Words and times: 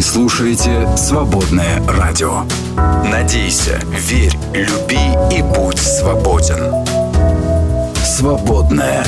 Вы 0.00 0.04
слушаете 0.04 0.88
«Свободное 0.96 1.78
радио». 1.86 2.44
Надейся, 3.10 3.78
верь, 3.98 4.32
люби 4.54 4.96
и 5.30 5.42
будь 5.42 5.76
свободен. 5.76 6.86
«Свободное 8.02 9.04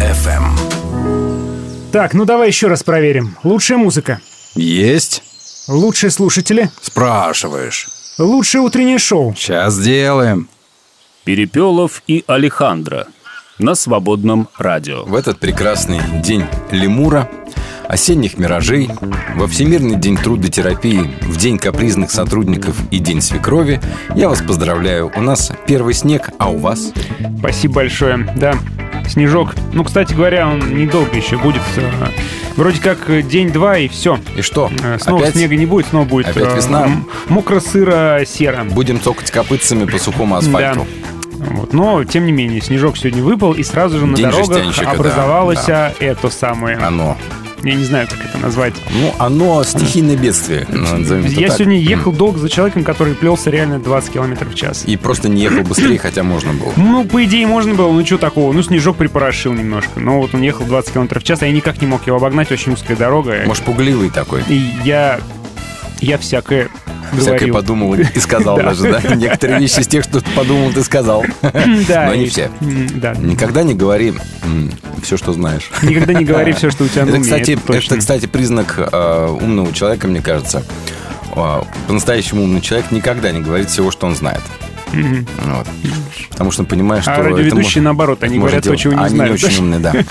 FM. 0.00 1.92
Так, 1.92 2.14
ну 2.14 2.24
давай 2.24 2.48
еще 2.48 2.68
раз 2.68 2.82
проверим. 2.82 3.36
Лучшая 3.44 3.76
музыка. 3.76 4.22
Есть? 4.54 5.22
Лучшие 5.68 6.10
слушатели. 6.10 6.70
Спрашиваешь. 6.80 7.86
Лучшее 8.16 8.62
утреннее 8.62 8.98
шоу. 8.98 9.34
Сейчас 9.36 9.74
сделаем. 9.74 10.48
Перепелов 11.24 12.02
и 12.06 12.24
Алехандро 12.26 13.06
на 13.58 13.74
свободном 13.74 14.48
радио. 14.56 15.04
В 15.04 15.14
этот 15.14 15.38
прекрасный 15.38 16.00
день 16.22 16.46
лемура, 16.70 17.28
осенних 17.88 18.38
миражей, 18.38 18.90
во 19.34 19.46
Всемирный 19.46 19.96
день 19.96 20.16
трудотерапии, 20.16 21.10
в 21.22 21.36
день 21.36 21.58
капризных 21.58 22.10
сотрудников 22.10 22.76
и 22.90 22.98
день 22.98 23.20
свекрови 23.20 23.80
я 24.14 24.28
вас 24.28 24.42
поздравляю. 24.42 25.10
У 25.16 25.20
нас 25.20 25.52
первый 25.66 25.94
снег, 25.94 26.30
а 26.38 26.50
у 26.50 26.58
вас? 26.58 26.92
Спасибо 27.38 27.74
большое. 27.74 28.28
Да, 28.36 28.54
снежок. 29.08 29.54
Ну, 29.72 29.84
кстати 29.84 30.14
говоря, 30.14 30.48
он 30.48 30.76
недолго 30.76 31.14
еще 31.16 31.36
будет. 31.38 31.62
э, 31.76 31.90
Вроде 32.56 32.80
как 32.80 33.26
день-два 33.28 33.78
и 33.78 33.88
все. 33.88 34.18
И 34.36 34.42
что? 34.42 34.70
Снова 34.98 35.22
Опять? 35.22 35.34
снега 35.34 35.56
не 35.56 35.66
будет, 35.66 35.86
снова 35.86 36.04
будет 36.06 36.28
Опять 36.28 36.52
э, 36.52 36.56
весна? 36.56 36.84
м- 36.86 37.06
мокро-сыро-серо. 37.28 38.64
Будем 38.70 39.00
цокать 39.00 39.30
копытцами 39.30 39.84
по 39.84 39.98
сухому 39.98 40.36
асфальту. 40.36 40.86
Вот. 41.38 41.72
Но, 41.74 42.02
тем 42.04 42.24
не 42.26 42.32
менее, 42.32 42.60
снежок 42.62 42.96
сегодня 42.96 43.22
выпал, 43.22 43.52
и 43.52 43.62
сразу 43.62 43.98
же 43.98 44.06
на 44.06 44.16
День 44.16 44.30
дорогах 44.30 44.46
жестянщика, 44.56 44.84
да, 44.86 44.90
образовалось 44.92 45.64
да. 45.66 45.92
это 46.00 46.30
самое. 46.30 46.78
Оно. 46.78 47.16
Я 47.62 47.74
не 47.74 47.84
знаю, 47.84 48.06
как 48.08 48.24
это 48.24 48.38
назвать. 48.38 48.74
Ну, 48.90 49.14
оно 49.18 49.64
стихийное 49.64 50.16
бедствие. 50.16 50.66
ну, 50.68 51.16
Я 51.26 51.48
так. 51.48 51.56
сегодня 51.56 51.78
ехал 51.78 52.12
долго 52.12 52.38
за 52.38 52.48
человеком, 52.48 52.84
который 52.84 53.14
плелся 53.14 53.50
реально 53.50 53.78
20 53.78 54.12
километров 54.12 54.52
в 54.52 54.54
час. 54.54 54.84
И 54.86 54.96
просто 54.96 55.28
не 55.28 55.42
ехал 55.42 55.62
быстрее, 55.62 55.98
хотя 55.98 56.22
можно 56.22 56.52
было. 56.52 56.72
Ну, 56.96 57.04
по 57.04 57.22
идее, 57.24 57.46
можно 57.46 57.74
было, 57.74 57.90
ну 57.92 58.04
что 58.06 58.16
такого? 58.16 58.52
Ну, 58.52 58.62
снежок 58.62 58.96
припорошил 58.96 59.52
немножко. 59.52 60.00
Но 60.00 60.20
вот 60.20 60.34
он 60.34 60.42
ехал 60.42 60.64
20 60.64 60.92
километров 60.92 61.22
в 61.22 61.26
час, 61.26 61.42
а 61.42 61.46
я 61.46 61.52
никак 61.52 61.80
не 61.82 61.86
мог 61.86 62.06
его 62.06 62.16
обогнать, 62.16 62.50
очень 62.52 62.72
узкая 62.72 62.96
дорога. 62.96 63.42
Может, 63.46 63.64
пугливый 63.64 64.10
такой. 64.10 64.42
И 64.48 64.70
я... 64.84 65.20
Я 66.00 66.18
всякое 66.18 66.68
Всякое 67.12 67.32
говорил. 67.48 67.54
подумал 67.54 67.94
и 67.94 68.04
сказал 68.18 68.56
Да. 68.56 68.64
даже, 68.64 68.82
да? 68.90 69.00
Некоторые 69.14 69.60
вещи 69.60 69.80
из 69.80 69.86
тех, 69.86 70.04
что 70.04 70.20
подумал, 70.34 70.72
ты 70.72 70.82
сказал. 70.82 71.24
Да, 71.88 72.06
Но 72.08 72.14
не 72.14 72.26
все. 72.26 72.50
Да. 72.60 73.14
Никогда 73.14 73.62
не 73.62 73.74
говори 73.74 74.12
все, 75.02 75.16
что 75.16 75.32
знаешь. 75.32 75.70
Никогда 75.82 76.12
не 76.14 76.24
говори 76.24 76.52
все, 76.52 76.70
что 76.70 76.84
у 76.84 76.88
тебя 76.88 77.04
на 77.04 77.08
Это, 77.10 77.16
уме, 77.18 77.24
кстати, 77.24 77.58
это 77.68 77.96
кстати, 77.98 78.26
признак 78.26 78.74
э, 78.92 79.36
умного 79.40 79.72
человека, 79.72 80.06
мне 80.08 80.20
кажется. 80.20 80.64
Э, 81.34 81.62
По-настоящему 81.86 82.42
умный 82.42 82.60
человек 82.60 82.90
никогда 82.90 83.30
не 83.30 83.40
говорит 83.40 83.70
всего, 83.70 83.90
что 83.90 84.06
он 84.06 84.14
знает. 84.16 84.42
Мгм. 84.92 85.26
Вот. 85.44 85.66
Потому 86.30 86.50
что 86.50 86.64
понимаешь, 86.64 87.02
что... 87.02 87.12
А 87.12 87.14
это 87.14 87.24
радиоведущие, 87.30 87.82
мо- 87.82 87.86
наоборот, 87.86 88.22
они 88.22 88.38
говорят 88.38 88.64
то, 88.64 88.76
чего 88.76 88.94
не 88.94 89.00
Они 89.00 89.08
знают. 89.10 89.42
не 89.42 89.46
очень 89.46 89.58
умные, 89.62 89.80
да. 89.80 89.92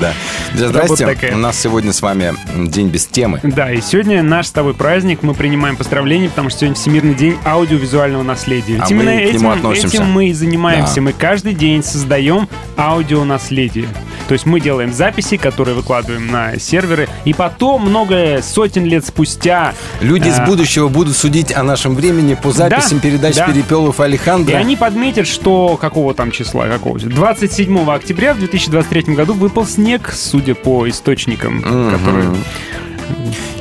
Да. 0.00 0.12
Здрасте. 0.54 1.32
У 1.32 1.38
нас 1.38 1.58
сегодня 1.58 1.92
с 1.92 2.02
вами 2.02 2.34
день 2.68 2.88
без 2.88 3.06
темы. 3.06 3.40
Да, 3.42 3.72
и 3.72 3.80
сегодня 3.80 4.22
наш 4.22 4.46
с 4.46 4.50
тобой 4.50 4.74
праздник. 4.74 5.22
Мы 5.22 5.34
принимаем 5.34 5.76
поздравления, 5.76 6.28
потому 6.28 6.50
что 6.50 6.60
сегодня 6.60 6.76
Всемирный 6.76 7.14
день 7.14 7.36
аудиовизуального 7.44 8.22
наследия. 8.22 8.80
А 8.80 8.86
именно 8.90 9.10
мы 9.10 9.16
к 9.16 9.20
этим, 9.22 9.40
нему 9.40 9.50
относимся. 9.50 9.96
этим 9.96 10.10
мы 10.10 10.28
и 10.28 10.32
занимаемся. 10.32 11.00
Мы 11.00 11.12
каждый 11.12 11.54
день 11.54 11.82
создаем 11.82 12.48
аудионаследие. 12.76 13.88
То 14.28 14.34
есть 14.34 14.46
мы 14.46 14.60
делаем 14.60 14.92
записи, 14.92 15.36
которые 15.36 15.74
выкладываем 15.74 16.30
на 16.30 16.58
серверы, 16.58 17.08
и 17.24 17.34
потом, 17.34 17.82
много 17.82 18.40
сотен 18.42 18.84
лет 18.84 19.04
спустя... 19.04 19.74
Люди 20.00 20.28
из 20.28 20.38
э, 20.38 20.46
будущего 20.46 20.88
будут 20.88 21.16
судить 21.16 21.54
о 21.54 21.62
нашем 21.62 21.94
времени 21.94 22.34
по 22.34 22.52
записям 22.52 22.98
Да, 22.98 23.02
передач 23.22 23.36
да. 23.36 23.46
Перепелов 23.46 24.00
и 24.00 24.02
И 24.02 24.04
Алехандро. 24.06 24.56
они 24.56 24.76
подметят, 24.76 25.26
что 25.26 25.76
какого 25.76 26.14
там 26.14 26.30
числа, 26.30 26.66
какого 26.66 26.98
27 26.98 27.90
октября 27.90 28.34
в 28.34 28.38
2023 28.38 29.14
году 29.14 29.34
выпал 29.34 29.66
снег, 29.66 30.12
судя 30.12 30.54
по 30.54 30.88
источникам, 30.88 31.56
Мгм. 31.58 31.90
которые... 31.92 32.30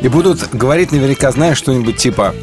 И 0.02 0.08
будут 0.08 0.50
говорить 0.54 0.92
наверняка, 0.92 1.32
знаешь, 1.32 1.58
что-нибудь 1.58 1.98
типа... 1.98 2.34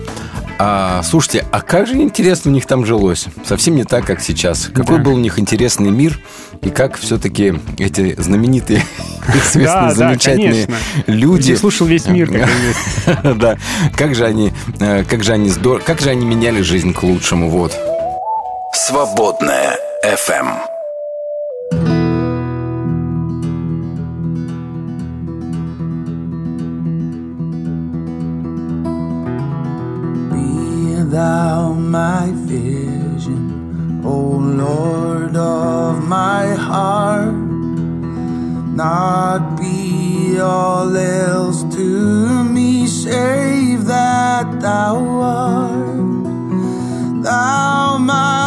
«А, 0.60 1.02
слушайте, 1.04 1.46
а 1.52 1.60
как 1.60 1.86
же 1.86 1.94
интересно 1.98 2.50
у 2.50 2.54
них 2.54 2.66
там 2.66 2.84
жилось? 2.84 3.26
Совсем 3.44 3.76
не 3.76 3.84
так, 3.84 4.04
как 4.04 4.20
сейчас. 4.20 4.68
Какой 4.74 4.96
Да. 4.98 5.04
был 5.04 5.14
у 5.14 5.18
них 5.18 5.38
интересный 5.38 5.90
мир, 5.90 6.18
и 6.62 6.70
как 6.70 6.96
все-таки 6.98 7.54
эти 7.78 8.20
знаменитые, 8.20 8.82
известные, 9.28 9.64
Да, 9.66 9.82
да, 9.88 9.94
замечательные 9.94 10.66
конечно. 10.66 10.76
люди... 11.06 11.42
Где 11.52 11.56
слушал 11.56 11.86
весь 11.86 12.06
мир, 12.06 12.30
как. 12.32 12.48
Да, 13.38 13.56
как 13.96 14.14
же 14.16 14.24
они, 14.24 14.52
э, 14.80 15.04
как 15.04 15.22
же 15.22 15.32
они 15.32 15.48
здорово, 15.48 15.80
как 15.84 16.00
же 16.00 16.10
они 16.10 16.26
меняли 16.26 16.60
жизнь 16.62 16.92
к 16.92 17.02
лучшему, 17.04 17.50
вот. 17.50 17.76
«Свободное 18.74 19.76
FM. 20.04 20.77
Thou 31.18 31.72
my 31.72 32.30
vision, 32.52 33.42
O 34.04 34.16
Lord 34.64 35.34
of 35.34 36.06
my 36.06 36.44
heart. 36.68 37.34
Not 38.82 39.40
be 39.60 40.38
all 40.38 40.96
else 40.96 41.60
to 41.76 41.88
me, 42.54 42.86
save 42.86 43.86
that 43.94 44.46
thou 44.60 44.96
art. 45.20 46.14
Thou 47.28 47.98
my 48.12 48.37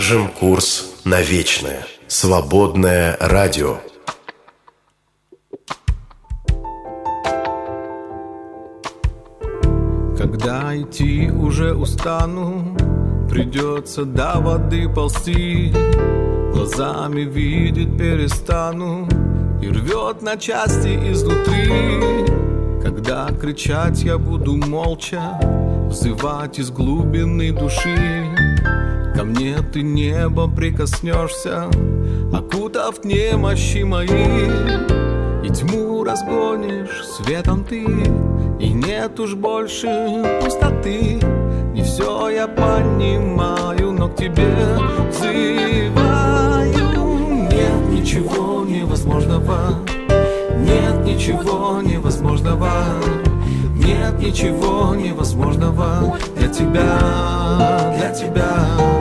Держим 0.00 0.28
курс 0.28 0.94
на 1.04 1.20
вечное. 1.20 1.84
Свободное 2.08 3.18
радио. 3.20 3.76
Когда 10.16 10.74
идти 10.74 11.30
уже 11.30 11.74
устану, 11.74 12.74
придется 13.28 14.06
до 14.06 14.40
воды 14.40 14.88
ползти. 14.88 15.70
Глазами 16.54 17.20
видеть 17.20 17.98
перестану 17.98 19.06
и 19.60 19.68
рвет 19.68 20.22
на 20.22 20.38
части 20.38 21.12
изнутри. 21.12 21.70
Когда 22.82 23.28
кричать 23.38 24.02
я 24.02 24.16
буду 24.16 24.56
молча, 24.56 25.38
взывать 25.90 26.58
из 26.58 26.70
глубины 26.70 27.52
души. 27.52 28.29
Ко 29.20 29.26
мне 29.26 29.58
ты 29.70 29.82
небо 29.82 30.48
прикоснешься, 30.48 31.68
окутав 32.32 33.04
немощи 33.04 33.82
мои. 33.82 34.06
И 35.44 35.50
тьму 35.50 36.04
разгонишь 36.04 37.04
светом 37.04 37.62
ты 37.62 37.84
И 38.58 38.70
нет 38.70 39.20
уж 39.20 39.34
больше 39.34 40.24
пустоты. 40.42 41.20
Не 41.74 41.82
все 41.82 42.30
я 42.30 42.48
понимаю, 42.48 43.92
но 43.92 44.08
к 44.08 44.16
тебе 44.16 44.56
взываю. 45.10 46.70
Нет 47.52 47.90
ничего 47.90 48.64
невозможного 48.64 49.84
Нет 50.56 51.04
ничего 51.04 51.82
невозможного 51.82 52.70
Нет 53.74 54.18
ничего 54.18 54.94
невозможного 54.94 56.16
Для 56.36 56.48
тебя, 56.48 56.98
для 57.98 58.14
тебя 58.14 58.99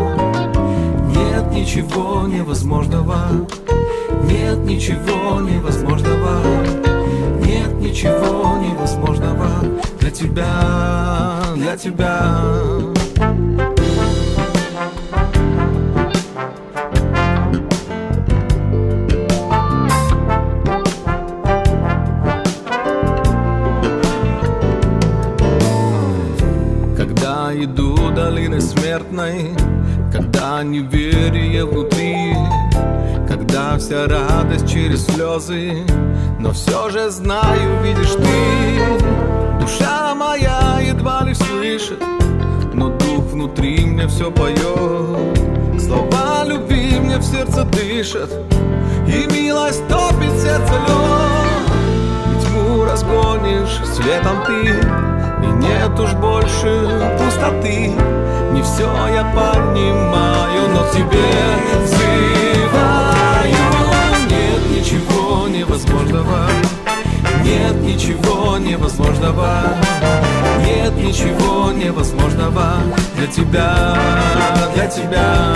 Нет 1.29 1.51
ничего 1.51 2.25
невозможного. 2.27 3.47
Нет 4.23 4.57
ничего 4.65 5.39
невозможного. 5.41 6.41
Нет 7.45 7.71
ничего 7.75 8.57
невозможного. 8.57 9.47
Для 9.99 10.09
тебя, 10.09 11.43
для 11.55 11.77
тебя 11.77 12.98
через 34.69 35.05
слезы 35.05 35.83
Но 36.39 36.51
все 36.51 36.89
же 36.89 37.09
знаю, 37.09 37.81
видишь 37.83 38.11
ты 38.11 39.59
Душа 39.59 40.13
моя 40.13 40.79
едва 40.81 41.23
ли 41.23 41.33
слышит 41.33 42.01
Но 42.73 42.89
дух 42.89 43.25
внутри 43.31 43.85
мне 43.85 44.07
все 44.07 44.29
поет 44.31 45.39
Слова 45.79 46.43
любви 46.45 46.99
мне 46.99 47.17
в 47.17 47.23
сердце 47.23 47.63
дышат 47.63 48.29
И 49.07 49.27
милость 49.33 49.87
топит 49.87 50.31
сердце 50.39 50.73
лед 50.87 51.57
И 52.27 52.45
тьму 52.45 52.85
разгонишь 52.85 53.81
светом 53.95 54.43
ты 54.45 54.79
И 55.43 55.51
нет 55.51 55.99
уж 55.99 56.13
больше 56.13 57.17
пустоты. 57.17 57.91
Не 58.51 58.61
все 58.61 58.89
я 59.13 59.23
понимаю, 59.33 60.69
но 60.73 60.85
тебе 60.93 61.23
взываю 61.83 62.48
ничего 64.79 65.47
невозможного. 65.49 66.47
Нет 67.43 67.75
ничего 67.81 68.57
невозможного. 68.57 69.75
Нет 70.65 70.95
ничего 70.95 71.71
невозможного 71.71 72.75
Для 73.17 73.27
тебя, 73.27 73.97
для 74.73 74.87
тебя. 74.87 75.55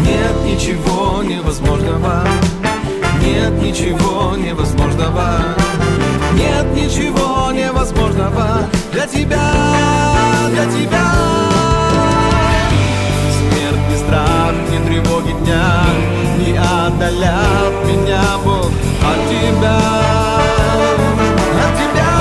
Нет 0.00 0.44
ничего 0.44 1.22
невозможного. 1.22 2.24
Нет 3.20 3.52
ничего 3.62 4.36
невозможного. 4.36 5.54
Нет 6.34 6.66
ничего 6.74 7.52
невозможного 7.52 8.68
Для 8.92 9.06
тебя, 9.06 9.52
для 10.50 10.64
тебя 10.64 11.71
ни 13.92 13.98
страх, 13.98 14.54
ни 14.70 14.78
тревоги 14.86 15.32
дня 15.44 15.84
Не 16.38 16.56
отдалят 16.58 17.74
меня, 17.86 18.22
Бог, 18.44 18.70
от 19.10 19.28
тебя. 19.28 19.78
От 21.64 21.72
тебя. 21.78 22.12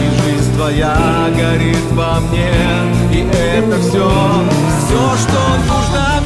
И 0.00 0.06
жизнь 0.22 0.54
твоя 0.56 0.96
горит 1.36 1.92
во 1.92 2.20
мне 2.20 2.52
И 3.12 3.28
это 3.30 3.78
все, 3.80 4.10
все, 4.86 5.16
что 5.16 5.40
нужно 5.66 6.17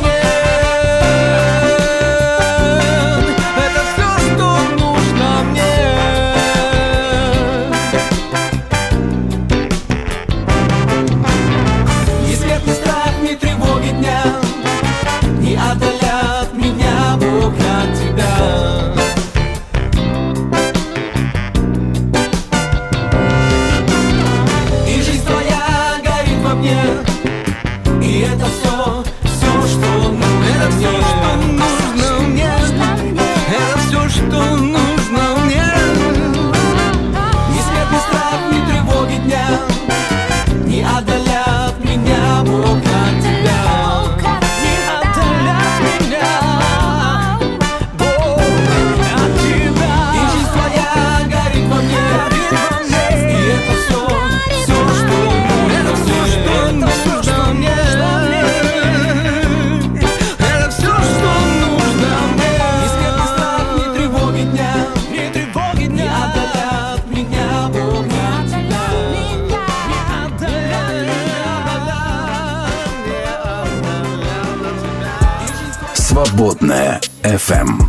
Свободная 76.73 77.01
FM. 77.23 77.83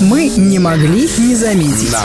Мы 0.00 0.28
не 0.28 0.58
могли 0.58 1.02
не 1.18 1.34
заметить. 1.34 1.90
Да. 1.90 2.04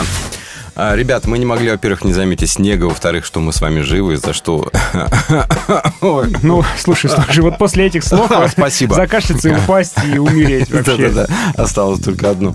А, 0.76 0.96
Ребят, 0.96 1.26
мы 1.26 1.38
не 1.38 1.46
могли, 1.46 1.70
во-первых, 1.70 2.04
не 2.04 2.12
заметить 2.12 2.50
снега, 2.50 2.86
во-вторых, 2.86 3.24
что 3.24 3.38
мы 3.40 3.52
с 3.52 3.60
вами 3.60 3.80
живы, 3.80 4.16
за 4.16 4.32
что... 4.32 4.70
Ну, 6.42 6.64
слушай, 6.78 7.08
слушай, 7.08 7.40
вот 7.40 7.56
после 7.58 7.86
этих 7.86 8.04
слов 8.04 8.30
Спасибо. 8.50 8.94
закашляться 8.94 9.48
и 9.48 9.54
упасть 9.54 9.94
и 10.04 10.18
умереть 10.18 10.70
вообще. 10.72 11.08
Да-да-да, 11.08 11.34
осталось 11.62 12.00
только 12.00 12.28
одно. 12.28 12.54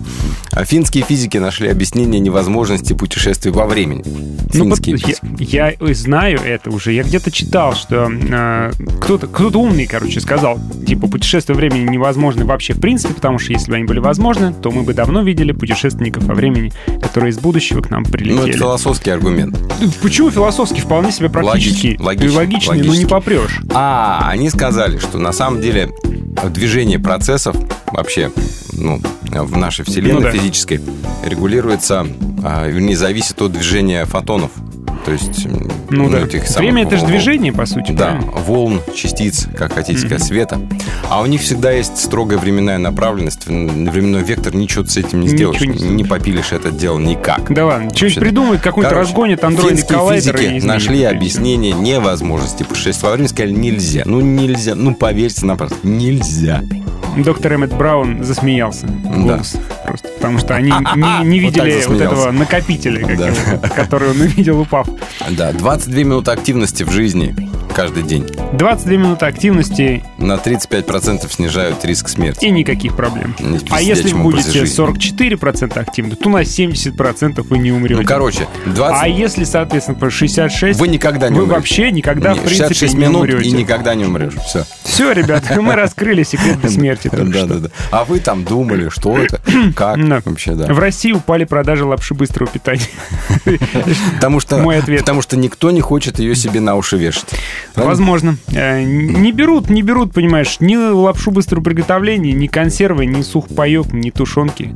Финские 0.64 1.02
физики 1.04 1.38
нашли 1.38 1.68
объяснение 1.68 2.20
невозможности 2.20 2.92
путешествий 2.92 3.50
во 3.52 3.66
времени. 3.66 4.04
Ну, 4.52 4.64
Финские 4.76 5.14
я, 5.38 5.70
я 5.78 5.94
знаю 5.94 6.38
это 6.44 6.70
уже. 6.70 6.92
Я 6.92 7.02
где-то 7.02 7.30
читал, 7.30 7.74
что 7.74 8.10
э, 8.10 8.72
кто-то 9.00 9.26
кто 9.26 9.48
умный, 9.60 9.86
короче, 9.86 10.20
сказал, 10.20 10.58
типа, 10.86 11.08
путешествия 11.08 11.54
во 11.54 11.58
времени 11.58 11.88
невозможны 11.88 12.44
вообще 12.44 12.74
в 12.74 12.80
принципе, 12.80 13.14
потому 13.14 13.38
что 13.38 13.52
если 13.52 13.70
бы 13.70 13.76
они 13.76 13.84
были 13.84 13.98
возможны, 14.00 14.52
то 14.52 14.70
мы 14.70 14.82
бы 14.82 14.92
давно 14.94 15.22
видели 15.22 15.52
путешественников 15.52 16.24
во 16.24 16.34
времени, 16.34 16.72
которые 17.00 17.30
из 17.30 17.38
будущего 17.38 17.80
к 17.80 17.90
нам 17.90 18.02
Ну, 18.02 18.08
это 18.08 18.18
прилетели. 18.18 18.52
философский 18.52 19.10
аргумент. 19.10 19.58
Почему 20.02 20.30
философски? 20.30 20.80
Вполне 20.80 21.12
себе 21.12 21.28
практически. 21.28 21.96
Логич- 21.98 22.02
логично, 22.02 22.24
И 22.24 22.36
логичный, 22.36 22.82
но 22.82 22.94
не 22.94 23.06
попрешь. 23.06 23.60
А, 23.72 24.26
они 24.28 24.50
сказали, 24.50 24.98
что 24.98 25.18
на 25.18 25.32
самом 25.32 25.60
деле 25.60 25.90
движение 26.50 26.98
процессов 26.98 27.56
вообще 27.92 28.30
ну, 28.72 29.00
в 29.24 29.56
нашей 29.56 29.84
Вселенной 29.84 30.14
Ну 30.14 30.20
да. 30.22 30.30
физической 30.30 30.80
регулируется, 31.24 32.06
а, 32.42 32.66
вернее, 32.66 32.96
зависит 32.96 33.40
от 33.42 33.52
движения 33.52 34.04
фотонов. 34.04 34.50
То 35.04 35.12
есть 35.12 35.46
м, 35.46 35.70
Ну, 35.88 36.10
да. 36.10 36.20
этих 36.20 36.46
самых 36.46 36.58
Время 36.58 36.82
это 36.82 36.96
же 36.96 37.02
волн. 37.02 37.10
движение, 37.12 37.52
по 37.54 37.64
сути. 37.64 37.92
Да, 37.92 38.10
правильно? 38.10 38.30
волн, 38.32 38.80
частиц, 38.94 39.46
как 39.56 39.72
хотите 39.72 39.98
сказать, 39.98 40.22
света. 40.22 40.60
А 41.08 41.22
у 41.22 41.26
них 41.26 41.40
всегда 41.40 41.72
есть 41.72 41.96
строгая 41.96 42.38
временная 42.38 42.76
направленность, 42.76 43.46
временной 43.46 44.22
вектор, 44.22 44.54
ничего 44.54 44.84
с 44.84 44.98
этим 44.98 45.20
не 45.20 45.28
Ничего 45.32 45.54
сделаешь. 45.54 45.60
не 45.62 45.68
Не, 45.68 45.74
сделаешь. 45.78 46.08
попилишь 46.08 46.52
это 46.52 46.70
дело 46.70 46.98
никак. 46.98 47.50
Да 47.52 47.64
ладно, 47.66 47.90
что-нибудь 47.94 48.20
придумают, 48.20 48.60
какой-то 48.62 48.90
разгонит 48.94 49.42
андроиды 49.42 49.76
финские 49.76 49.96
коллайдеры 49.98 50.38
физики 50.38 50.66
нашли 50.66 51.02
объяснение 51.04 51.72
невозможности 51.72 52.62
путешествия 52.62 53.08
во 53.08 53.14
времени, 53.14 53.28
сказали 53.28 53.52
нельзя. 53.52 54.02
Ну 54.04 54.20
нельзя, 54.20 54.74
ну 54.74 54.94
поверьте 54.94 55.46
на 55.46 55.56
просто, 55.56 55.76
нельзя. 55.82 56.62
Доктор 57.16 57.54
Эммет 57.54 57.72
Браун 57.76 58.22
засмеялся. 58.24 58.86
Да. 58.86 59.40
Просто 59.86 60.08
потому 60.16 60.38
что 60.38 60.54
они 60.54 60.70
не, 60.70 61.24
не 61.24 61.40
Вот 61.40 61.54
так 61.54 61.64
видели 61.64 61.74
вот, 61.74 61.82
засмеялся. 61.98 62.04
этого 62.20 62.30
накопителя, 62.32 63.16
Да. 63.16 63.28
его, 63.28 63.58
который 63.74 64.10
он 64.10 64.20
увидел, 64.20 64.60
упав. 64.60 64.86
Да, 65.30 65.52
22 65.52 65.98
минуты 66.00 66.30
активности 66.30 66.82
в 66.84 66.90
жизни 66.90 67.34
каждый 67.72 68.02
день 68.02 68.26
22 68.52 68.92
минуты 68.96 69.26
активности 69.26 70.04
на 70.18 70.34
35% 70.34 71.30
снижают 71.32 71.84
риск 71.84 72.08
смерти. 72.08 72.44
и 72.44 72.50
никаких 72.50 72.96
проблем. 72.96 73.34
Не 73.38 73.58
А 73.70 73.80
если 73.80 74.12
будете 74.14 74.50
жизни. 74.50 74.84
44% 74.84 75.78
активны, 75.78 76.16
то 76.16 76.28
на 76.28 76.42
70% 76.42 77.42
вы 77.48 77.58
не 77.58 77.72
умрете. 77.72 78.00
Ну, 78.00 78.06
короче, 78.06 78.46
20... 78.66 78.98
А 79.02 79.08
если, 79.08 79.44
соответственно, 79.44 79.98
по 79.98 80.10
66, 80.10 80.78
Вы 80.78 80.88
никогда 80.88 81.28
не 81.28 81.36
вы 81.36 81.42
умрете. 81.44 81.56
вообще 81.58 81.90
никогда, 81.92 82.32
Не, 82.32 82.38
в 82.40 82.42
принципе, 82.42 82.68
66 82.74 82.94
не 82.94 83.00
минут 83.00 83.16
умрете. 83.28 83.48
и 83.48 83.52
никогда 83.52 83.94
не 83.94 84.04
умрешь. 84.04 84.34
Все. 84.46 84.64
Все, 84.84 85.12
ребята, 85.12 85.60
мы 85.62 85.74
раскрыли 85.74 86.22
секрет 86.22 86.58
бессмертия 86.62 87.10
только 87.10 87.26
Да, 87.32 87.38
что. 87.38 87.46
да, 87.48 87.54
да. 87.60 87.68
А 87.90 88.04
вы 88.04 88.20
там 88.20 88.44
думали, 88.44 88.88
что 88.88 89.18
это, 89.18 89.40
как 89.76 89.96
Да. 90.08 90.20
вообще, 90.24 90.52
да. 90.54 90.72
В 90.72 90.78
России 90.78 91.12
упали 91.12 91.44
продажи 91.44 91.84
лапши 91.84 92.14
быстрого 92.14 92.50
питания. 92.50 92.80
Потому 94.14 94.40
что, 94.40 94.58
Мой 94.58 94.78
ответ. 94.78 95.00
потому 95.00 95.22
что 95.22 95.36
никто 95.36 95.70
не 95.70 95.80
хочет 95.80 96.18
ее 96.18 96.34
себе 96.34 96.60
на 96.60 96.76
уши 96.76 96.96
вешать. 96.96 97.28
Возможно. 97.74 98.36
Э, 98.52 98.82
Не 98.82 99.32
берут, 99.32 99.70
не 99.70 99.82
берут, 99.82 100.12
понимаешь, 100.12 100.56
ни 100.60 100.76
лапшу 100.76 101.30
быстрого 101.30 101.62
приготовления, 101.62 102.32
ни 102.32 102.46
консервы, 102.46 103.06
ни 103.06 103.22
сухпайок, 103.22 103.92
ни 103.92 104.10
тушенки. 104.10 104.74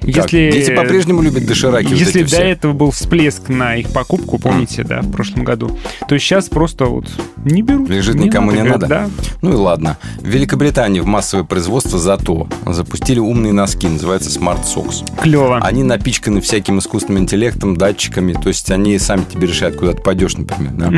Так, 0.00 0.30
дети 0.30 0.74
по-прежнему 0.74 1.20
любят 1.20 1.44
дошираки 1.46 1.88
вот 1.88 1.98
Если 1.98 2.22
эти 2.22 2.30
до 2.30 2.36
все. 2.36 2.42
этого 2.50 2.72
был 2.72 2.90
всплеск 2.90 3.48
на 3.50 3.76
их 3.76 3.92
покупку, 3.92 4.38
помните, 4.38 4.82
да, 4.82 5.02
в 5.02 5.10
прошлом 5.10 5.44
году, 5.44 5.78
то 6.08 6.18
сейчас 6.18 6.48
просто 6.48 6.86
вот 6.86 7.06
не 7.44 7.60
берут. 7.62 7.88
Лежит 7.90 8.14
никому 8.16 8.50
не 8.50 8.58
говорят, 8.58 8.80
надо. 8.80 8.88
Да. 8.88 9.08
Ну 9.42 9.52
и 9.52 9.56
ладно. 9.56 9.98
В 10.20 10.26
Великобритании 10.26 11.00
в 11.00 11.06
массовое 11.06 11.44
производство 11.44 11.98
зато 11.98 12.48
запустили 12.66 13.18
умные 13.18 13.52
носки, 13.52 13.88
называется 13.88 14.30
Smart 14.30 14.64
Socks. 14.64 15.04
Клево. 15.20 15.58
Они 15.62 15.82
напичканы 15.82 16.40
всяким 16.40 16.78
искусственным 16.78 17.22
интеллектом, 17.24 17.76
датчиками, 17.76 18.32
то 18.32 18.48
есть 18.48 18.70
они 18.70 18.98
сами 18.98 19.24
тебе 19.30 19.46
решают, 19.48 19.76
куда 19.76 19.92
ты 19.92 20.02
пойдешь, 20.02 20.34
например. 20.36 20.72
да. 20.72 20.92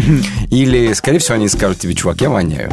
Или, 0.49 0.93
скорее 0.93 1.19
всего, 1.23 1.37
они 1.37 1.49
скажут 1.49 1.79
тебе, 1.79 1.95
чувак, 1.95 2.21
я 2.21 2.31
воняю. 2.31 2.71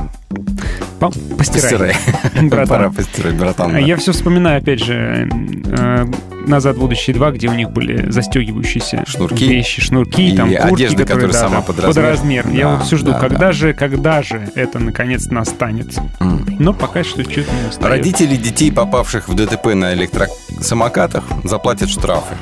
По- 1.00 1.12
Постирай. 1.38 1.38
Постирай. 1.38 1.96
Пора 2.50 2.66
Братан. 2.66 2.94
постирать, 2.94 3.34
братан. 3.36 3.72
Да. 3.72 3.80
Я 3.80 3.96
все 3.98 4.12
вспоминаю, 4.12 4.58
опять 4.62 4.84
же, 4.84 5.30
э, 5.66 6.06
«Назад 6.46 6.76
в 6.76 6.80
будущее 6.80 7.16
2», 7.16 7.32
где 7.34 7.48
у 7.48 7.54
них 7.54 7.70
были 7.72 8.10
застегивающиеся 8.12 9.04
Шнурки. 9.08 9.46
вещи, 9.48 9.82
шнурки, 9.82 10.30
И 10.30 10.36
там 10.36 10.50
куртки, 10.50 10.74
одежда, 10.74 11.04
которые, 11.06 11.28
которая 11.30 11.34
да, 11.34 11.40
сама 11.40 11.56
да, 11.58 11.62
под 11.62 11.76
под 11.78 11.86
размер. 11.86 12.06
размер. 12.06 12.48
Я 12.50 12.64
Да, 12.64 12.76
вот 12.76 12.86
все 12.86 12.98
жду, 12.98 13.12
да, 13.12 13.20
когда 13.20 13.38
да. 13.38 13.52
же, 13.54 13.74
когда 13.74 14.22
же 14.24 14.50
это 14.56 14.80
наконец 14.80 15.28
настанет. 15.28 15.96
М. 16.20 16.46
Но 16.60 16.74
пока 16.74 17.04
что 17.04 17.24
что-то 17.24 17.52
не 17.54 17.70
устает. 17.70 17.82
Родители 17.84 18.36
детей, 18.36 18.72
попавших 18.72 19.30
в 19.30 19.36
ДТП 19.36 19.68
на 19.76 19.94
электросамокатах, 19.94 21.24
заплатят 21.44 21.90
штрафы. 21.90 22.36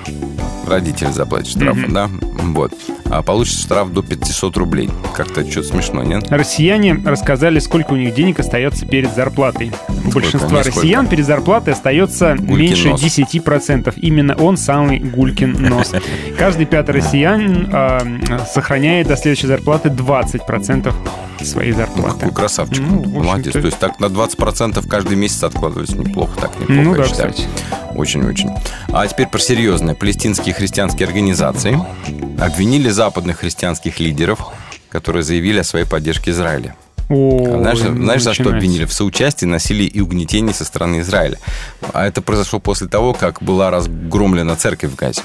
Родители 0.65 1.11
заплатят 1.11 1.49
штрафы, 1.49 1.81
Мгм. 1.81 1.93
да? 1.93 2.09
Вот. 2.43 2.73
А 3.05 3.21
получат 3.21 3.57
штраф 3.59 3.91
до 3.93 4.01
500 4.03 4.57
рублей. 4.57 4.89
Как-то 5.15 5.49
что-то 5.49 5.67
смешно, 5.69 5.96
нет? 6.03 6.29
Россияне 6.31 6.95
рассказали, 7.05 7.59
сколько 7.59 7.93
у 7.93 7.95
них 7.95 8.13
денег 8.13 8.39
остается 8.39 8.85
перед 8.85 9.13
зарплатой. 9.13 9.71
У 10.05 10.09
большинства 10.11 10.63
россиян 10.63 11.07
перед 11.07 11.25
зарплатой 11.25 11.73
остается 11.73 12.35
Гулькин 12.35 12.57
меньше 12.57 12.89
нос. 12.89 13.01
10%. 13.03 13.93
Именно 13.97 14.35
он 14.35 14.57
самый 14.57 14.99
гулькин 14.99 15.53
нос. 15.53 15.93
Каждый 16.37 16.65
пятый 16.65 16.91
россиянин 16.95 17.69
а, 17.71 18.01
сохраняет 18.51 19.07
до 19.07 19.17
следующей 19.17 19.47
зарплаты 19.47 19.89
20% 19.89 20.93
своей 21.43 21.71
Ну, 21.71 21.77
зарплаты. 21.77 22.19
какой 22.19 22.31
красавчик. 22.33 22.79
Ну. 22.87 23.03
Молодец. 23.23 23.53
То 23.53 23.59
есть 23.59 23.77
так 23.77 23.99
на 23.99 24.05
20% 24.05 24.87
каждый 24.87 25.17
месяц 25.17 25.43
откладывать 25.43 25.91
неплохо, 25.95 26.39
так 26.39 26.51
неплохо, 26.59 26.81
Ну 26.81 26.91
я 26.95 27.01
да, 27.01 27.07
считаю. 27.07 27.31
кстати. 27.33 27.47
Очень-очень. 27.93 28.49
А 28.91 29.05
теперь 29.07 29.27
про 29.27 29.39
серьезное. 29.39 29.93
Палестинские 29.95 30.53
христианские 30.53 31.05
организации 31.07 31.77
обвинили 32.39 32.89
западных 32.89 33.37
христианских 33.39 33.99
лидеров, 33.99 34.39
которые 34.97 35.21
заявили 35.21 35.59
о 35.59 35.63
своей 35.63 35.85
поддержке 35.85 36.31
Израиля. 36.31 36.75
О, 37.07 37.59
знаешь, 37.59 37.77
знаешь, 37.77 38.23
за 38.23 38.33
что 38.33 38.49
обвинили? 38.49 38.85
В 38.85 38.93
соучастии, 38.93 39.45
насилии 39.45 39.85
и 39.85 40.01
угнетении 40.01 40.53
со 40.53 40.65
стороны 40.65 41.01
Израиля. 41.01 41.37
А 41.93 42.07
это 42.07 42.23
произошло 42.23 42.59
после 42.59 42.87
того, 42.87 43.13
как 43.13 43.43
была 43.43 43.69
разгромлена 43.69 44.55
церковь 44.55 44.89
в 44.91 44.95
Газе. 44.95 45.21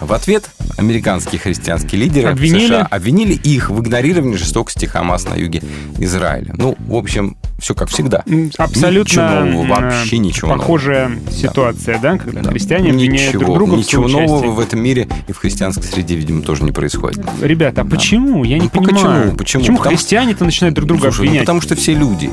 В 0.00 0.12
ответ 0.12 0.48
американские 0.76 1.40
христианские 1.40 2.00
лидеры 2.00 2.28
Обвинили? 2.28 2.66
США 2.66 2.86
обвинили 2.86 3.32
их 3.34 3.70
в 3.70 3.80
игнорировании 3.80 4.36
жестокости 4.36 4.86
Хамас 4.86 5.24
на 5.28 5.34
юге 5.34 5.62
Израиля. 5.98 6.54
Ну, 6.56 6.76
в 6.78 6.94
общем, 6.94 7.36
все 7.58 7.74
как 7.74 7.88
всегда. 7.88 8.22
Абсолютно 8.58 9.10
Ничего 9.10 9.44
нового, 9.44 9.66
вообще 9.66 10.18
ничего 10.18 10.48
нового. 10.48 10.60
похожая 10.62 11.10
ситуация, 11.32 11.98
да, 11.98 12.16
когда 12.16 12.42
Да. 12.42 12.50
христиане 12.50 12.90
обвиняют 12.90 13.34
ничего, 13.34 13.44
друг 13.44 13.56
друга 13.56 13.72
в 13.74 13.78
Ничего 13.78 14.08
соучастии. 14.08 14.26
нового 14.32 14.52
в 14.52 14.60
этом 14.60 14.80
мире 14.80 15.08
и 15.26 15.32
в 15.32 15.38
христианской 15.38 15.84
среде, 15.84 16.14
видимо, 16.14 16.42
тоже 16.42 16.62
не 16.62 16.70
происходит. 16.72 17.24
Ребята, 17.42 17.80
а 17.80 17.84
почему? 17.84 18.44
Я 18.44 18.58
не 18.58 18.64
Ну, 18.64 18.70
почему? 18.70 18.84
понимаю. 18.86 19.34
Почему? 19.34 19.62
Почему 19.62 19.76
Потому 19.78 19.96
христиане-то 19.96 20.44
начинают 20.44 20.74
друг 20.76 20.86
друга 20.86 21.02
Слушай, 21.02 21.16
ну, 21.18 21.22
обвинять? 21.24 21.42
потому 21.42 21.60
что 21.60 21.74
все 21.74 21.94
люди. 21.94 22.30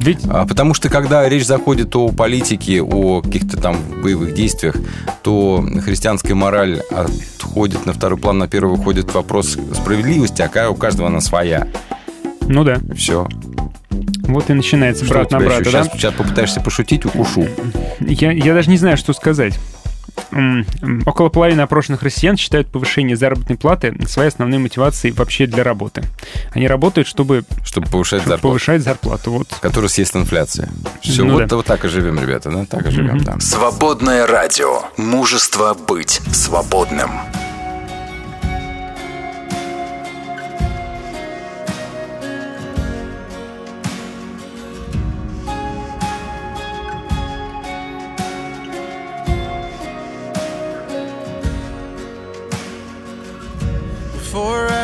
Ведь 0.00 0.20
А, 0.28 0.46
Потому 0.46 0.74
что 0.74 0.88
когда 0.88 1.28
речь 1.28 1.46
заходит 1.46 1.94
о 1.96 2.08
политике, 2.08 2.82
о 2.82 3.20
каких-то 3.22 3.56
там 3.56 3.76
боевых 4.02 4.34
действиях, 4.34 4.76
то 5.22 5.64
христианская 5.84 6.34
мораль 6.34 6.80
отходит 6.90 7.86
на 7.86 7.92
второй 7.92 8.18
план, 8.18 8.38
на 8.38 8.48
первый 8.48 8.76
выходит 8.76 9.12
вопрос 9.14 9.58
справедливости, 9.74 10.42
а 10.42 10.70
у 10.70 10.74
каждого 10.74 11.08
она 11.08 11.20
своя. 11.20 11.68
Ну 12.42 12.64
да. 12.64 12.78
Все. 12.96 13.28
Вот 14.22 14.50
и 14.50 14.54
начинается 14.54 15.04
Что 15.04 15.14
брат 15.14 15.30
на 15.30 15.38
брата, 15.40 15.60
еще? 15.60 15.70
да? 15.72 15.84
Сейчас, 15.84 15.94
сейчас 15.94 16.14
попытаешься 16.14 16.60
пошутить, 16.60 17.04
укушу. 17.04 17.46
Я, 18.00 18.32
я 18.32 18.54
даже 18.54 18.70
не 18.70 18.78
знаю, 18.78 18.96
что 18.96 19.12
сказать. 19.12 19.58
Около 21.06 21.28
половины 21.28 21.60
опрошенных 21.60 22.02
россиян 22.02 22.36
считают 22.36 22.68
повышение 22.68 23.16
заработной 23.16 23.56
платы 23.56 23.94
своей 24.06 24.28
основной 24.28 24.58
мотивацией 24.58 25.14
вообще 25.14 25.46
для 25.46 25.62
работы. 25.62 26.02
Они 26.52 26.66
работают, 26.66 27.06
чтобы, 27.06 27.44
Чтобы 27.64 27.86
повышать 27.88 28.20
чтобы 28.22 28.30
зарплату. 28.36 28.42
повышать 28.48 28.82
зарплату. 28.82 29.30
Вот. 29.32 29.48
Который 29.60 29.88
съест 29.90 30.16
инфляция. 30.16 30.68
Все, 31.00 31.24
Ну 31.24 31.34
вот, 31.34 31.46
да. 31.46 31.56
вот 31.56 31.66
так 31.66 31.84
и 31.84 31.88
живем, 31.88 32.18
ребята, 32.20 32.50
да? 32.50 32.64
Так 32.64 32.86
и 32.86 32.90
живем, 32.90 33.18
да. 33.24 33.38
Свободное 33.40 34.26
радио. 34.26 34.82
Мужество 34.96 35.74
быть 35.74 36.20
свободным. 36.32 37.10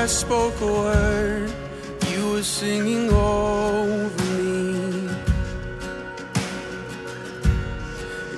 spoke 0.08 0.58
a 0.62 0.66
word, 0.66 1.52
you 2.08 2.30
were 2.30 2.42
singing 2.42 3.10
over 3.12 4.24
me. 4.38 5.06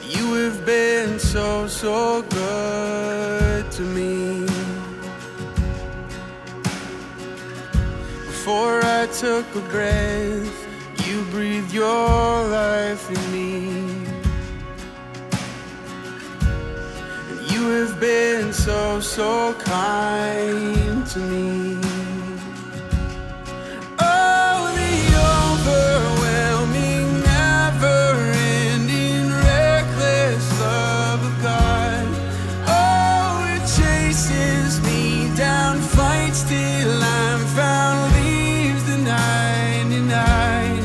You 0.09 0.35
have 0.35 0.67
been 0.67 1.21
so, 1.21 1.69
so 1.69 2.23
good 2.23 3.71
to 3.71 3.83
me. 3.83 4.47
Before 8.27 8.81
I 8.85 9.07
took 9.07 9.47
a 9.55 9.61
breath, 9.71 10.67
you 11.07 11.23
breathed 11.31 11.73
your 11.73 12.49
life 12.49 13.09
in 13.11 13.33
me. 13.33 13.70
You 17.61 17.69
have 17.85 18.01
been 18.01 18.53
so, 18.53 19.01
so 19.01 19.55
kind 19.55 21.07
to 21.07 21.19
me. 21.19 21.79
Oh, 23.99 24.73
the 24.81 24.97
overwhelming, 25.37 27.21
never-ending, 27.21 29.29
reckless 29.29 30.61
love 30.61 31.23
of 31.31 31.35
God. 31.43 32.07
Oh, 32.67 33.55
it 33.55 33.65
chases 33.79 34.81
me 34.89 35.03
down, 35.37 35.81
fights 35.81 36.43
till 36.45 37.03
I'm 37.03 37.41
found, 37.59 38.15
leaves 38.17 38.85
the 38.91 38.97
99. 38.97 40.85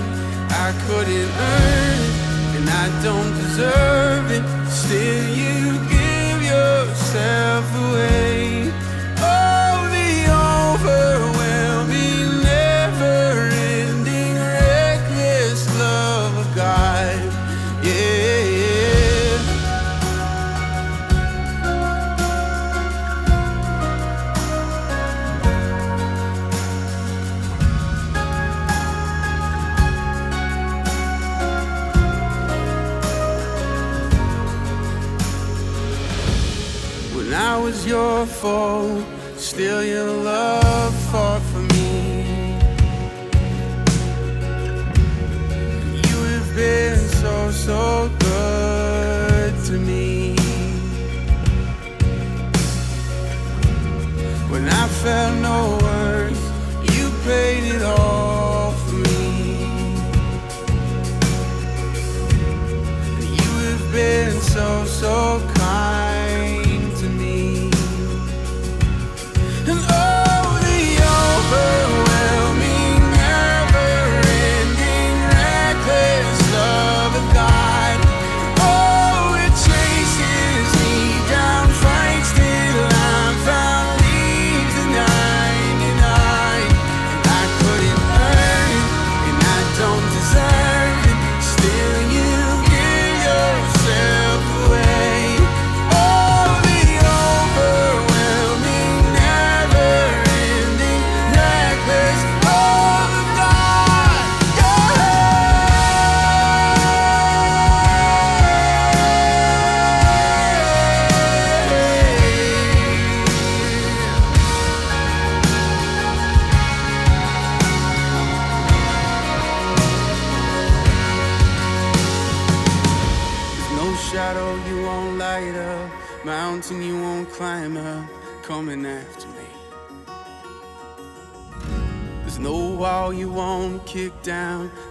I 0.66 0.68
couldn't 0.86 1.32
earn 1.52 2.00
it, 2.10 2.16
and 2.58 2.68
I 2.70 2.72
don't 3.02 3.34
deserve 3.44 3.95
your 38.18 38.26
foe, 38.26 39.04
still 39.36 39.84
your 39.84 40.08
love 40.08 40.94
fought 41.12 41.42
for 41.52 41.64
me. 41.74 42.54
You 46.08 46.18
have 46.32 46.50
been 46.56 46.98
so, 47.22 47.52
so 47.52 48.10
good 48.20 49.54
to 49.68 49.74
me. 49.90 50.36
When 54.52 54.66
I 54.82 54.88
felt 55.04 55.36
no 55.50 55.60
worth, 55.86 56.44
you 56.96 57.06
paid 57.30 57.64
it 57.76 57.84
all 57.84 58.72
for 58.84 59.00
me. 59.10 59.24
You 63.40 63.52
have 63.68 63.86
been 63.92 64.32
so, 64.54 64.86
so 64.86 65.40
kind 65.40 65.55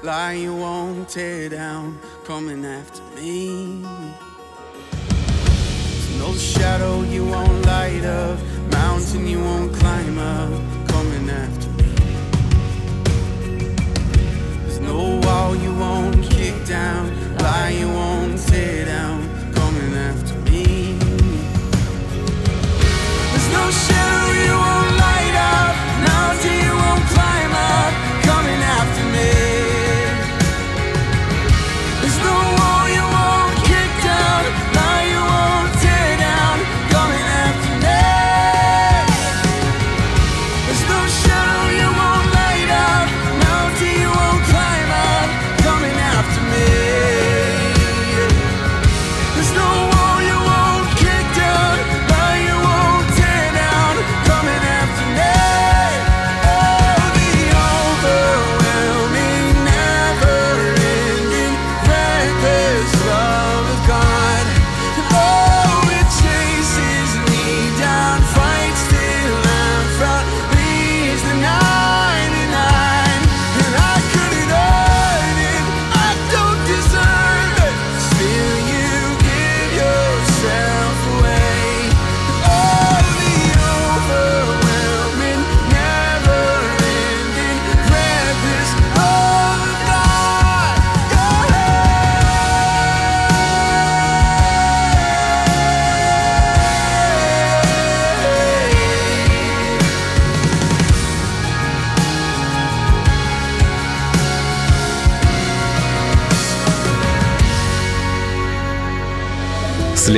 lie 0.05 0.35
you 0.35 0.55
won't 0.55 1.09
tear 1.09 1.49
down, 1.49 1.99
coming 2.25 2.63
after 2.63 3.03
me. 3.17 3.81
There's 5.09 6.19
no 6.19 6.35
shadow 6.35 7.01
you 7.03 7.25
won't 7.25 7.65
light 7.65 8.05
up, 8.05 8.39
mountain 8.71 9.27
you 9.27 9.41
won't 9.41 9.73
climb 9.75 10.19
up, 10.19 10.53
coming 10.89 11.31
after 11.31 11.71
me. 11.71 11.95
There's 14.67 14.81
no 14.81 15.21
wall 15.25 15.57
you 15.57 15.73
won't 15.75 16.23
kick 16.23 16.67
down, 16.67 17.11
lie 17.39 17.71
you 17.71 17.89
won't 17.89 18.39
tear 18.47 18.85
down, 18.85 19.23
coming 19.55 19.95
after 19.95 20.35
me. 20.51 20.99
There's 23.31 23.49
no 23.59 23.71
shadow 23.71 24.25
you 24.45 24.55
won't 24.65 24.97
light 25.05 25.37
up, 25.57 25.75
mountain 26.11 26.57
you 26.67 26.75
won't 26.83 27.05
climb 27.15 27.53
up, 27.53 27.95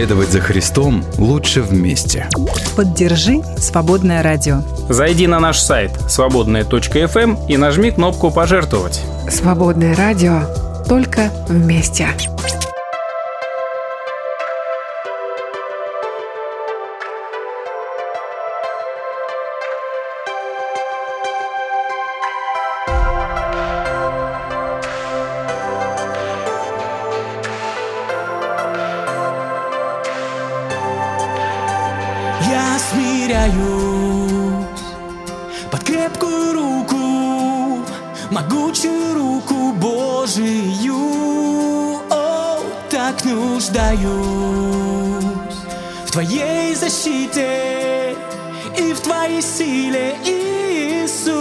Следовать 0.07 0.31
за 0.31 0.40
Христом 0.40 1.05
лучше 1.19 1.62
вместе. 1.62 2.29
Поддержи 2.77 3.42
«Свободное 3.59 4.23
радио». 4.23 4.62
Зайди 4.88 5.27
на 5.27 5.40
наш 5.40 5.59
сайт 5.59 5.90
свободная.фм 6.09 7.35
и 7.49 7.57
нажми 7.57 7.90
кнопку 7.90 8.31
«Пожертвовать». 8.31 9.03
Свободное 9.29 9.97
радио. 9.97 10.42
Только 10.88 11.33
вместе. 11.49 12.07
Твоей 49.27 49.43
силе, 49.43 50.15
Иисус. 50.25 51.35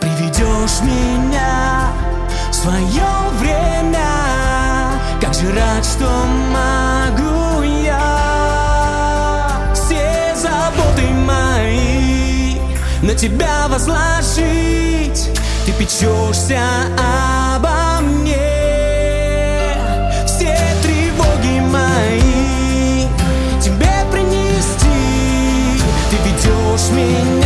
Приведешь 0.00 0.80
меня 0.80 1.92
в 2.50 2.54
свое 2.54 3.04
время, 3.38 4.08
как 5.20 5.34
же 5.34 5.52
рад, 5.52 5.84
что 5.84 6.08
могу 6.50 7.62
я 7.62 9.46
все 9.74 10.34
заботы 10.34 11.06
мои 11.12 12.56
на 13.02 13.14
тебя 13.14 13.68
возложить. 13.68 15.28
Ты 15.66 15.72
печешься 15.72 16.62
обо 17.54 17.73
ведешь 26.84 26.90
меня 26.90 27.43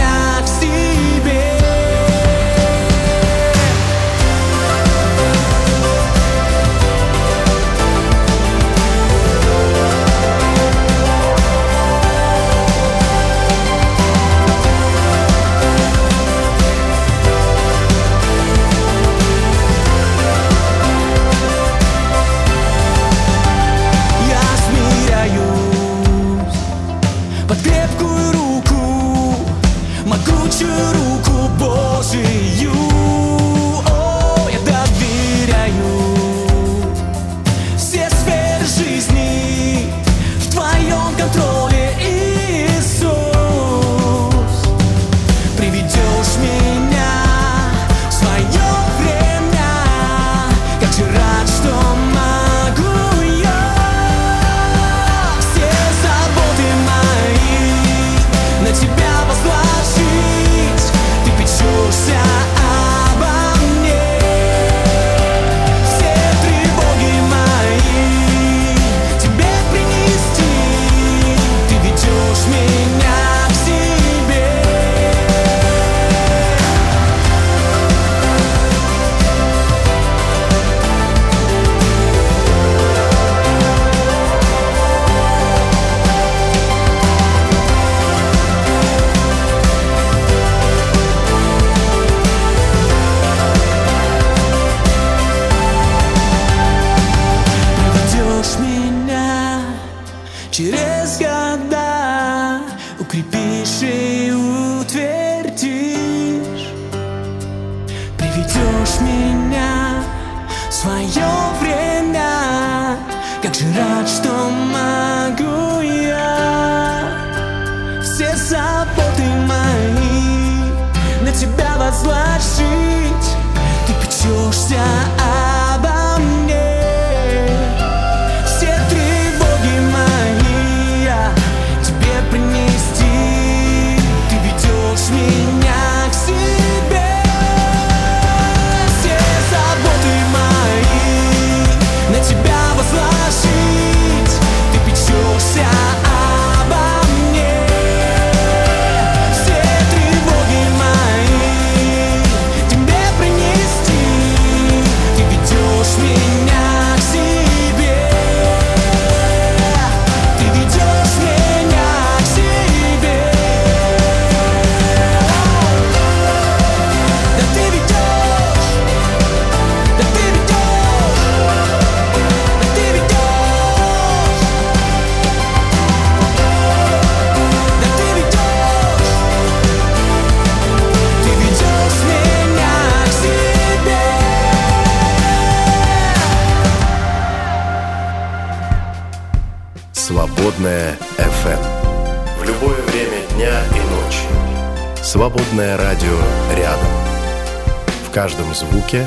звуке 198.59 199.07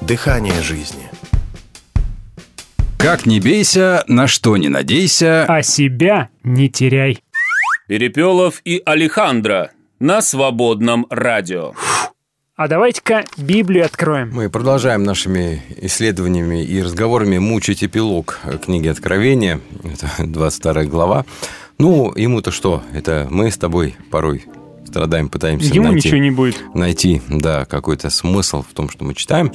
дыхание 0.00 0.62
жизни. 0.62 1.10
Как 2.98 3.26
не 3.26 3.40
бейся, 3.40 4.04
на 4.06 4.28
что 4.28 4.56
не 4.56 4.68
надейся. 4.68 5.44
А 5.48 5.62
себя 5.62 6.28
не 6.44 6.68
теряй. 6.68 7.18
Перепелов 7.88 8.60
и 8.64 8.80
Алехандро 8.86 9.72
на 9.98 10.22
свободном 10.22 11.06
радио. 11.10 11.72
А 12.54 12.68
давайте-ка 12.68 13.24
Библию 13.36 13.86
откроем. 13.86 14.30
Мы 14.32 14.48
продолжаем 14.48 15.02
нашими 15.02 15.62
исследованиями 15.78 16.62
и 16.62 16.80
разговорами 16.80 17.38
мучить 17.38 17.82
эпилог 17.82 18.38
книги 18.64 18.86
Откровения. 18.86 19.60
Это 19.82 20.10
22 20.26 20.84
глава. 20.84 21.24
Ну, 21.78 22.12
ему-то 22.14 22.52
что? 22.52 22.84
Это 22.94 23.26
мы 23.30 23.50
с 23.50 23.56
тобой 23.56 23.96
порой 24.12 24.44
страдаем, 24.90 25.28
пытаемся 25.28 25.72
Ему 25.72 25.92
найти, 25.92 26.08
ничего 26.08 26.20
не 26.20 26.30
будет. 26.30 26.56
найти 26.74 27.22
да, 27.28 27.64
какой-то 27.64 28.10
смысл 28.10 28.62
в 28.62 28.74
том, 28.74 28.90
что 28.90 29.04
мы 29.04 29.14
читаем. 29.14 29.52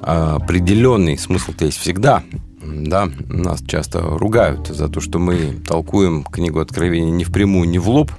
А 0.00 0.36
определенный 0.36 1.16
смысл-то 1.16 1.64
есть 1.64 1.78
всегда. 1.78 2.22
Да, 2.64 3.08
нас 3.28 3.60
часто 3.66 4.00
ругают 4.00 4.68
за 4.68 4.88
то, 4.88 5.00
что 5.00 5.18
мы 5.18 5.60
толкуем 5.66 6.22
книгу 6.22 6.60
Откровения 6.60 7.10
не 7.10 7.24
впрямую, 7.24 7.68
не 7.68 7.78
в 7.78 7.88
лоб, 7.88 8.12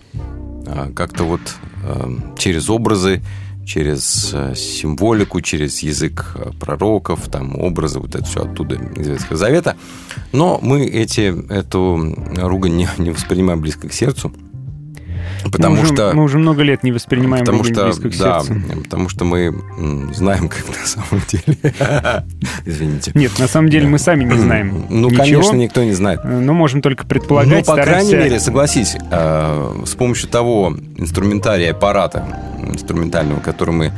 а 0.65 0.91
как-то 0.93 1.23
вот 1.23 1.41
э, 1.83 2.17
через 2.37 2.69
образы, 2.69 3.21
через 3.65 4.31
э, 4.33 4.53
символику, 4.55 5.39
через 5.39 5.79
язык 5.79 6.35
э, 6.35 6.51
пророков, 6.59 7.29
там, 7.29 7.57
образы, 7.57 7.99
вот 7.99 8.15
это 8.15 8.25
все 8.25 8.43
оттуда 8.43 8.75
из 8.75 9.07
Ветхого 9.07 9.37
Завета. 9.37 9.77
Но 10.33 10.59
мы 10.61 10.85
эти, 10.85 11.33
эту 11.51 12.15
ругань 12.37 12.75
не, 12.75 12.89
не 12.97 13.11
воспринимаем 13.11 13.61
близко 13.61 13.87
к 13.87 13.93
сердцу. 13.93 14.33
Потому 15.51 15.75
мы 15.75 15.81
уже, 15.81 15.93
что... 15.93 16.11
Мы 16.13 16.23
уже 16.23 16.39
много 16.39 16.63
лет 16.63 16.83
не 16.83 16.91
воспринимаем 16.91 17.45
Потому 17.45 17.63
что, 17.63 17.85
близко 17.85 18.09
к 18.09 18.17
да, 18.17 18.39
сердцу. 18.41 18.61
потому 18.83 19.09
что 19.09 19.25
мы 19.25 19.53
знаем, 20.13 20.49
как 20.49 20.65
на 20.67 20.85
самом 20.85 21.23
деле. 21.27 21.57
Извините. 22.65 23.11
Нет, 23.13 23.37
на 23.39 23.47
самом 23.47 23.69
деле 23.69 23.87
мы 23.87 23.99
сами 23.99 24.23
не 24.23 24.37
знаем 24.37 24.85
Ну, 24.89 25.09
ничего, 25.09 25.23
конечно, 25.23 25.55
никто 25.55 25.83
не 25.83 25.93
знает. 25.93 26.21
э, 26.23 26.39
но 26.39 26.53
можем 26.53 26.81
только 26.81 27.05
предполагать, 27.05 27.67
Ну, 27.67 27.75
по 27.75 27.81
крайней 27.81 28.13
мере, 28.13 28.39
согласись, 28.39 28.95
э, 29.11 29.83
с 29.85 29.95
помощью 29.95 30.29
того 30.29 30.75
инструментария 30.97 31.71
аппарата 31.71 32.25
инструментального, 32.65 33.39
который 33.39 33.73
мы 33.73 33.91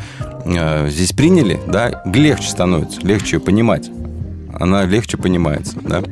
э, 0.46 0.90
здесь 0.90 1.14
приняли, 1.14 1.60
да, 1.68 2.02
легче 2.06 2.50
становится, 2.50 3.02
легче 3.02 3.38
ее 3.38 3.40
понимать. 3.40 3.90
Она 4.60 4.86
легче 4.86 5.18
понимается, 5.18 5.78
да. 5.82 6.04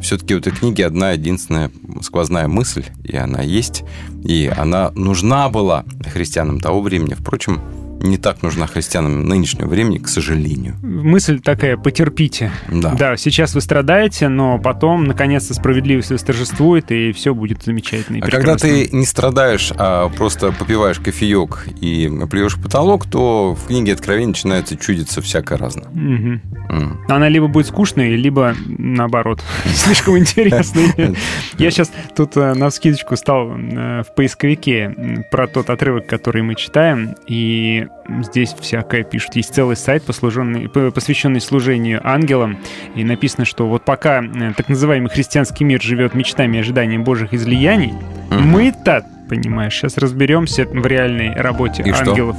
Все-таки 0.00 0.34
в 0.34 0.38
этой 0.38 0.52
книге 0.52 0.86
одна 0.86 1.12
единственная 1.12 1.70
сквозная 2.02 2.46
мысль, 2.46 2.84
и 3.02 3.16
она 3.16 3.42
есть, 3.42 3.82
и 4.24 4.52
она 4.54 4.90
нужна 4.94 5.48
была 5.48 5.84
христианам 6.12 6.60
того 6.60 6.80
времени. 6.80 7.14
Впрочем, 7.14 7.60
не 8.00 8.16
так 8.16 8.42
нужна 8.42 8.66
христианам 8.66 9.24
нынешнего 9.24 9.66
времени, 9.68 9.98
к 9.98 10.08
сожалению. 10.08 10.76
Мысль 10.82 11.40
такая, 11.40 11.76
потерпите. 11.76 12.50
Да. 12.68 13.16
сейчас 13.16 13.54
вы 13.54 13.60
страдаете, 13.60 14.28
но 14.28 14.58
потом, 14.58 15.04
наконец-то, 15.04 15.54
справедливость 15.54 16.10
восторжествует, 16.10 16.90
и 16.90 17.12
все 17.12 17.34
будет 17.34 17.62
замечательно 17.62 18.16
и 18.16 18.20
А 18.20 18.26
когда 18.26 18.54
прекрасно. 18.54 18.68
ты 18.68 18.88
не 18.96 19.06
страдаешь, 19.06 19.72
а 19.76 20.08
просто 20.08 20.52
попиваешь 20.52 21.00
кофеек 21.00 21.68
и 21.80 22.10
плюешь 22.30 22.56
в 22.56 22.62
потолок, 22.62 23.06
то 23.06 23.54
в 23.54 23.66
книге 23.66 23.92
Откровения 23.94 24.28
начинается 24.28 24.76
чудиться 24.76 25.20
всякое 25.20 25.58
разное. 25.58 25.88
Мгм. 25.92 26.42
М. 26.70 27.00
Она 27.08 27.28
либо 27.28 27.48
будет 27.48 27.66
скучной, 27.66 28.16
либо 28.16 28.54
наоборот, 28.66 29.42
слишком 29.74 30.18
интересной. 30.18 31.16
Я 31.58 31.70
сейчас 31.70 31.90
тут 32.16 32.36
э, 32.36 32.54
на 32.54 32.70
вскидочку 32.70 33.16
стал 33.16 33.50
э, 33.56 34.02
в 34.02 34.14
поисковике 34.14 35.24
про 35.30 35.46
тот 35.46 35.70
отрывок, 35.70 36.06
который 36.06 36.42
мы 36.42 36.54
читаем, 36.54 37.16
и 37.26 37.87
здесь 38.22 38.54
всякое 38.58 39.04
пишут. 39.04 39.36
Есть 39.36 39.54
целый 39.54 39.76
сайт, 39.76 40.02
посвященный 40.04 41.40
служению 41.40 42.00
ангелам, 42.04 42.58
и 42.94 43.04
написано, 43.04 43.44
что 43.44 43.66
вот 43.68 43.84
пока 43.84 44.22
э, 44.22 44.52
так 44.56 44.68
называемый 44.68 45.10
христианский 45.10 45.64
мир 45.64 45.82
живет 45.82 46.14
мечтами 46.14 46.56
и 46.56 46.60
ожиданием 46.60 47.04
божьих 47.04 47.34
излияний, 47.34 47.94
мы-то, 48.30 49.04
понимаешь, 49.28 49.74
сейчас 49.74 49.98
разберемся 49.98 50.64
в 50.64 50.86
реальной 50.86 51.34
работе 51.34 51.82
И 51.82 51.92
что? 51.92 52.36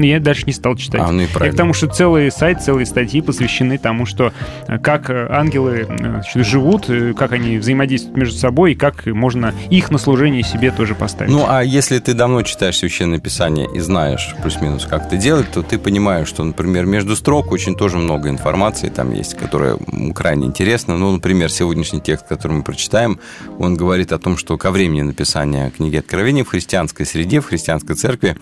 Ангелов. 0.00 0.18
Я 0.18 0.20
дальше 0.20 0.44
не 0.46 0.52
стал 0.52 0.76
читать. 0.76 1.00
А, 1.02 1.10
ну 1.12 1.20
и 1.20 1.22
Я 1.22 1.28
к 1.28 1.32
правильно. 1.32 1.56
тому, 1.56 1.72
что 1.72 1.86
целый 1.88 2.30
сайт, 2.30 2.62
целые 2.62 2.86
статьи 2.86 3.20
посвящены 3.20 3.78
тому, 3.78 4.06
что 4.06 4.32
э, 4.68 4.78
как 4.78 5.10
э, 5.10 5.26
ангелы 5.30 5.86
э, 5.88 5.96
значит, 5.96 6.46
живут, 6.46 6.90
как 7.16 7.32
они 7.32 7.58
взаимодействуют 7.58 8.16
между 8.16 8.38
собой, 8.38 8.72
и 8.72 8.74
как 8.74 9.06
можно 9.06 9.54
их 9.70 9.90
на 9.90 9.98
служение 9.98 10.42
себе 10.42 10.70
тоже 10.70 10.94
поставить. 10.94 11.32
Ну, 11.32 11.44
а 11.48 11.62
если 11.62 11.98
ты 11.98 12.14
давно 12.14 12.42
читаешь 12.42 12.76
Священное 12.76 13.18
Писание 13.18 13.68
и 13.74 13.80
знаешь 13.80 14.34
плюс-минус, 14.42 14.86
как 14.86 15.06
это 15.06 15.16
делать, 15.16 15.50
то 15.50 15.62
ты 15.62 15.78
понимаешь, 15.78 16.28
что, 16.28 16.44
например, 16.44 16.86
между 16.86 17.16
строк 17.16 17.52
очень 17.52 17.76
тоже 17.76 17.98
много 17.98 18.28
информации 18.28 18.88
там 18.88 19.12
есть, 19.12 19.34
которая 19.36 19.76
крайне 20.14 20.46
интересна. 20.46 20.96
Ну, 20.96 21.12
например, 21.12 21.50
сегодняшний 21.50 22.00
текст, 22.00 22.26
который 22.26 22.52
мы 22.52 22.62
прочитаем, 22.62 23.18
он 23.58 23.76
говорит 23.76 24.12
о 24.12 24.18
том, 24.18 24.36
что 24.36 24.56
ко 24.56 24.70
времени 24.70 25.02
написания 25.02 25.70
книги 25.70 25.96
Откровения 25.96 26.44
в 26.44 26.48
христианской 26.48 27.06
среде, 27.06 27.40
в 27.40 27.46
христианской 27.46 27.96
церкви 27.96 28.36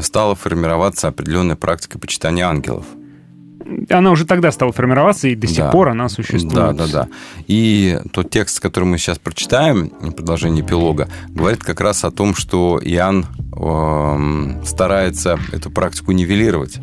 стала 0.00 0.34
формироваться 0.34 0.99
определенная 1.08 1.56
практика 1.56 1.98
почитания 1.98 2.46
ангелов. 2.46 2.84
Она 3.88 4.10
уже 4.10 4.24
тогда 4.24 4.50
стала 4.50 4.72
формироваться, 4.72 5.28
и 5.28 5.34
до 5.36 5.46
сих 5.46 5.58
Да. 5.58 5.70
пор 5.70 5.88
она 5.90 6.08
существует. 6.08 6.52
Да, 6.52 6.72
да, 6.72 6.86
да. 6.86 7.08
И 7.46 8.00
тот 8.12 8.30
текст, 8.30 8.58
который 8.58 8.84
мы 8.84 8.98
сейчас 8.98 9.18
прочитаем, 9.18 9.90
продолжение 10.16 10.64
эпилога, 10.64 11.08
говорит 11.28 11.62
как 11.62 11.80
раз 11.80 12.04
о 12.04 12.10
том, 12.10 12.34
что 12.34 12.80
Иоанн 12.82 13.26
эм, 13.56 14.64
старается 14.64 15.38
эту 15.52 15.70
практику 15.70 16.12
нивелировать. 16.12 16.78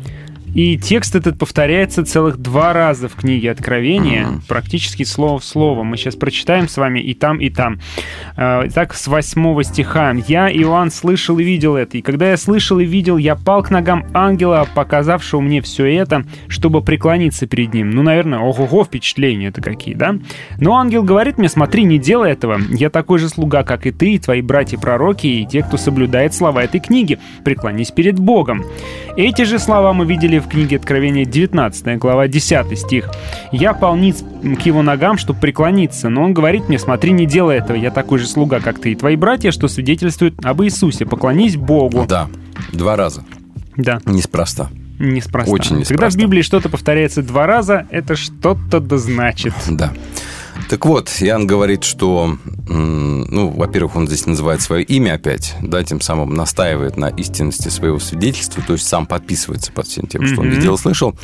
И 0.58 0.76
текст 0.76 1.14
этот 1.14 1.38
повторяется 1.38 2.04
целых 2.04 2.36
два 2.38 2.72
раза 2.72 3.08
в 3.08 3.14
книге 3.14 3.52
Откровения, 3.52 4.40
практически 4.48 5.04
слово 5.04 5.38
в 5.38 5.44
слово. 5.44 5.84
Мы 5.84 5.96
сейчас 5.96 6.16
прочитаем 6.16 6.66
с 6.66 6.76
вами 6.76 6.98
и 6.98 7.14
там, 7.14 7.38
и 7.38 7.48
там. 7.48 7.78
Э, 8.36 8.62
Итак, 8.66 8.94
с 8.94 9.06
восьмого 9.06 9.62
стиха. 9.62 10.12
«Я, 10.26 10.50
Иоанн, 10.50 10.90
слышал 10.90 11.38
и 11.38 11.44
видел 11.44 11.76
это, 11.76 11.98
и 11.98 12.02
когда 12.02 12.30
я 12.30 12.36
слышал 12.36 12.80
и 12.80 12.84
видел, 12.84 13.18
я 13.18 13.36
пал 13.36 13.62
к 13.62 13.70
ногам 13.70 14.08
ангела, 14.12 14.66
показавшего 14.74 15.40
мне 15.40 15.62
все 15.62 15.86
это, 15.94 16.24
чтобы 16.48 16.82
преклониться 16.82 17.46
перед 17.46 17.72
ним». 17.72 17.90
Ну, 17.90 18.02
наверное, 18.02 18.40
ого-го, 18.40 18.82
впечатления 18.82 19.46
это 19.50 19.62
какие, 19.62 19.94
да? 19.94 20.16
Но 20.58 20.74
ангел 20.74 21.04
говорит 21.04 21.38
мне, 21.38 21.48
смотри, 21.48 21.84
не 21.84 22.00
делай 22.00 22.32
этого. 22.32 22.60
Я 22.70 22.90
такой 22.90 23.20
же 23.20 23.28
слуга, 23.28 23.62
как 23.62 23.86
и 23.86 23.92
ты, 23.92 24.14
и 24.14 24.18
твои 24.18 24.42
братья-пророки, 24.42 25.28
и 25.28 25.46
те, 25.46 25.62
кто 25.62 25.76
соблюдает 25.76 26.34
слова 26.34 26.64
этой 26.64 26.80
книги. 26.80 27.20
Преклонись 27.44 27.92
перед 27.92 28.18
Богом. 28.18 28.64
Эти 29.16 29.42
же 29.42 29.60
слова 29.60 29.92
мы 29.92 30.04
видели 30.04 30.40
в 30.40 30.47
книге 30.48 30.76
Откровения 30.76 31.24
19 31.24 31.98
глава 31.98 32.28
10 32.28 32.78
стих. 32.78 33.08
«Я 33.52 33.74
пал 33.74 33.96
ниц 33.96 34.22
к 34.42 34.60
его 34.66 34.82
ногам, 34.82 35.18
чтобы 35.18 35.40
преклониться, 35.40 36.08
но 36.08 36.22
он 36.24 36.32
говорит 36.34 36.68
мне, 36.68 36.78
смотри, 36.78 37.12
не 37.12 37.26
делай 37.26 37.58
этого, 37.58 37.76
я 37.76 37.90
такой 37.90 38.18
же 38.18 38.26
слуга, 38.26 38.60
как 38.60 38.78
ты 38.80 38.92
и 38.92 38.94
твои 38.94 39.16
братья, 39.16 39.50
что 39.50 39.68
свидетельствуют 39.68 40.44
об 40.44 40.62
Иисусе, 40.62 41.06
поклонись 41.06 41.56
Богу». 41.56 42.06
Да, 42.08 42.28
два 42.72 42.96
раза. 42.96 43.24
Да, 43.76 44.00
Неспроста. 44.04 44.70
неспроста. 44.98 45.52
Очень 45.52 45.68
Когда 45.68 45.76
в 45.76 45.90
неспроста. 45.92 46.18
Библии 46.20 46.42
что-то 46.42 46.68
повторяется 46.68 47.22
два 47.22 47.46
раза, 47.46 47.86
это 47.90 48.16
что-то 48.16 48.80
да 48.80 48.98
значит. 48.98 49.54
Да. 49.68 49.92
Так 50.68 50.84
вот, 50.84 51.08
Иоанн 51.20 51.46
говорит, 51.46 51.84
что, 51.84 52.36
ну, 52.66 53.50
во-первых, 53.50 53.96
он 53.96 54.06
здесь 54.06 54.26
называет 54.26 54.60
свое 54.60 54.84
имя 54.84 55.14
опять, 55.14 55.54
да, 55.62 55.82
тем 55.82 56.00
самым 56.00 56.34
настаивает 56.34 56.96
на 56.96 57.08
истинности 57.08 57.68
своего 57.68 57.98
свидетельства, 57.98 58.62
то 58.66 58.74
есть 58.74 58.86
сам 58.86 59.06
подписывается 59.06 59.72
под 59.72 59.86
всем 59.86 60.06
тем, 60.06 60.26
что 60.26 60.40
он 60.40 60.50
видел 60.50 60.74
и 60.74 60.78
слышал. 60.78 61.14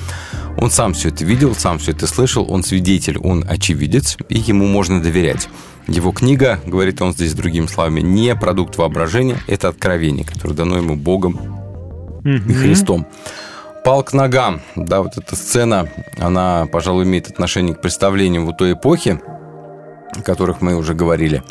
Он 0.56 0.70
сам 0.70 0.94
все 0.94 1.08
это 1.08 1.24
видел, 1.24 1.54
сам 1.54 1.78
все 1.78 1.92
это 1.92 2.06
слышал, 2.06 2.46
он 2.50 2.62
свидетель, 2.62 3.18
он 3.18 3.44
очевидец, 3.48 4.16
и 4.28 4.38
ему 4.38 4.66
можно 4.66 5.02
доверять. 5.02 5.48
Его 5.86 6.12
книга, 6.12 6.60
говорит 6.64 7.02
он 7.02 7.12
здесь 7.12 7.34
другими 7.34 7.66
словами, 7.66 8.00
не 8.00 8.34
продукт 8.34 8.78
воображения, 8.78 9.36
это 9.46 9.68
откровение, 9.68 10.24
которое 10.24 10.54
дано 10.54 10.76
ему 10.78 10.96
Богом 10.96 11.38
и. 12.24 12.38
Христом. 12.54 13.06
Пал 13.84 14.02
к 14.02 14.14
ногам. 14.14 14.62
Да, 14.76 15.02
вот 15.02 15.18
эта 15.18 15.36
сцена, 15.36 15.88
она, 16.18 16.66
пожалуй, 16.72 17.04
имеет 17.04 17.28
отношение 17.28 17.74
к 17.74 17.82
представлениям 17.82 18.46
в 18.46 18.56
той 18.56 18.72
эпохе, 18.72 19.20
о 20.16 20.22
которых 20.22 20.62
мы 20.62 20.74
уже 20.74 20.94
говорили. 20.94 21.42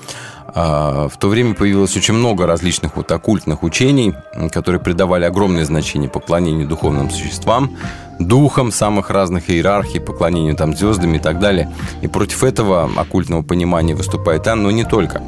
А, 0.47 1.09
В 1.09 1.17
то 1.17 1.27
время 1.27 1.53
появилось 1.53 1.95
очень 1.95 2.15
много 2.15 2.47
различных 2.47 2.95
вот 2.95 3.11
оккультных 3.11 3.61
учений, 3.61 4.15
которые 4.51 4.81
придавали 4.81 5.25
огромное 5.25 5.63
значение 5.63 6.09
поклонению 6.09 6.67
духовным 6.67 7.11
существам, 7.11 7.77
духам 8.19 8.71
самых 8.71 9.11
разных 9.11 9.51
иерархий, 9.51 10.01
поклонению 10.01 10.55
там 10.55 10.75
звездам 10.75 11.13
и 11.13 11.19
так 11.19 11.39
далее. 11.39 11.71
И 12.01 12.07
против 12.07 12.43
этого 12.43 12.89
оккультного 12.95 13.43
понимания 13.43 13.93
выступает 13.93 14.47
Иоанн, 14.47 14.63
но 14.63 14.71
не 14.71 14.85
только. 14.85 15.21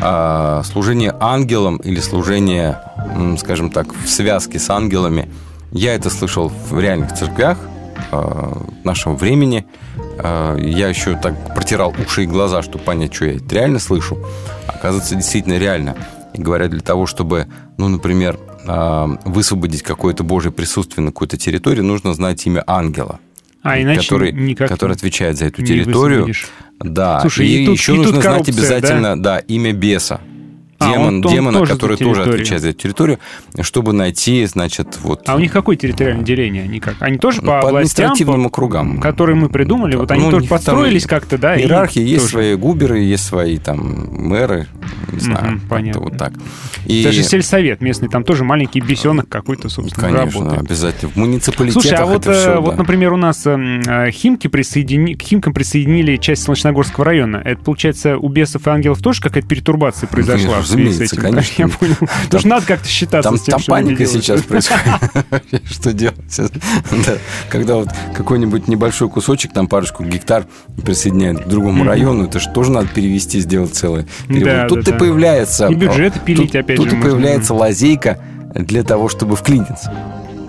А 0.00 0.62
служение 0.64 1.14
ангелам 1.20 1.76
или 1.76 2.00
служение, 2.00 2.80
скажем 3.38 3.68
так, 3.68 3.92
в 3.92 4.08
связке 4.08 4.58
с 4.58 4.70
ангелами, 4.70 5.28
я 5.72 5.94
это 5.94 6.10
слышал 6.10 6.48
в 6.48 6.78
реальных 6.80 7.14
церквях 7.14 7.58
э, 8.12 8.52
нашего 8.84 9.14
времени. 9.14 9.66
Э, 10.18 10.56
Я 10.60 10.88
еще 10.88 11.16
так 11.16 11.54
протирал 11.54 11.94
уши 12.04 12.24
и 12.24 12.26
глаза, 12.26 12.62
чтобы 12.62 12.84
понять, 12.84 13.14
что 13.14 13.26
я 13.26 13.36
это 13.36 13.54
реально 13.54 13.78
слышу. 13.78 14.18
Оказывается, 14.66 15.14
действительно 15.14 15.58
реально. 15.58 15.96
И 16.34 16.40
говорят, 16.40 16.70
для 16.70 16.80
того, 16.80 17.06
чтобы, 17.06 17.46
ну, 17.78 17.88
например, 17.88 18.38
э, 18.66 19.06
высвободить 19.24 19.82
какое-то 19.82 20.22
Божье 20.24 20.50
присутствие 20.52 21.04
на 21.04 21.10
какой-то 21.12 21.36
территории, 21.36 21.80
нужно 21.80 22.14
знать 22.14 22.44
имя 22.46 22.62
ангела. 22.66 23.18
А 23.62 23.80
иначе 23.80 24.02
который, 24.02 24.32
никак 24.32 24.68
который 24.68 24.92
отвечает 24.94 25.36
за 25.36 25.46
эту 25.46 25.62
территорию. 25.64 26.20
высвободишь. 26.24 26.48
Да, 26.80 27.20
Слушай, 27.20 27.48
и, 27.48 27.62
и 27.62 27.66
тут- 27.66 27.76
еще 27.76 27.92
и 27.92 27.96
тут 27.96 28.06
нужно 28.06 28.20
знать 28.22 28.32
коррупция, 28.44 28.54
обязательно, 28.76 29.20
да? 29.20 29.38
имя 29.40 29.72
беса. 29.72 30.20
А, 30.80 30.92
Демон, 30.92 31.06
он- 31.06 31.26
он 31.26 31.32
демона, 31.32 31.58
тоже 31.58 31.72
который 31.72 31.96
тоже 31.96 32.22
отвечает 32.22 32.62
за 32.62 32.68
эту 32.70 32.78
территорию, 32.82 33.18
чтобы 33.62 33.92
найти, 33.92 34.44
значит, 34.46 34.98
вот... 35.02 35.22
А 35.26 35.34
у 35.34 35.38
них 35.40 35.52
какое 35.52 35.74
территориальное 35.76 36.24
деление? 36.24 36.62
Они 36.62 36.78
как? 36.78 36.94
Они 37.00 37.18
тоже 37.18 37.40
Ну, 37.40 37.48
по, 37.48 37.60
по 37.62 37.68
административным 37.70 38.42
по- 38.42 38.48
округам. 38.48 39.00
которые 39.00 39.34
мы 39.34 39.48
придумали, 39.48 39.96
вот 39.96 40.10
они 40.12 40.22
Ну, 40.24 40.30
тоже 40.30 40.46
построились 40.46 41.04
как-то, 41.06 41.36
да? 41.36 41.58
Иерархии, 41.58 42.00
есть 42.00 42.22
тоже. 42.26 42.30
свои 42.30 42.54
губеры, 42.54 43.00
есть 43.00 43.24
свои 43.26 43.58
там 43.58 44.06
мэры, 44.28 44.68
не 45.12 45.18
знаю, 45.18 45.54
как-то 45.54 45.68
понятно. 45.68 46.00
вот 46.02 46.16
так. 46.16 46.32
И, 46.86 47.02
Даже 47.02 47.22
сельсовет 47.24 47.80
местный, 47.80 48.08
там 48.08 48.22
тоже 48.22 48.44
маленький 48.44 48.80
бесенок 48.80 49.28
какой-то, 49.28 49.68
собственно, 49.68 50.08
конечно, 50.08 50.40
работает. 50.40 50.60
обязательно. 50.70 51.10
В 51.12 51.16
муниципалитетах 51.16 51.82
Слушай, 51.82 51.98
а 51.98 52.06
вот, 52.06 52.20
это 52.26 52.32
все, 52.32 52.50
э, 52.52 52.60
вот, 52.60 52.78
например, 52.78 53.12
у 53.12 53.16
нас 53.16 53.42
э, 53.46 54.10
Химки 54.12 54.46
присоедини... 54.46 55.14
к 55.14 55.22
Химкам 55.22 55.52
присоединили 55.52 56.16
часть 56.18 56.44
Солнечногорского 56.44 57.04
района. 57.04 57.42
Это, 57.44 57.60
получается, 57.62 58.16
у 58.16 58.28
бесов 58.28 58.66
и 58.66 58.70
ангелов 58.70 59.02
тоже 59.02 59.20
какая-то 59.20 59.48
перетурбация 59.48 60.06
произошла? 60.06 60.60
Разумеется, 60.68 61.04
этим, 61.04 61.22
конечно. 61.22 61.54
да, 61.56 61.64
я 61.64 61.68
понял. 61.68 61.94
Потому 62.24 62.40
что 62.40 62.48
надо 62.48 62.66
как-то 62.66 62.88
считаться 62.88 63.30
Там, 63.30 63.38
с 63.38 63.42
тем, 63.42 63.52
там 63.52 63.60
что 63.60 63.72
паника 63.72 64.06
сейчас 64.06 64.42
происходит. 64.42 64.82
Что 65.70 65.92
делать? 65.92 66.16
Да. 67.06 67.14
Когда 67.48 67.76
вот 67.76 67.88
какой-нибудь 68.14 68.68
небольшой 68.68 69.08
кусочек, 69.08 69.52
там 69.52 69.66
парочку 69.66 70.04
гектар 70.04 70.46
присоединяют 70.84 71.44
к 71.44 71.48
другому 71.48 71.84
району, 71.84 72.24
это 72.24 72.40
же 72.40 72.48
тоже 72.50 72.70
надо 72.70 72.88
перевести, 72.88 73.40
сделать 73.40 73.74
целое. 73.74 74.06
Тут 74.26 74.88
и 74.88 74.92
да. 74.92 74.98
появляется... 74.98 75.66
И 75.68 75.74
бюджеты 75.74 76.20
пилить, 76.20 76.52
тут- 76.52 76.60
опять 76.60 76.76
Тут 76.76 76.90
же, 76.90 76.92
и 76.92 76.98
можно. 76.98 77.10
появляется 77.10 77.54
лазейка 77.54 78.18
для 78.54 78.82
того, 78.82 79.08
чтобы 79.08 79.36
вклиниться. 79.36 79.92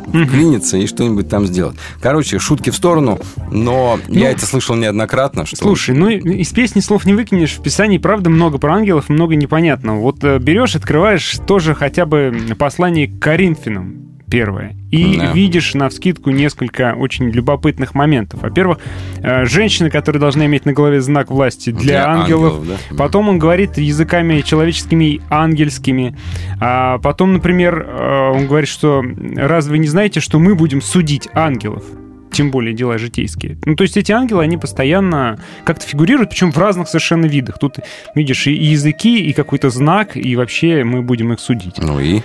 Вклиниться 0.10 0.78
и 0.78 0.88
что-нибудь 0.88 1.30
там 1.30 1.46
сделать. 1.46 1.76
Короче, 2.02 2.40
шутки 2.40 2.70
в 2.70 2.76
сторону, 2.76 3.20
но 3.52 4.00
я 4.08 4.32
это 4.32 4.46
слышал 4.46 4.76
неоднократно. 4.76 5.46
Что 5.46 5.58
Ну, 5.62 5.68
Слушай, 5.70 5.96
ну 5.96 6.10
из 6.10 6.50
песни 6.50 6.80
слов 6.80 7.06
не 7.06 7.14
выкинешь. 7.14 7.58
В 7.58 7.62
Писании, 7.62 7.98
правда, 7.98 8.30
много 8.30 8.58
про 8.58 8.76
ангелов, 8.76 9.10
много 9.10 9.36
непонятного. 9.36 10.00
Вот 10.00 10.24
э, 10.24 10.40
берешь, 10.40 10.76
открываешь 10.76 11.38
тоже 11.48 11.76
хотя 11.76 12.06
бы 12.06 12.36
послание 12.58 13.08
к 13.08 13.20
Коринфянам 13.20 14.20
первое. 14.30 14.79
И 14.92 15.18
Да. 15.18 15.32
видишь 15.34 15.74
на 15.76 15.90
вскидку 15.90 16.32
несколько 16.32 16.96
очень 16.98 17.30
любопытных 17.30 17.94
моментов. 17.94 18.42
Во-первых, 18.42 18.80
э, 19.22 19.46
женщина, 19.46 19.90
которая 19.90 20.20
должна 20.20 20.46
иметь 20.48 20.66
на 20.66 20.74
голове 20.74 21.00
знак 21.02 21.30
власти 21.30 21.70
для, 21.70 21.80
Для 21.82 22.08
ангелов. 22.10 22.54
ангелов, 22.60 22.80
да. 22.90 22.96
Потом 22.98 23.30
он 23.30 23.38
говорит 23.40 23.78
языками 23.78 24.42
человеческими 24.42 25.06
и 25.06 25.22
ангельскими. 25.30 26.18
А 26.60 26.98
потом, 27.00 27.34
например, 27.34 27.86
э, 27.88 28.32
он 28.34 28.48
говорит, 28.48 28.70
что 28.70 29.04
разве 29.36 29.72
вы 29.72 29.78
не 29.78 29.88
знаете, 29.88 30.20
что 30.20 30.40
мы 30.40 30.56
будем 30.56 30.82
судить 30.82 31.30
ангелов? 31.34 31.84
тем 32.32 32.52
более 32.52 32.76
дела 32.76 33.00
житейские. 33.00 33.58
Ну, 33.66 33.76
то 33.76 33.82
есть 33.82 33.98
эти 33.98 34.12
ангелы, 34.12 34.44
они 34.44 34.56
постоянно 34.56 35.40
как-то 35.66 35.86
фигурируют, 35.88 36.30
причем 36.30 36.52
в 36.52 36.58
разных 36.60 36.88
совершенно 36.88 37.26
видах. 37.26 37.58
Тут, 37.60 37.80
видишь, 38.14 38.46
и 38.46 38.54
языки, 38.54 39.18
и 39.20 39.34
какой-то 39.34 39.72
знак, 39.72 40.16
и 40.16 40.36
вообще 40.36 40.84
мы 40.84 41.02
будем 41.02 41.34
их 41.34 41.40
судить. 41.40 41.80
Ну 41.80 42.00
и? 42.00 42.22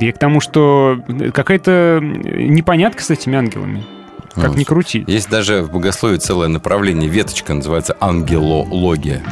И 0.00 0.12
к 0.12 0.18
тому, 0.18 0.40
что 0.40 1.00
какая-то 1.32 2.00
непонятка 2.02 3.02
с 3.02 3.10
этими 3.10 3.36
ангелами. 3.36 3.84
Как 4.34 4.50
Ну, 4.50 4.54
ни 4.54 4.64
крути. 4.64 5.04
Есть 5.06 5.28
даже 5.28 5.62
в 5.62 5.72
богословии 5.72 6.18
целое 6.18 6.48
направление, 6.48 7.08
веточка 7.08 7.52
называется 7.52 7.96
ангелология. 8.00 9.22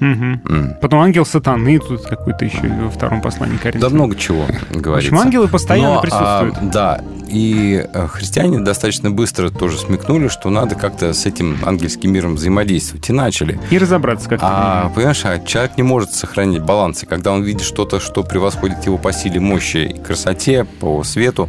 Мгм. 0.00 0.40
М. 0.48 0.74
Потом 0.80 1.00
ангел 1.00 1.24
сатаны, 1.26 1.78
тут 1.78 2.02
какой-то 2.06 2.44
еще 2.44 2.68
во 2.82 2.90
втором 2.90 3.20
послании 3.20 3.56
Да 3.56 3.62
Коринфянам. 3.62 3.94
много 3.94 4.16
чего 4.16 4.44
В 4.70 4.80
говорится. 4.80 5.14
общем, 5.14 5.18
ангелы 5.26 5.48
постоянно 5.48 5.94
Но, 5.94 5.98
а, 5.98 6.02
присутствуют. 6.02 6.70
да, 6.72 7.00
и 7.28 7.86
э, 7.92 8.06
христиане 8.06 8.60
достаточно 8.60 9.10
быстро 9.10 9.50
тоже 9.50 9.78
смекнули, 9.78 10.28
что 10.28 10.50
надо 10.50 10.74
как-то 10.76 11.12
с 11.12 11.26
этим 11.26 11.58
ангельским 11.64 12.12
миром 12.12 12.36
взаимодействовать. 12.36 13.08
И 13.10 13.12
начали. 13.12 13.58
И 13.70 13.78
разобраться 13.78 14.28
как-то. 14.28 14.46
А, 14.48 14.88
понимаешь, 14.94 15.20
а 15.24 15.38
человек 15.40 15.72
не 15.76 15.82
может 15.82 16.12
сохранить 16.12 16.62
баланс. 16.62 17.02
И 17.02 17.06
когда 17.06 17.32
он 17.32 17.42
видит 17.42 17.62
что-то, 17.62 18.00
что 18.00 18.22
превосходит 18.22 18.84
его 18.86 18.96
по 18.98 19.12
силе, 19.12 19.40
мощи 19.40 19.92
и 19.94 19.98
красоте, 20.02 20.64
по 20.80 21.02
свету, 21.04 21.48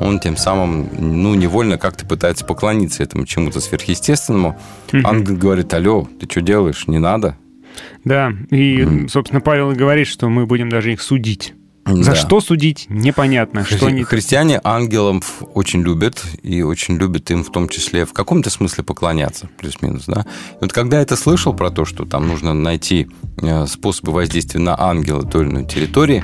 он 0.00 0.18
тем 0.18 0.36
самым, 0.36 0.88
ну, 0.98 1.34
невольно 1.34 1.78
как-то 1.78 2.06
пытается 2.06 2.44
поклониться 2.44 3.02
этому 3.02 3.26
чему-то 3.26 3.60
сверхъестественному. 3.60 4.58
Ангел 5.04 5.36
говорит, 5.36 5.72
алло, 5.74 6.08
ты 6.20 6.26
что 6.30 6.40
делаешь? 6.40 6.86
Не 6.88 6.98
надо. 6.98 7.36
Да, 8.04 8.32
и, 8.50 9.06
собственно, 9.08 9.40
Павел 9.40 9.72
и 9.72 9.74
говорит, 9.74 10.06
что 10.06 10.28
мы 10.28 10.46
будем 10.46 10.68
даже 10.68 10.92
их 10.92 11.00
судить. 11.02 11.54
За 11.84 12.12
Да. 12.12 12.14
что 12.14 12.40
судить, 12.40 12.86
непонятно. 12.88 13.64
Что 13.64 13.86
Хри- 13.86 13.88
они... 13.88 14.02
Христиане 14.04 14.60
ангелов 14.62 15.42
очень 15.54 15.82
любят, 15.82 16.22
и 16.44 16.62
очень 16.62 16.96
любят 16.96 17.28
им 17.32 17.42
в 17.42 17.50
том 17.50 17.68
числе 17.68 18.04
в 18.06 18.12
каком-то 18.12 18.50
смысле 18.50 18.84
поклоняться, 18.84 19.48
плюс-минус, 19.58 20.04
да. 20.06 20.24
И 20.52 20.56
вот 20.60 20.72
когда 20.72 20.98
я 20.98 21.02
это 21.02 21.16
слышал 21.16 21.52
про 21.54 21.70
то, 21.70 21.84
что 21.84 22.04
там 22.04 22.28
нужно 22.28 22.54
найти 22.54 23.08
э, 23.40 23.66
способы 23.66 24.12
воздействия 24.12 24.60
на 24.60 24.80
ангела 24.80 25.24
той 25.24 25.42
или 25.42 25.50
иной 25.50 25.64
территории, 25.66 26.22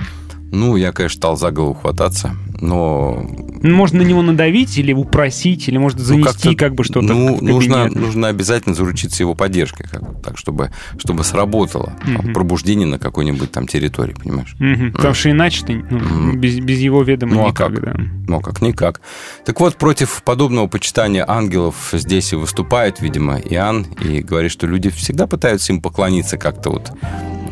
ну, 0.50 0.76
я, 0.76 0.92
конечно, 0.92 1.16
стал 1.16 1.36
за 1.36 1.50
голову 1.50 1.74
хвататься, 1.74 2.36
но... 2.60 3.26
Ну, 3.60 3.74
Можно 3.74 4.02
на 4.02 4.06
него 4.06 4.22
надавить 4.22 4.78
или 4.78 4.92
упросить, 4.92 5.68
или 5.68 5.78
может 5.78 5.98
ну, 5.98 6.04
занести 6.04 6.48
как-то, 6.48 6.54
как 6.56 6.74
бы 6.76 6.84
что-то 6.84 7.00
Ну, 7.02 7.38
нужно, 7.42 7.88
нужно 7.88 8.28
обязательно 8.28 8.74
заручиться 8.74 9.22
его 9.22 9.34
поддержкой, 9.34 9.86
как 9.90 10.02
бы, 10.02 10.22
так, 10.22 10.38
чтобы, 10.38 10.70
чтобы 10.98 11.24
сработало 11.24 11.94
Мгм. 12.04 12.32
пробуждение 12.34 12.86
на 12.86 12.98
какой-нибудь 12.98 13.50
там 13.50 13.66
территории, 13.66 14.14
понимаешь? 14.14 14.54
Мгм. 14.58 14.92
Потому 14.92 15.14
что 15.14 15.30
иначе-то 15.30 15.72
ну, 15.72 15.98
Мгм. 15.98 16.38
без, 16.40 16.60
без 16.60 16.78
его 16.78 17.02
ведома 17.02 17.34
Ну, 17.34 17.44
а 17.46 17.48
никак, 17.50 17.74
как? 17.74 17.84
да. 17.84 17.94
Ну, 18.28 18.40
как 18.40 18.62
никак. 18.62 19.00
Так 19.44 19.58
вот, 19.60 19.76
против 19.76 20.22
подобного 20.22 20.66
почитания 20.68 21.24
ангелов 21.28 21.90
здесь 21.92 22.32
и 22.32 22.36
выступает, 22.36 23.00
видимо, 23.00 23.38
Иоанн, 23.38 23.86
и 24.00 24.20
говорит, 24.22 24.52
что 24.52 24.66
люди 24.66 24.90
всегда 24.90 25.26
пытаются 25.26 25.72
им 25.72 25.80
поклониться 25.82 26.36
как-то 26.38 26.70
вот, 26.70 26.92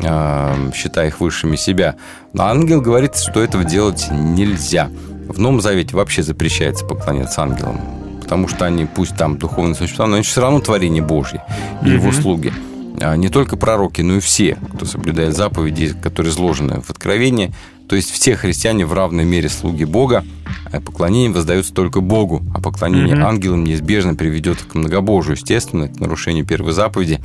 э, 0.01 0.71
считая 0.73 1.07
их 1.07 1.19
высшими 1.19 1.55
себя. 1.57 1.95
Но 2.37 2.43
ангел 2.43 2.81
говорит, 2.81 3.15
что 3.15 3.41
этого 3.41 3.63
делать 3.63 4.09
нельзя. 4.11 4.91
В 5.27 5.39
Новом 5.39 5.59
Завете 5.59 5.95
вообще 5.95 6.21
запрещается 6.21 6.85
поклоняться 6.85 7.41
ангелам, 7.41 7.81
потому 8.21 8.47
что 8.47 8.65
они, 8.65 8.85
пусть 8.85 9.17
там 9.17 9.39
духовные 9.39 9.73
существа, 9.73 10.05
но 10.05 10.17
они 10.17 10.23
все 10.23 10.41
равно 10.41 10.59
творение 10.59 11.01
Божье 11.01 11.43
и 11.83 11.89
его 11.89 12.11
слуги. 12.11 12.53
А 13.01 13.15
Не 13.17 13.29
только 13.29 13.57
пророки, 13.57 14.01
но 14.01 14.17
и 14.17 14.19
все, 14.19 14.55
кто 14.75 14.85
соблюдает 14.85 15.35
заповеди, 15.35 15.95
которые 15.99 16.31
изложены 16.31 16.79
в 16.81 16.91
Откровении. 16.91 17.55
То 17.89 17.95
есть 17.95 18.11
все 18.11 18.35
христиане 18.35 18.85
в 18.85 18.93
равной 18.93 19.25
мере 19.25 19.49
слуги 19.49 19.85
Бога, 19.85 20.23
а 20.71 20.79
поклонение 20.79 21.31
воздается 21.31 21.73
только 21.73 22.01
Богу, 22.01 22.43
а 22.53 22.61
поклонение 22.61 23.15
Мгм. 23.15 23.25
ангелам 23.25 23.63
неизбежно 23.63 24.13
приведет 24.13 24.59
к 24.61 24.75
многобожию, 24.75 25.37
естественно, 25.37 25.87
к 25.87 25.99
нарушению 25.99 26.45
первой 26.45 26.73
заповеди. 26.73 27.19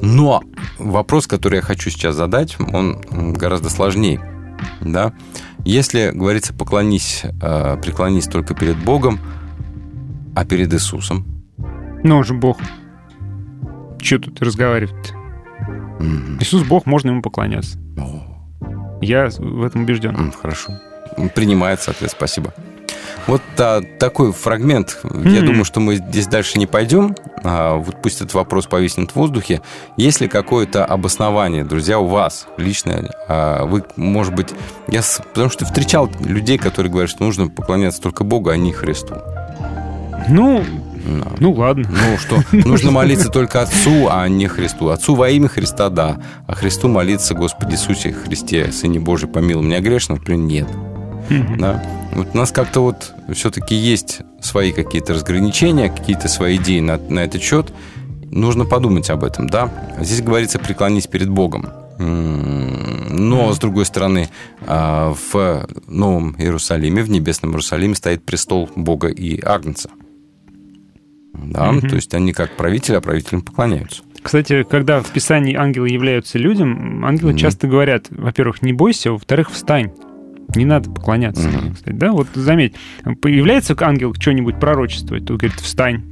Но 0.00 0.42
вопрос, 0.78 1.26
который 1.26 1.56
я 1.56 1.62
хочу 1.62 1.90
сейчас 1.90 2.14
задать, 2.16 2.56
он 2.72 3.02
гораздо 3.34 3.68
сложнее. 3.68 4.22
Да? 4.80 5.12
Если 5.64 6.10
говорится 6.14 6.52
поклонись, 6.54 7.22
э, 7.42 7.76
преклонись 7.82 8.26
только 8.26 8.54
перед 8.54 8.76
Богом, 8.76 9.18
а 10.34 10.44
перед 10.44 10.72
Иисусом, 10.72 11.26
Ну, 12.04 12.16
он 12.18 12.24
же 12.24 12.34
Бог. 12.34 12.58
Че 14.00 14.18
тут 14.18 14.40
разговаривать? 14.40 15.12
М, 16.00 16.38
Иисус 16.40 16.62
Бог, 16.62 16.86
можно 16.86 17.10
ему 17.10 17.22
поклоняться. 17.22 17.78
о, 17.98 18.22
Я 19.00 19.28
в 19.38 19.62
этом 19.64 19.82
убежден. 19.82 20.14
м, 20.14 20.32
хорошо. 20.32 20.72
Принимается 21.34 21.90
ответ, 21.90 22.10
спасибо. 22.12 22.54
Вот 23.26 23.42
а, 23.58 23.82
такой 23.98 24.32
фрагмент. 24.32 24.98
Я 25.04 25.40
М. 25.40 25.46
думаю, 25.46 25.64
что 25.64 25.80
мы 25.80 25.96
здесь 25.96 26.26
дальше 26.26 26.58
не 26.58 26.66
пойдем. 26.66 27.14
А, 27.44 27.76
вот 27.76 28.00
пусть 28.02 28.20
этот 28.20 28.34
вопрос 28.34 28.66
повиснет 28.66 29.10
в 29.12 29.16
воздухе. 29.16 29.60
Есть 29.96 30.20
ли 30.20 30.28
какое-то 30.28 30.84
обоснование, 30.84 31.64
друзья, 31.64 31.98
у 31.98 32.06
вас 32.06 32.46
личное? 32.56 33.10
А, 33.28 33.64
вы, 33.66 33.84
может 33.96 34.34
быть, 34.34 34.48
я 34.88 35.02
потому 35.34 35.50
что 35.50 35.64
встречал 35.64 36.10
людей, 36.20 36.58
которые 36.58 36.90
говорят, 36.90 37.10
что 37.10 37.24
нужно 37.24 37.48
поклоняться 37.48 38.00
только 38.00 38.24
Богу, 38.24 38.50
а 38.50 38.56
не 38.56 38.72
Христу. 38.72 39.14
Ну, 40.28 40.64
Да. 41.06 41.26
ну 41.38 41.52
ладно. 41.52 41.88
Ну 41.88 42.18
что, 42.18 42.42
нужно 42.52 42.90
молиться 42.90 43.28
только 43.30 43.62
Отцу, 43.62 44.08
а 44.10 44.28
не 44.28 44.46
Христу. 44.46 44.88
Отцу 44.88 45.14
во 45.14 45.30
имя 45.30 45.48
Христа, 45.48 45.88
да. 45.88 46.18
А 46.46 46.54
Христу 46.54 46.88
молиться, 46.88 47.34
Господи 47.34 47.74
Иисусе 47.74 48.12
Христе, 48.12 48.70
Сыне 48.72 49.00
Божий, 49.00 49.28
помилуй 49.28 49.64
меня 49.64 49.80
грешно, 49.80 50.16
например, 50.16 50.40
нет. 50.40 50.68
Мгм. 51.30 51.58
Да? 51.58 51.82
Вот 52.12 52.28
у 52.34 52.36
нас 52.36 52.52
как-то 52.52 52.80
вот 52.80 53.14
все-таки 53.32 53.74
есть 53.74 54.20
свои 54.40 54.72
какие-то 54.72 55.14
разграничения, 55.14 55.88
какие-то 55.90 56.28
свои 56.28 56.56
идеи 56.56 56.80
на, 56.80 56.98
на 56.98 57.20
этот 57.20 57.42
счет. 57.42 57.72
Нужно 58.30 58.64
подумать 58.64 59.10
об 59.10 59.24
этом, 59.24 59.48
да. 59.48 59.70
Здесь 60.00 60.22
говорится 60.22 60.58
«преклонись 60.58 61.06
перед 61.06 61.28
Богом». 61.28 61.66
Но, 61.98 63.52
с 63.52 63.58
другой 63.58 63.84
стороны, 63.84 64.28
а, 64.66 65.12
в 65.32 65.66
Новом 65.88 66.36
Иерусалиме, 66.38 67.02
в 67.02 67.10
Небесном 67.10 67.50
Иерусалиме 67.52 67.94
стоит 67.96 68.22
престол 68.22 68.70
Бога 68.76 69.08
и 69.08 69.40
Агнца. 69.42 69.90
Да, 71.34 71.72
Мгм. 71.72 71.88
то 71.88 71.96
есть 71.96 72.14
они 72.14 72.32
как 72.32 72.56
правители, 72.56 72.96
а 72.96 73.00
правителям 73.00 73.42
поклоняются. 73.42 74.02
Кстати, 74.22 74.64
когда 74.64 75.00
в 75.00 75.10
Писании 75.10 75.54
ангелы 75.54 75.88
являются 75.88 76.38
людям, 76.38 77.04
ангелы 77.04 77.30
Мгм. 77.32 77.38
часто 77.38 77.66
говорят, 77.66 78.06
во-первых, 78.10 78.62
не 78.62 78.72
бойся, 78.72 79.10
а 79.10 79.12
во-вторых, 79.12 79.50
встань. 79.50 79.92
Не 80.54 80.64
надо 80.64 80.90
поклоняться. 80.90 81.46
Мгм. 81.48 81.74
Кстати, 81.74 81.94
да, 81.94 82.12
вот 82.12 82.28
заметь, 82.34 82.74
появляется 83.20 83.76
ангел 83.80 84.14
что-нибудь 84.14 84.58
пророчествовать, 84.58 85.26
то 85.26 85.36
говорит, 85.36 85.60
встань. 85.60 86.02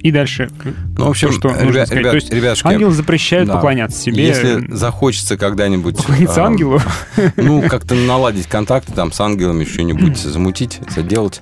И 0.00 0.12
дальше. 0.12 0.48
Ну, 0.96 1.06
в 1.06 1.10
общем, 1.10 1.32
что 1.32 1.48
нужно 1.48 1.70
ребят, 1.70 1.86
сказать. 1.88 2.00
ребят- 2.02 2.10
То 2.12 2.16
есть 2.16 2.32
ребятушки, 2.32 2.66
ангелы 2.68 2.92
запрещают 2.92 3.48
да. 3.48 3.54
поклоняться 3.54 3.98
себе. 3.98 4.26
если 4.26 4.72
захочется 4.72 5.36
когда-нибудь... 5.36 5.96
Поклониться 5.96 6.44
а, 6.44 6.46
ангелу. 6.46 6.80
Ну, 7.36 7.62
как-то 7.62 7.94
наладить 7.94 8.46
контакты 8.46 8.92
там 8.92 9.10
с 9.10 9.20
ангелами, 9.20 9.64
что-нибудь 9.64 10.16
замутить, 10.18 10.80
заделать, 10.88 11.40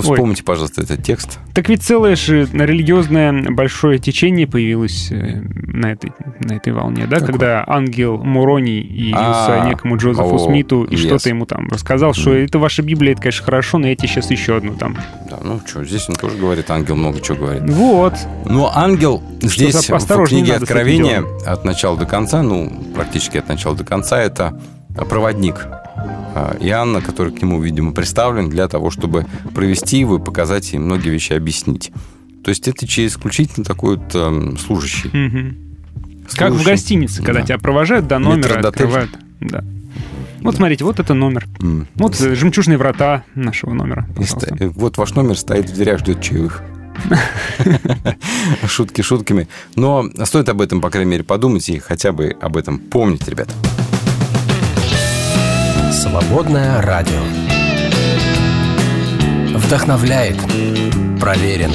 то 0.00 0.08
Ой. 0.08 0.14
вспомните, 0.14 0.44
пожалуйста, 0.44 0.82
этот 0.82 1.02
текст. 1.02 1.38
Так 1.54 1.68
ведь 1.68 1.82
целое 1.82 2.14
же 2.14 2.48
религиозное 2.52 3.32
большое 3.50 3.98
течение 3.98 4.46
появилось 4.46 5.08
э, 5.10 5.40
на 5.40 5.92
этой, 5.92 6.12
на 6.40 6.52
этой 6.54 6.72
волне, 6.72 7.06
да? 7.06 7.16
Какое? 7.16 7.32
Когда 7.32 7.64
ангел 7.66 8.18
Муроний 8.18 8.80
явился 8.80 9.62
А, 9.62 9.68
некому 9.68 9.96
Джозефу 9.96 10.36
о, 10.36 10.38
Смиту 10.38 10.84
и 10.84 10.94
yes. 10.94 10.98
что-то 10.98 11.28
ему 11.30 11.46
там 11.46 11.68
рассказал, 11.68 12.14
что 12.14 12.32
это 12.32 12.58
ваша 12.58 12.82
Библия, 12.82 13.12
это, 13.12 13.22
конечно, 13.22 13.44
хорошо, 13.44 13.78
но 13.78 13.88
я 13.88 13.96
тебе 13.96 14.08
сейчас 14.08 14.30
еще 14.30 14.56
одну 14.56 14.74
там. 14.74 14.96
Да, 15.28 15.38
ну 15.42 15.60
что, 15.66 15.84
здесь 15.84 16.08
он 16.08 16.14
тоже 16.14 16.36
говорит, 16.36 16.70
ангел 16.70 16.94
много 16.96 17.20
чего 17.20 17.38
говорит. 17.38 17.62
Вот. 17.68 18.14
Но 18.44 18.70
ангел 18.74 19.22
здесь 19.42 19.74
за- 19.74 19.98
в 19.98 20.24
книге 20.26 20.54
Откровения 20.54 21.24
от 21.44 21.64
начала 21.64 21.96
до 21.96 22.06
конца, 22.06 22.42
ну, 22.42 22.70
практически 22.94 23.38
от 23.38 23.48
начала 23.48 23.74
до 23.76 23.84
конца, 23.84 24.20
это 24.20 24.60
проводник 25.08 25.66
Иоанна, 26.60 27.00
который 27.00 27.32
к 27.32 27.42
нему, 27.42 27.60
видимо, 27.60 27.92
представлен 27.92 28.48
для 28.48 28.68
того, 28.68 28.90
чтобы 28.90 29.26
провести 29.54 29.98
его 29.98 30.16
и 30.16 30.20
показать 30.20 30.72
и 30.72 30.78
многие 30.78 31.10
вещи 31.10 31.32
объяснить. 31.32 31.90
То 32.44 32.50
есть 32.50 32.68
это 32.68 32.86
через 32.86 33.12
исключительно 33.12 33.64
такой 33.64 33.96
вот 33.96 34.14
эм, 34.14 34.56
служащий. 34.58 35.10
Мгм. 35.12 35.56
Как 36.36 36.52
в 36.52 36.62
гостинице, 36.62 37.22
когда 37.22 37.40
да. 37.40 37.46
тебя 37.46 37.58
провожают 37.58 38.06
до 38.06 38.18
номера, 38.18 38.66
открывают. 38.66 39.10
Да. 39.40 39.64
Вот 40.40 40.56
смотрите, 40.56 40.84
вот 40.84 41.00
это 41.00 41.14
номер. 41.14 41.46
М. 41.60 41.88
Вот 41.96 42.20
э, 42.20 42.34
жемчужные 42.34 42.78
врата 42.78 43.24
нашего 43.34 43.72
номера. 43.74 44.08
Ста- 44.24 44.54
э, 44.58 44.68
Вот 44.68 44.96
ваш 44.96 45.14
номер 45.14 45.36
стоит 45.36 45.68
в 45.68 45.74
дверях, 45.74 45.98
ждет 46.00 46.22
чаевых. 46.22 46.62
Шутки 48.66 49.02
шутками. 49.02 49.48
Но 49.74 50.08
стоит 50.24 50.48
об 50.48 50.60
этом, 50.60 50.80
по 50.80 50.90
крайней 50.90 51.10
мере, 51.10 51.24
подумать 51.24 51.68
и 51.68 51.78
хотя 51.78 52.12
бы 52.12 52.36
об 52.40 52.56
этом 52.56 52.78
помнить, 52.78 53.26
ребята. 53.28 53.52
Свободное 55.98 56.80
радио. 56.80 57.20
Вдохновляет. 59.58 60.36
Проверено. 61.18 61.74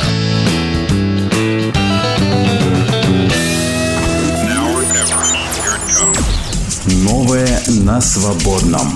Новое 6.86 7.62
на 7.68 8.00
свободном. 8.00 8.96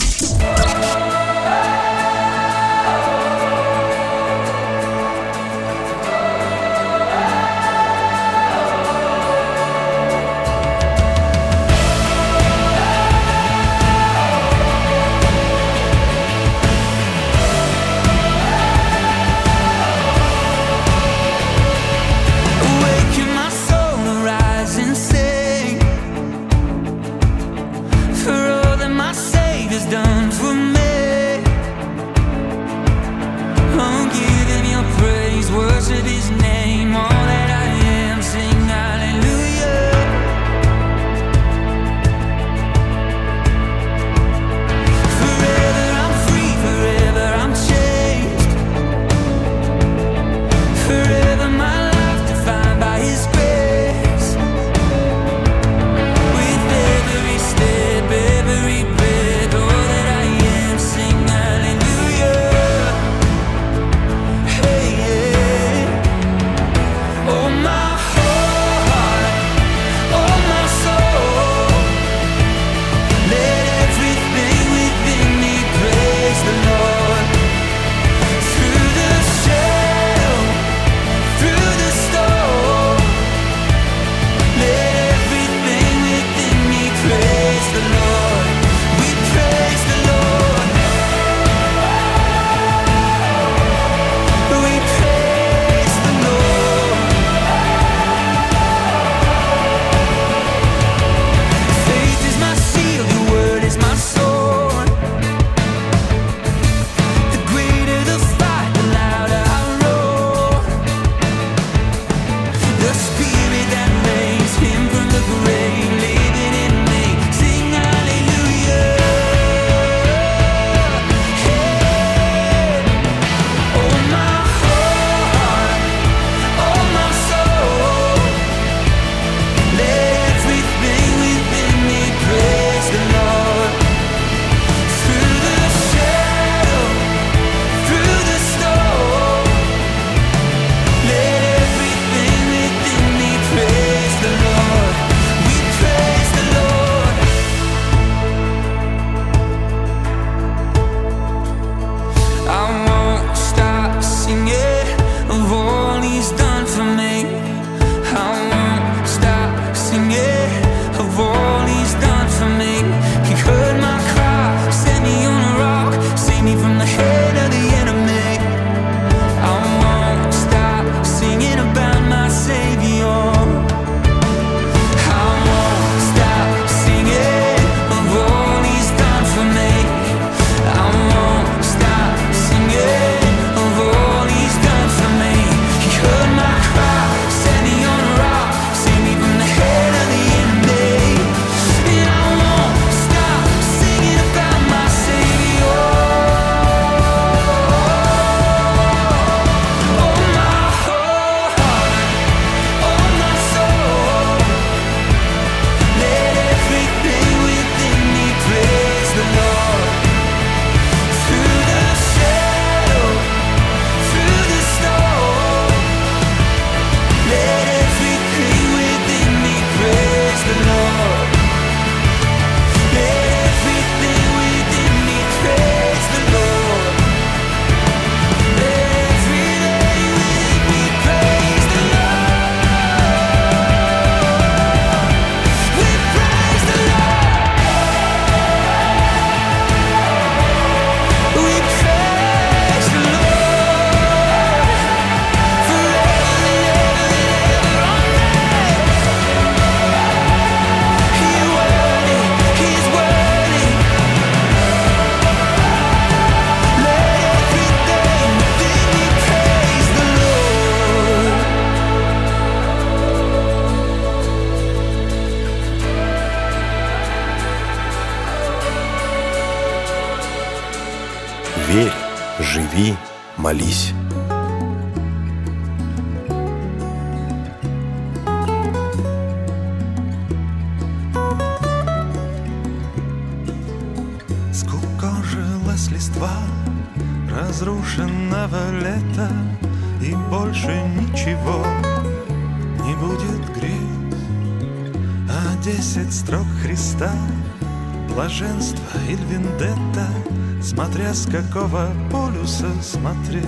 Какого 301.31 301.91
полюса 302.11 302.69
смотреть? 302.81 303.45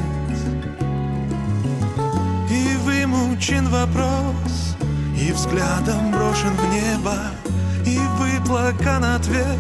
И 2.50 2.76
вымучен 2.84 3.68
вопрос 3.70 4.76
И 5.20 5.32
взглядом 5.32 6.12
брошен 6.12 6.54
в 6.54 6.74
небо 6.74 7.18
И 7.86 8.00
выплакан 8.18 9.04
ответ 9.04 9.58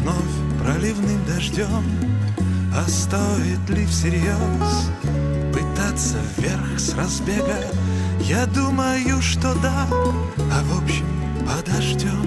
Вновь 0.00 0.62
проливным 0.62 1.24
дождем. 1.26 1.84
А 2.74 2.88
стоит 2.88 3.70
ли 3.70 3.86
всерьез 3.86 4.90
Пытаться 5.52 6.18
вверх 6.36 6.78
с 6.78 6.94
разбега? 6.94 7.64
Я 8.20 8.46
думаю, 8.46 9.20
что 9.22 9.54
да 9.62 9.86
А 10.52 10.62
в 10.64 10.82
общем 10.82 11.06
подождем. 11.46 12.24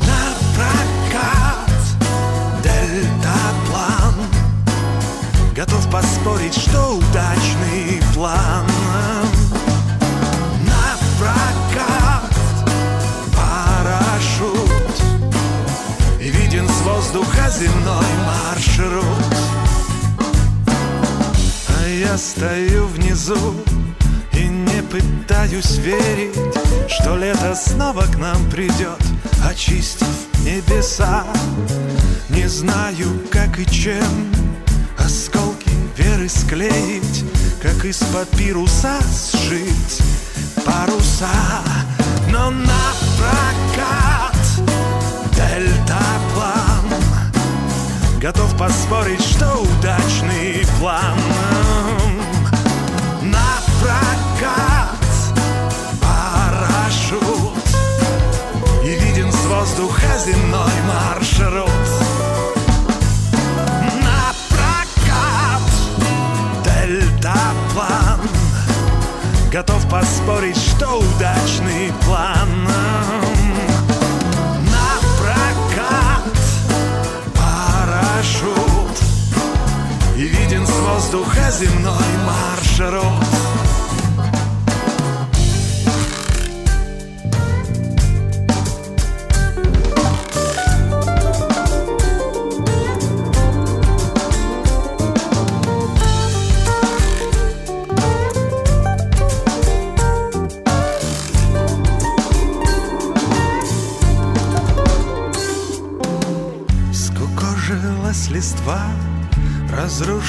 На 0.00 0.34
прокат 0.54 1.64
Готов 3.24 3.73
поспорить, 5.94 6.54
что 6.54 6.96
удачный 6.96 8.02
план. 8.14 8.66
На 10.66 10.96
прокат 11.20 12.34
Парашют. 13.32 15.02
Виден 16.18 16.68
с 16.68 16.80
воздуха 16.80 17.48
земной 17.48 18.10
маршрут. 18.26 19.04
А 21.68 21.88
я 21.88 22.18
стою 22.18 22.86
внизу 22.88 23.54
И 24.32 24.46
не 24.46 24.82
пытаюсь 24.82 25.76
верить 25.76 26.36
Что 26.88 27.16
лето 27.16 27.54
снова 27.54 28.02
к 28.02 28.16
нам 28.18 28.50
придет 28.50 29.00
Очистив 29.48 30.08
небеса. 30.44 31.24
Не 32.30 32.48
знаю, 32.48 33.20
как 33.30 33.60
и 33.60 33.66
чем 33.66 34.34
веры 35.96 36.28
склеить 36.28 37.24
Как 37.62 37.84
из 37.84 37.98
папируса 37.98 38.98
сшить 39.02 40.02
паруса. 40.64 41.28
Но 42.30 42.50
на 42.50 42.92
прокат 43.18 44.36
Дельтаплан 45.32 46.84
Готов 48.20 48.56
поспорить, 48.56 49.22
что 49.22 49.58
удачный 49.58 50.64
план. 50.80 51.18
На 53.22 53.58
прокат 53.80 54.96
Парашют. 56.00 57.20
И 58.82 58.88
виден 58.88 59.30
с 59.30 59.44
воздуха 59.46 60.18
земной 60.24 60.72
маршрут 60.86 62.13
Готов 69.54 69.88
поспорить, 69.88 70.56
что 70.56 70.98
удачный 70.98 71.92
план. 72.04 72.64
На 74.64 74.98
прокат 75.16 76.24
Парашют. 77.36 78.98
И 80.16 80.22
виден 80.22 80.66
с 80.66 80.72
воздуха 80.72 81.52
земной 81.52 81.92
маршрут 82.26 83.63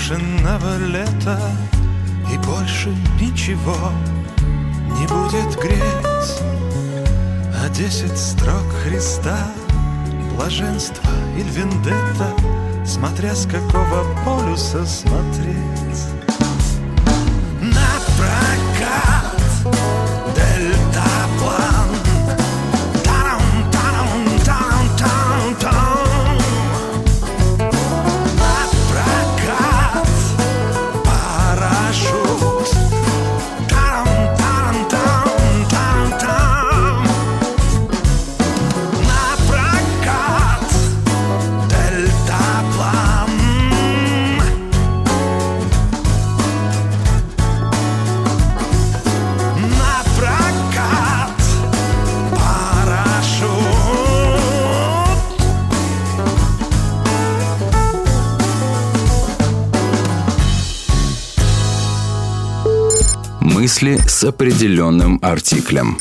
разрушенного 0.05 0.77
лета 0.77 1.39
И 2.31 2.37
больше 2.37 2.89
ничего 3.19 3.91
не 4.99 5.07
будет 5.07 5.59
греть. 5.59 6.41
А 7.61 7.69
десять 7.69 8.17
строк 8.17 8.65
Христа 8.83 9.37
Блаженство 10.35 11.09
или 11.37 11.49
вендетта 11.49 12.29
Смотря 12.85 13.33
с 13.35 13.45
какого 13.45 14.05
полюса 14.23 14.85
смотреть 14.85 15.84
Мысли 63.85 64.07
с 64.07 64.23
определенным 64.23 65.19
артиклем. 65.21 65.97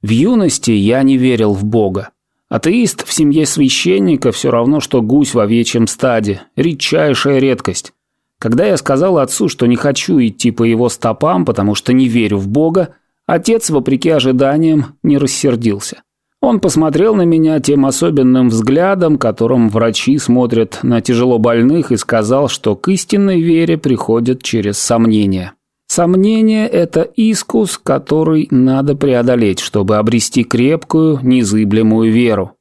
В 0.00 0.08
юности 0.08 0.70
я 0.70 1.02
не 1.02 1.18
верил 1.18 1.52
в 1.52 1.64
Бога. 1.64 2.08
Атеист 2.48 3.06
в 3.06 3.12
семье 3.12 3.44
священника 3.44 4.32
все 4.32 4.50
равно, 4.50 4.80
что 4.80 5.02
гусь 5.02 5.34
в 5.34 5.38
овечьем 5.38 5.86
стаде. 5.86 6.42
Редчайшая 6.56 7.38
редкость. 7.38 7.92
Когда 8.38 8.64
я 8.64 8.78
сказал 8.78 9.18
отцу, 9.18 9.48
что 9.50 9.66
не 9.66 9.76
хочу 9.76 10.18
идти 10.20 10.50
по 10.50 10.62
его 10.62 10.88
стопам, 10.88 11.44
потому 11.44 11.74
что 11.74 11.92
не 11.92 12.08
верю 12.08 12.38
в 12.38 12.48
Бога, 12.48 12.94
отец, 13.26 13.68
вопреки 13.68 14.08
ожиданиям, 14.08 14.96
не 15.02 15.18
рассердился. 15.18 16.02
Он 16.40 16.60
посмотрел 16.60 17.14
на 17.14 17.26
меня 17.26 17.60
тем 17.60 17.84
особенным 17.84 18.48
взглядом, 18.48 19.18
которым 19.18 19.68
врачи 19.68 20.16
смотрят 20.16 20.78
на 20.82 21.02
тяжело 21.02 21.38
больных, 21.38 21.92
и 21.92 21.98
сказал, 21.98 22.48
что 22.48 22.74
к 22.74 22.88
истинной 22.88 23.42
вере 23.42 23.76
приходят 23.76 24.42
через 24.42 24.78
сомнения. 24.78 25.52
Сомнение– 25.90 26.68
это 26.68 27.02
искус, 27.02 27.76
который 27.76 28.46
надо 28.52 28.94
преодолеть, 28.94 29.58
чтобы 29.58 29.96
обрести 29.96 30.44
крепкую, 30.44 31.18
незыблемую 31.20 32.12
веру. 32.12 32.52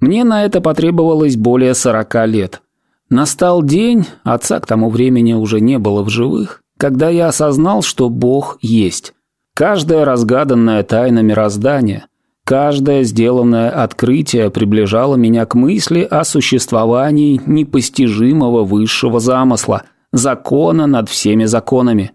Мне 0.00 0.22
на 0.22 0.44
это 0.44 0.60
потребовалось 0.60 1.38
более 1.38 1.72
сорока 1.72 2.26
лет. 2.26 2.60
Настал 3.08 3.62
день, 3.62 4.04
отца 4.22 4.60
к 4.60 4.66
тому 4.66 4.90
времени 4.90 5.32
уже 5.32 5.62
не 5.62 5.78
было 5.78 6.02
в 6.02 6.10
живых, 6.10 6.60
когда 6.76 7.08
я 7.08 7.28
осознал, 7.28 7.80
что 7.80 8.10
Бог 8.10 8.58
есть. 8.60 9.14
Каждая 9.54 10.04
разгаданная 10.04 10.82
тайна 10.82 11.20
мироздания, 11.20 12.08
каждое 12.44 13.02
сделанное 13.04 13.70
открытие 13.70 14.50
приближало 14.50 15.16
меня 15.16 15.46
к 15.46 15.54
мысли 15.54 16.02
о 16.02 16.22
существовании 16.22 17.40
непостижимого 17.46 18.62
высшего 18.64 19.20
замысла, 19.20 19.84
закона 20.12 20.86
над 20.86 21.08
всеми 21.08 21.46
законами. 21.46 22.12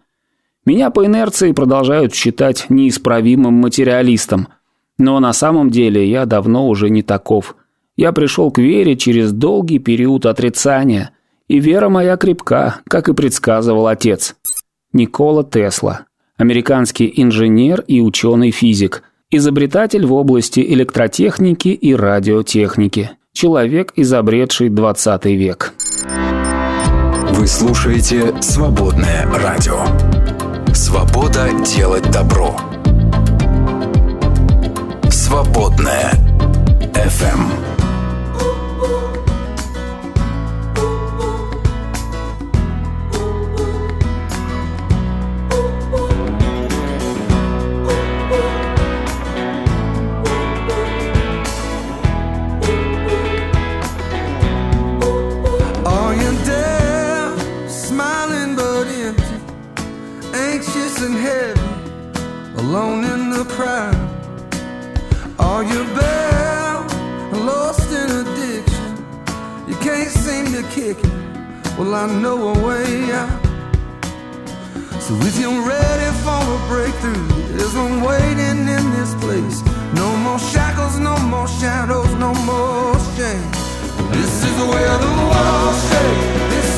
Меня 0.66 0.92
по 0.92 1.06
инерции 1.06 1.52
продолжают 1.52 2.14
считать 2.14 2.68
неисправимым 2.70 3.54
материалистом, 3.54 4.48
но 4.98 5.20
на 5.20 5.34
самом 5.34 5.70
деле 5.70 6.10
я 6.10 6.26
давно 6.26 6.68
уже 6.70 6.90
не 6.90 7.02
таков. 7.02 7.56
Я 7.98 8.14
пришел 8.14 8.50
к 8.50 8.60
вере 8.60 8.96
через 8.96 9.34
долгий 9.34 9.80
период 9.80 10.26
отрицания, 10.26 11.12
и 11.50 11.60
вера 11.60 11.90
моя 11.90 12.16
крепка, 12.16 12.78
как 12.88 13.10
и 13.10 13.14
предсказывал 13.14 13.88
отец. 13.88 14.36
Никола 14.94 15.44
Тесла, 15.44 16.06
американский 16.38 17.12
инженер 17.14 17.84
и 17.88 18.00
ученый-физик, 18.00 19.04
изобретатель 19.32 20.06
в 20.06 20.14
области 20.14 20.62
электротехники 20.62 21.70
и 21.70 21.94
радиотехники, 21.94 23.12
человек, 23.34 23.92
изобретший 23.98 24.70
20 24.70 25.26
век. 25.26 25.74
Вы 27.32 27.48
слушаете 27.48 28.42
«Свободное 28.42 29.26
радио». 29.26 30.43
Свобода 30.84 31.50
делать 31.64 32.12
добро. 32.12 32.60
Свободное 35.10 36.12
FM. 36.94 37.83
Well, 71.84 71.96
I 71.96 72.08
know 72.08 72.38
a 72.48 72.66
way 72.66 73.12
out. 73.12 73.44
So 75.02 75.14
if 75.28 75.38
you're 75.38 75.68
ready 75.68 76.10
for 76.24 76.40
a 76.56 76.60
breakthrough, 76.70 77.28
there's 77.58 77.76
one 77.76 78.02
waiting 78.02 78.70
in 78.76 78.84
this 78.96 79.14
place. 79.16 79.62
No 79.94 80.16
more 80.16 80.40
shackles, 80.40 80.98
no 80.98 81.18
more 81.28 81.50
shadows, 81.50 82.08
no 82.16 82.34
more 82.48 82.96
shame. 83.18 83.52
This 84.16 84.46
is 84.48 84.58
where 84.72 84.98
the 84.98 85.14
walls 85.28 85.80
shake. 85.90 86.73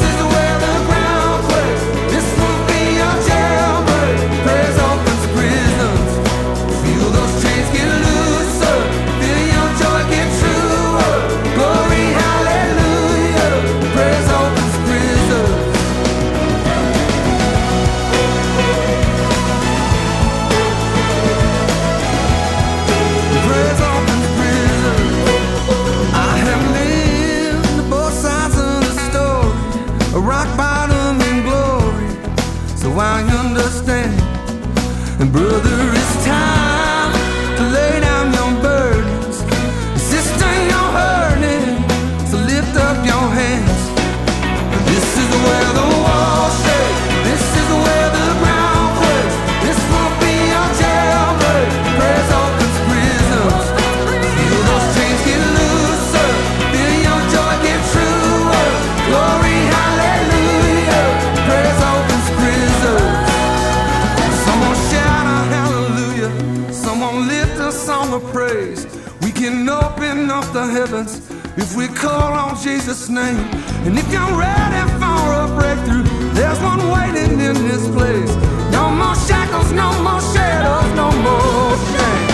Brother, 35.36 35.64
heavens 70.76 71.21
if 71.55 71.73
we 71.78 71.88
call 71.88 72.34
on 72.34 72.53
Jesus' 72.61 73.07
name. 73.07 73.39
And 73.86 73.97
if 73.97 74.07
you're 74.11 74.36
ready 74.36 74.84
for 74.99 75.23
a 75.43 75.47
breakthrough, 75.57 76.03
there's 76.34 76.59
one 76.59 76.84
waiting 76.91 77.39
in 77.39 77.55
this 77.69 77.88
place. 77.95 78.34
No 78.73 78.89
more 78.91 79.15
shackles, 79.28 79.71
no 79.71 79.89
more 80.03 80.19
shadows, 80.36 80.89
no 81.01 81.09
more 81.28 81.76
shame. 81.91 82.28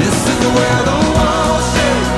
This 0.00 0.16
is 0.32 0.40
where 0.56 0.80
the 0.88 0.98
walls 1.14 1.66
shake. 1.74 2.13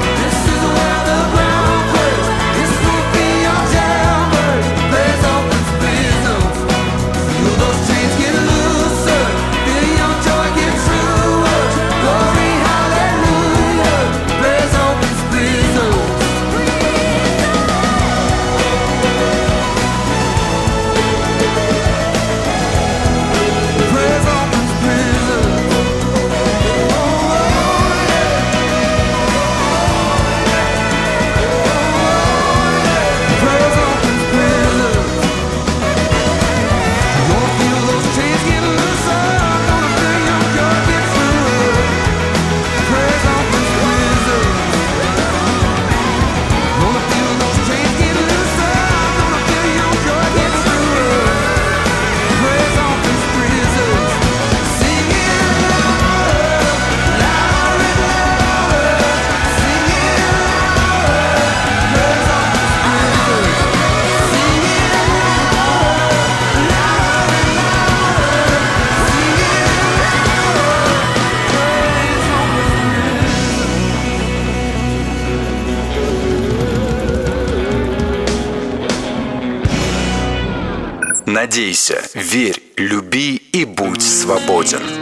Надейся, 81.47 82.03
верь, 82.13 82.61
люби 82.77 83.37
и 83.37 83.65
будь 83.65 84.03
свободен. 84.03 84.96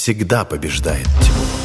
всегда 0.00 0.46
побеждает 0.46 1.04
тьму. 1.20 1.59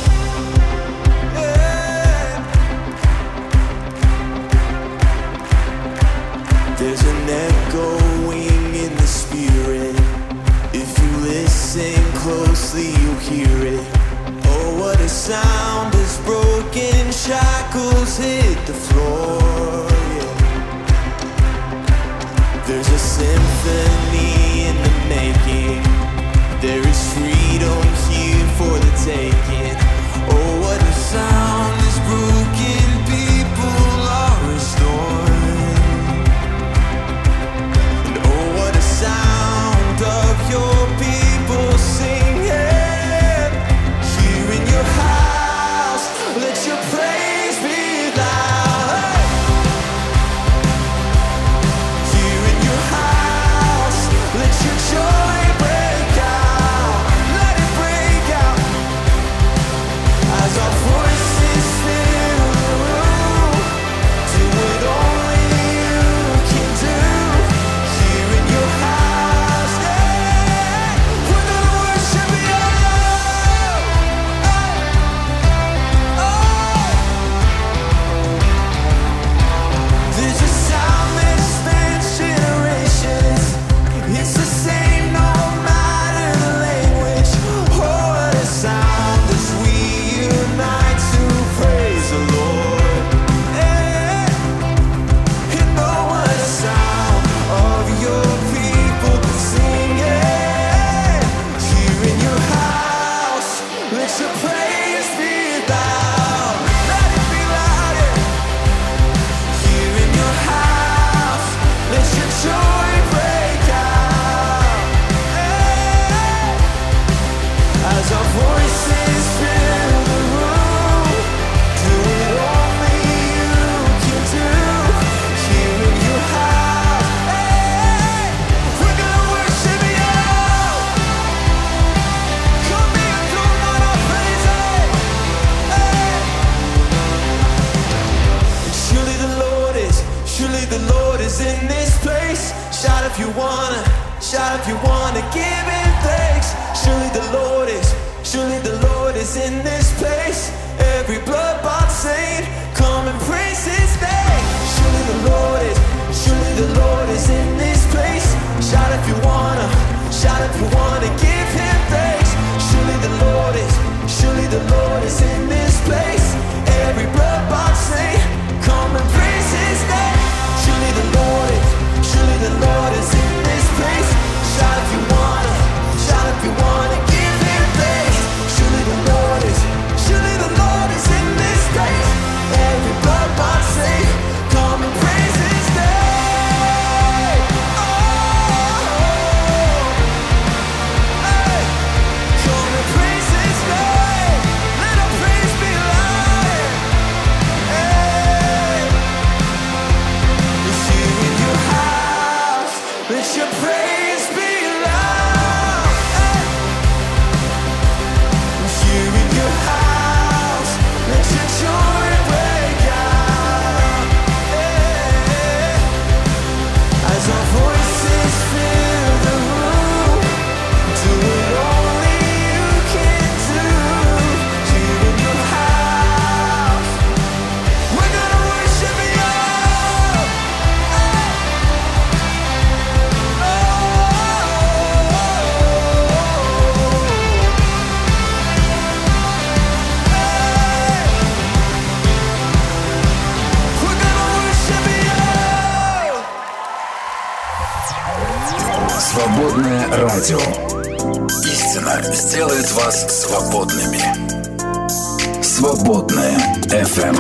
FM. 256.96 257.18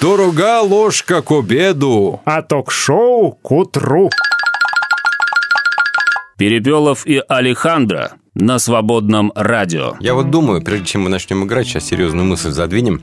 Дорога 0.00 0.60
ложка 0.60 1.22
к 1.22 1.32
обеду, 1.32 2.20
а 2.24 2.42
ток-шоу 2.42 3.32
к 3.32 3.50
утру. 3.50 4.10
Перепелов 6.36 7.04
и 7.04 7.20
Алехандро 7.28 8.12
на 8.34 8.60
свободном 8.60 9.32
радио. 9.34 9.96
Я 9.98 10.14
вот 10.14 10.30
думаю, 10.30 10.62
прежде 10.62 10.86
чем 10.86 11.02
мы 11.02 11.10
начнем 11.10 11.44
играть, 11.44 11.66
сейчас 11.66 11.84
серьезную 11.84 12.26
мысль 12.26 12.50
задвинем. 12.50 13.02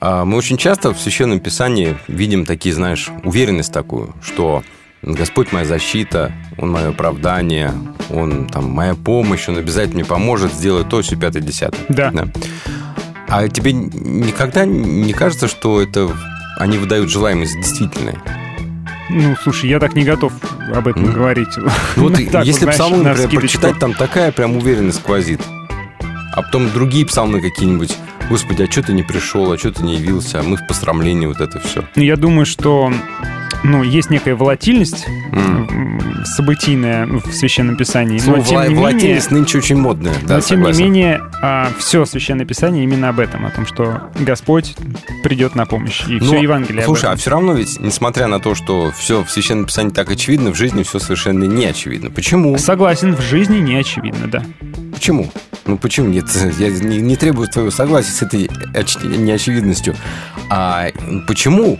А, 0.00 0.24
мы 0.24 0.36
очень 0.36 0.58
часто 0.58 0.94
в 0.94 1.00
Священном 1.00 1.40
Писании 1.40 1.96
видим 2.06 2.46
такие, 2.46 2.72
знаешь, 2.72 3.10
уверенность 3.24 3.72
такую, 3.72 4.14
что 4.22 4.62
Господь 5.02 5.50
моя 5.50 5.66
защита, 5.66 6.32
Он 6.56 6.70
мое 6.70 6.90
оправдание, 6.90 7.72
Он 8.10 8.46
там 8.46 8.70
моя 8.70 8.94
помощь, 8.94 9.48
Он 9.48 9.56
обязательно 9.56 9.96
мне 9.96 10.04
поможет, 10.04 10.52
сделает 10.52 10.88
то, 10.88 11.02
все, 11.02 11.16
пятое, 11.16 11.42
десятое. 11.42 11.84
Да. 11.88 12.12
да. 12.12 12.28
А 13.34 13.48
тебе 13.48 13.72
никогда 13.72 14.66
не 14.66 15.14
кажется, 15.14 15.48
что 15.48 15.80
это 15.80 16.10
они 16.58 16.76
выдают 16.76 17.10
желаемость 17.10 17.56
действительное? 17.56 18.22
Ну, 19.08 19.34
слушай, 19.42 19.70
я 19.70 19.80
так 19.80 19.94
не 19.94 20.04
готов 20.04 20.34
об 20.70 20.86
этом 20.86 21.06
mm. 21.06 21.12
говорить. 21.14 21.48
Ну, 21.56 21.70
вот 21.96 22.30
так, 22.30 22.44
если 22.44 22.66
вот, 22.66 22.74
псалмы, 22.74 23.02
например, 23.02 23.30
прочитать, 23.30 23.78
там 23.78 23.94
такая 23.94 24.32
прям 24.32 24.58
уверенность 24.58 24.98
сквозит. 24.98 25.40
А 26.34 26.42
потом 26.42 26.70
другие 26.72 27.06
псалмы 27.06 27.40
какие-нибудь. 27.40 27.96
Господи, 28.28 28.64
а 28.64 28.70
что 28.70 28.82
ты 28.82 28.92
не 28.92 29.02
пришел, 29.02 29.50
а 29.50 29.56
что 29.56 29.72
ты 29.72 29.82
не 29.82 29.96
явился, 29.96 30.40
а 30.40 30.42
мы 30.42 30.58
в 30.58 30.66
посрамлении, 30.66 31.24
вот 31.24 31.40
это 31.40 31.58
все. 31.58 31.84
Ну, 31.96 32.02
я 32.02 32.16
думаю, 32.16 32.44
что 32.44 32.92
ну, 33.64 33.82
есть 33.82 34.10
некая 34.10 34.34
волатильность 34.34 35.06
м, 35.32 36.22
событийная 36.24 37.06
в 37.06 37.32
Священном 37.32 37.76
Писании. 37.76 38.18
Слово 38.18 38.38
но, 38.38 38.44
тем 38.44 38.58
«вла- 38.58 38.62
не 38.62 38.68
менее, 38.68 38.80
волатильность 38.80 39.30
нынче 39.30 39.58
очень 39.58 39.76
модное. 39.76 40.14
Да, 40.26 40.36
но, 40.36 40.40
тем 40.40 40.58
согласен. 40.58 40.78
не 40.84 40.84
менее, 40.90 41.20
все 41.78 42.04
Священное 42.04 42.46
Писание 42.46 42.84
именно 42.84 43.08
об 43.08 43.20
этом, 43.20 43.46
о 43.46 43.50
том, 43.50 43.66
что 43.66 44.10
Господь 44.20 44.74
придет 45.22 45.54
на 45.54 45.66
помощь. 45.66 46.02
И 46.08 46.14
Но, 46.14 46.24
все 46.26 46.42
Евангелие 46.42 46.80
об 46.80 46.86
Слушай, 46.86 47.10
а 47.10 47.16
все 47.16 47.30
равно 47.30 47.54
ведь, 47.54 47.78
несмотря 47.80 48.26
на 48.28 48.40
то, 48.40 48.54
что 48.54 48.92
все 48.96 49.24
в 49.24 49.30
Священном 49.30 49.66
Писании 49.66 49.90
так 49.90 50.10
очевидно, 50.10 50.50
в 50.52 50.56
жизни 50.56 50.82
все 50.82 50.98
совершенно 50.98 51.44
не 51.44 51.66
очевидно. 51.66 52.10
Почему? 52.10 52.56
Согласен, 52.58 53.14
в 53.14 53.20
жизни 53.22 53.58
не 53.58 53.76
очевидно, 53.76 54.26
да. 54.28 54.42
Почему? 54.92 55.30
Ну 55.66 55.78
почему? 55.78 56.08
Нет, 56.08 56.26
я 56.58 56.68
не, 56.70 56.98
не 57.00 57.16
требую 57.16 57.48
твоего 57.48 57.70
согласия 57.70 58.10
с 58.12 58.22
этой 58.22 58.46
оч- 58.74 59.04
неочевидностью. 59.16 59.94
А 60.50 60.88
почему 61.26 61.78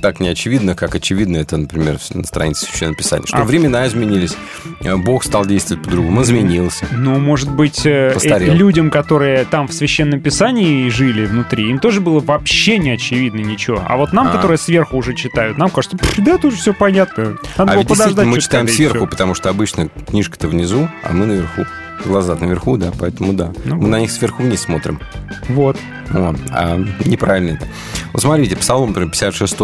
так 0.00 0.20
не 0.20 0.28
очевидно, 0.28 0.74
как 0.74 0.94
очевидно 0.94 1.36
это, 1.36 1.56
например, 1.56 1.98
на 2.14 2.24
странице 2.24 2.66
Священного 2.66 2.96
Писания? 2.96 3.26
Что 3.26 3.38
А- 3.38 3.44
времена 3.44 3.86
изменились, 3.86 4.34
э, 4.82 4.96
Бог 4.96 5.24
стал 5.24 5.46
действовать 5.46 5.84
по-другому, 5.84 6.22
изменился. 6.22 6.86
Ну, 6.92 7.18
может 7.18 7.50
быть, 7.50 7.84
э, 7.84 8.12
Постарел. 8.14 8.52
э, 8.52 8.56
людям, 8.56 8.90
которые 8.90 9.44
там 9.44 9.68
в 9.68 9.72
Священном 9.72 10.20
Писании 10.20 10.88
жили 10.88 11.26
внутри, 11.26 11.68
им 11.70 11.78
тоже 11.78 12.00
было 12.00 12.20
вообще 12.20 12.78
не 12.78 12.90
очевидно 12.90 13.40
ничего. 13.40 13.82
А 13.86 13.96
вот 13.96 14.12
нам, 14.12 14.28
А. 14.28 14.32
которые 14.32 14.58
сверху 14.58 14.96
уже 14.96 15.14
читают, 15.14 15.58
нам 15.58 15.70
кажется, 15.70 15.96
«Пф, 15.96 16.14
да, 16.18 16.38
тут 16.38 16.54
все 16.54 16.72
понятно. 16.72 17.24
Надо 17.24 17.38
а 17.56 17.66
было 17.66 17.76
ведь 17.78 17.88
действительно 17.88 17.96
подождать 18.16 18.26
мы 18.26 18.40
читаем 18.40 18.68
сверху, 18.68 18.98
всё». 18.98 19.06
потому 19.06 19.34
что 19.34 19.50
обычно 19.50 19.88
книжка-то 20.08 20.48
внизу, 20.48 20.88
а 21.02 21.12
мы 21.12 21.26
наверху. 21.26 21.66
Глаза 22.04 22.34
наверху, 22.34 22.76
да, 22.76 22.92
поэтому 22.98 23.32
да. 23.32 23.52
Ну 23.64 23.76
мы 23.76 23.82
вот. 23.82 23.88
на 23.88 24.00
них 24.00 24.10
сверху 24.10 24.42
вниз 24.42 24.62
смотрим. 24.62 25.00
Вот. 25.48 25.76
Вот, 26.10 26.36
а 26.50 26.78
неправильно 27.04 27.56
это. 27.56 27.66
Вот 28.12 28.22
смотрите, 28.22 28.56
Псалом, 28.56 28.88
например, 28.88 29.10
56 29.10 29.56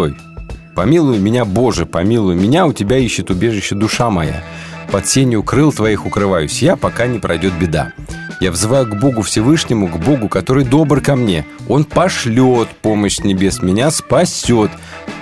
«Помилуй 0.75 1.19
меня, 1.19 1.45
Боже, 1.45 1.87
помилуй 1.87 2.37
меня, 2.37 2.67
у 2.67 2.73
Тебя 2.73 2.99
ищет 2.99 3.31
убежище 3.31 3.75
душа 3.75 4.11
моя. 4.11 4.43
Под 4.93 5.07
сенью 5.07 5.43
крыл 5.43 5.73
Твоих 5.73 6.07
укрываюсь 6.07 6.63
я, 6.63 6.77
пока 6.77 7.07
не 7.07 7.19
пройдет 7.19 7.55
беда. 7.59 7.93
Я 8.41 8.53
взываю 8.53 8.87
к 8.87 9.01
Богу 9.01 9.23
Всевышнему, 9.23 9.89
к 9.89 9.97
Богу, 9.97 10.29
который 10.29 10.65
добр 10.65 11.01
ко 11.01 11.17
мне. 11.17 11.47
Он 11.69 11.85
пошлет 11.85 12.69
помощь 12.83 13.19
небес, 13.21 13.63
меня 13.63 13.91
спасет, 13.91 14.71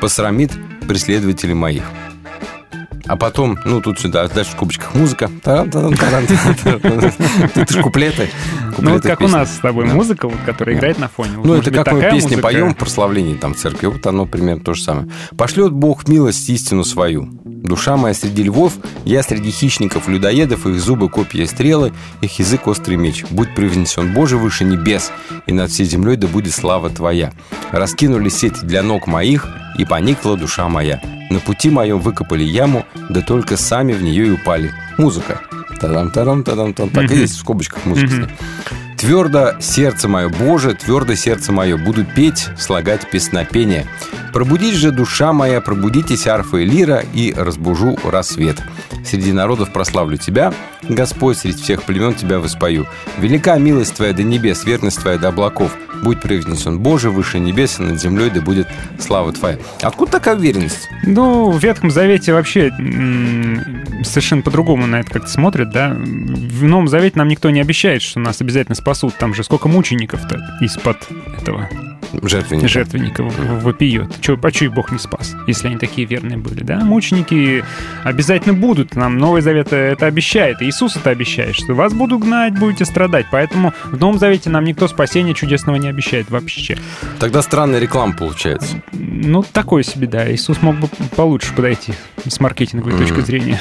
посрамит 0.01 0.51
преследователей 0.87 1.55
моих». 1.55 1.85
А 3.07 3.17
потом, 3.17 3.59
ну, 3.65 3.81
тут 3.81 4.01
сюда, 4.01 4.27
дальше 4.29 4.53
в 4.53 4.55
скобочках 4.55 4.95
музыка. 4.95 5.31
Таран-таран-таран-таран. 5.43 7.13
Это 7.55 7.73
ж 7.73 7.83
куплеты. 7.83 8.31
Ну, 8.79 8.93
вот 8.93 9.03
как 9.03 9.21
у 9.21 9.29
нас 9.29 9.55
с 9.55 9.59
тобой 9.59 9.87
музыка, 9.87 10.31
которая 10.47 10.77
играет 10.77 10.99
на 10.99 11.09
фоне. 11.09 11.33
Ну, 11.43 11.55
это 11.55 11.71
как 11.71 11.93
мы 11.93 12.01
песни 12.11 12.37
поем 12.37 12.75
в 12.75 12.77
прославлении 12.77 13.35
там 13.35 13.55
церкви, 13.55 13.87
вот 13.87 14.07
оно 14.07 14.27
примерно 14.27 14.63
то 14.63 14.75
же 14.75 14.83
самое. 14.83 15.09
Пошлет 15.37 15.73
Бог 15.73 16.09
милость 16.09 16.49
истину 16.49 16.85
свою. 16.85 17.29
Душа 17.45 17.97
моя 17.97 18.15
среди 18.15 18.43
львов, 18.43 18.75
я 19.05 19.23
среди 19.23 19.51
хищников, 19.51 20.09
людоедов, 20.09 20.67
их 20.67 20.81
зубы, 20.81 21.09
копья 21.09 21.45
и 21.45 21.47
стрелы, 21.47 21.93
их 22.21 22.39
язык 22.39 22.67
острый 22.67 22.97
меч. 22.97 23.25
Будь 23.31 23.55
превнесен 23.55 24.13
Боже 24.13 24.37
выше 24.37 24.65
небес, 24.65 25.13
и 25.47 25.53
над 25.53 25.71
всей 25.71 25.87
землей 25.87 26.17
да 26.17 26.27
будет 26.27 26.53
слава 26.53 26.91
Твоя. 26.91 27.33
Раскинули 27.71 28.29
сети 28.29 28.65
для 28.65 28.83
ног 28.83 29.07
моих, 29.07 29.49
и 29.79 29.85
поникла 29.85 30.37
душа 30.37 30.69
моя. 30.69 31.01
На 31.31 31.41
пути 31.41 31.71
моем 31.71 31.99
выкопали 32.01 32.45
яму, 32.45 32.87
да 33.09 33.21
только 33.21 33.57
сами 33.57 33.93
в 33.93 34.03
нее 34.03 34.27
и 34.27 34.31
упали. 34.31 34.73
Музыка. 34.99 35.41
Тадам, 35.81 36.11
тадам, 36.11 36.45
тадам, 36.45 36.75
тадам. 36.75 36.91
Так 36.91 37.11
и 37.11 37.15
здесь 37.17 37.33
в 37.33 37.39
скобочках 37.39 37.85
музыка. 37.85 38.31
Твердо 38.97 39.61
сердце 39.61 40.09
мое, 40.09 40.29
Боже, 40.29 40.75
твердо 40.75 41.15
сердце 41.15 41.53
мое, 41.53 41.77
буду 41.77 42.05
петь, 42.05 42.49
слагать 42.57 43.11
песнопение. 43.11 43.87
Пробудись 44.35 44.75
же, 44.75 44.91
душа 44.91 45.33
моя, 45.33 45.61
пробудитесь, 45.61 46.27
арфа 46.27 46.57
и 46.57 46.65
лира, 46.65 47.05
и 47.15 47.33
разбужу 47.33 47.97
рассвет. 48.03 48.61
Среди 49.05 49.33
народов 49.33 49.73
прославлю 49.73 50.17
Тебя, 50.17 50.53
Господь, 50.83 51.39
среди 51.39 51.63
всех 51.63 51.85
племен 51.85 52.15
Тебя 52.15 52.41
воспою. 52.41 52.89
Велика 53.21 53.57
милость 53.59 53.95
Твоя 53.95 54.13
до 54.13 54.25
небес, 54.25 54.65
верность 54.65 55.01
Твоя 55.01 55.19
до 55.19 55.29
облаков. 55.29 55.77
Будь 56.03 56.21
превзнесен, 56.21 56.81
Боже, 56.81 57.11
выше 57.11 57.39
небес, 57.39 57.79
и 57.79 57.85
над 57.85 58.01
землей 58.01 58.29
да 58.29 58.41
будет 58.41 58.67
слава 58.99 59.33
Твоя. 59.33 59.57
Откуда 59.83 60.11
такая 60.11 60.35
уверенность? 60.35 60.89
Ну, 61.05 61.53
в 61.53 61.63
Ветхом 61.63 61.93
Завете 61.93 62.33
вообще 62.33 62.71
совершенно 64.03 64.43
по-другому 64.43 64.89
на 64.89 64.99
это 64.99 65.11
как-то 65.13 65.31
смотрят, 65.31 65.71
да. 65.71 65.95
В 65.97 66.65
Новом 66.65 66.89
Завете 66.89 67.19
нам 67.19 67.29
никто 67.29 67.51
не 67.51 67.61
обещает, 67.61 68.03
что 68.03 68.19
нас 68.19 68.41
обязательно 68.41 68.75
спасут. 68.75 69.15
Там 69.15 69.33
же 69.33 69.45
сколько 69.45 69.69
мучеников-то 69.69 70.59
из-под 70.61 70.99
этого 71.41 71.71
Жертвенника. 72.23 72.69
жертвенника 72.69 73.23
в- 73.25 73.63
вопиет. 73.63 74.21
Чё, 74.21 74.35
а 74.41 74.71
Бог 74.71 74.93
не 74.93 74.99
спас, 74.99 75.35
если 75.47 75.69
они 75.69 75.77
такие 75.79 76.07
верные 76.07 76.39
были, 76.39 76.63
да? 76.63 76.79
Мученики 76.81 77.65
обязательно 78.05 78.55
будут. 78.55 78.95
Нам 78.97 79.19
Новый 79.19 79.43
Завет 79.43 79.73
это 79.73 80.07
обещает. 80.07 80.63
И 80.63 80.67
Иисус 80.67 80.97
это 80.97 81.11
обещает, 81.11 81.55
что 81.55 81.75
вас 81.75 81.93
будут 81.93 82.23
гнать, 82.23 82.59
будете 82.59 82.85
страдать. 82.85 83.27
Поэтому 83.31 83.73
в 83.87 83.99
Новом 83.99 84.19
Завете 84.19 84.51
нам 84.51 84.65
никто 84.65 84.89
спасения 84.89 85.35
чудесного 85.35 85.77
не 85.77 85.89
обещает 85.89 86.31
вообще. 86.31 86.77
Тогда 87.19 87.43
странная 87.43 87.79
реклама 87.81 88.15
получается. 88.15 88.83
Ну, 88.93 89.43
такой 89.43 89.85
себе, 89.85 90.07
да. 90.07 90.33
Иисус 90.33 90.61
мог 90.63 90.77
бы 90.77 90.89
получше 91.17 91.53
подойти 91.55 91.93
с 92.29 92.41
маркетинговой 92.41 92.95
Мгм. 92.95 93.03
точки 93.07 93.21
зрения. 93.21 93.61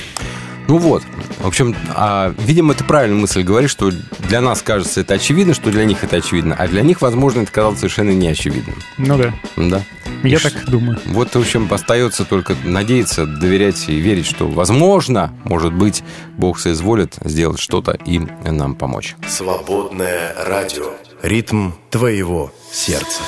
Ну 0.68 0.78
вот. 0.78 1.04
В 1.40 1.48
общем, 1.48 1.76
а, 1.94 2.34
видимо, 2.40 2.74
ты 2.74 2.84
правильную 2.84 3.20
мысль 3.22 3.44
говоришь, 3.44 3.72
что 3.72 3.92
для 4.30 4.40
нас 4.42 4.62
кажется 4.62 5.02
это 5.02 5.16
очевидно, 5.16 5.54
что 5.54 5.70
для 5.72 5.84
них 5.86 6.04
это 6.04 6.16
очевидно, 6.18 6.56
а 6.58 6.68
для 6.68 6.82
них, 6.84 7.02
возможно, 7.02 7.42
это 7.42 7.52
казалось 7.52 7.80
совершенно 7.80 8.12
неочевидным. 8.12 8.76
Ну 8.98 9.18
да. 9.18 9.34
Да. 9.58 9.82
Я 10.24 10.38
И 10.38 10.40
так 10.42 10.54
ш- 10.54 10.60
думаю. 10.68 11.00
Вот, 11.06 11.36
в 11.36 11.40
общем, 11.40 11.68
остается 11.72 12.24
только 12.24 12.56
надеяться, 12.64 13.26
доверять 13.26 13.90
и 13.90 13.96
верить, 13.96 14.26
что, 14.26 14.48
возможно, 14.48 15.34
может 15.44 15.74
быть, 15.74 16.02
Бог 16.38 16.60
соизволит 16.60 17.16
сделать 17.26 17.60
что-то 17.60 17.92
и 18.06 18.20
нам 18.46 18.76
помочь. 18.76 19.16
Свободное 19.28 20.34
радио. 20.48 20.94
Ритм 21.22 21.72
твоего 21.90 22.54
сердца. 22.72 23.22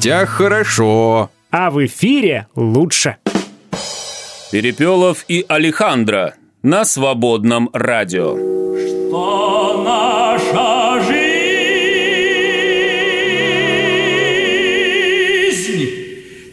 Гостях 0.00 0.30
хорошо. 0.30 1.30
А 1.50 1.70
в 1.70 1.84
эфире 1.84 2.46
лучше. 2.54 3.16
Перепелов 4.50 5.26
и 5.28 5.44
Алехандро 5.46 6.34
на 6.62 6.86
свободном 6.86 7.68
радио. 7.74 8.34
Что 8.78 9.82
наша 9.84 11.02
жизнь 11.02 11.20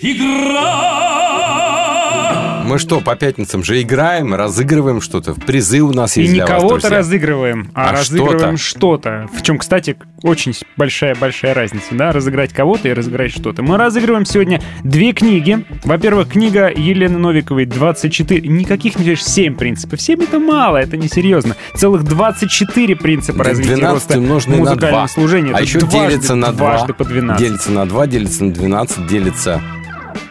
игра. 0.01 0.46
Мы 2.67 2.79
что, 2.79 2.99
по 2.99 3.15
пятницам 3.15 3.63
же 3.63 3.81
играем, 3.81 4.35
разыгрываем 4.35 5.01
что-то? 5.01 5.33
Призы 5.33 5.81
у 5.81 5.93
нас 5.93 6.17
И 6.17 6.21
есть 6.21 6.33
не 6.33 6.39
для 6.39 6.47
вас, 6.47 6.61
кого-то 6.61 6.89
разыгрываем, 6.89 7.69
а, 7.73 7.89
А 7.89 7.91
разыгрываем 7.93 8.57
что-то. 8.57 9.29
В 9.33 9.41
чем, 9.41 9.57
кстати, 9.57 9.97
очень 10.23 10.53
большая-большая 10.75 11.53
разница, 11.53 11.87
да? 11.91 12.11
Разыграть 12.11 12.53
кого-то 12.53 12.87
и 12.89 12.93
разыграть 12.93 13.31
что-то. 13.31 13.63
Мы 13.63 13.77
разыгрываем 13.77 14.25
сегодня 14.25 14.61
две 14.83 15.13
книги. 15.13 15.65
Во-первых, 15.83 16.29
книга 16.29 16.69
Елены 16.69 17.17
Новиковой 17.17 17.65
«24». 17.65 18.47
Никаких, 18.47 18.95
не 18.97 19.03
говоришь, 19.03 19.23
7 19.23 19.55
принципов. 19.55 20.01
7 20.01 20.23
это 20.23 20.39
мало, 20.39 20.77
это 20.77 20.97
несерьезно. 20.97 21.55
Целых 21.75 22.03
24 22.03 22.95
принципа 22.95 23.43
развития 23.43 23.75
12 23.75 24.15
роста 24.29 24.51
музыкального 24.51 24.77
2. 24.77 25.07
служения. 25.07 25.51
А 25.51 25.55
Это 25.55 25.63
еще 25.63 25.79
делится 25.81 26.35
на 26.35 26.51
2. 26.51 26.57
Дважды 26.57 26.93
по 26.93 27.05
12. 27.05 27.43
Делится 27.43 27.71
на 27.71 27.85
2, 27.85 28.07
делится 28.07 28.43
на 28.43 28.53
12, 28.53 29.07
делится 29.07 29.61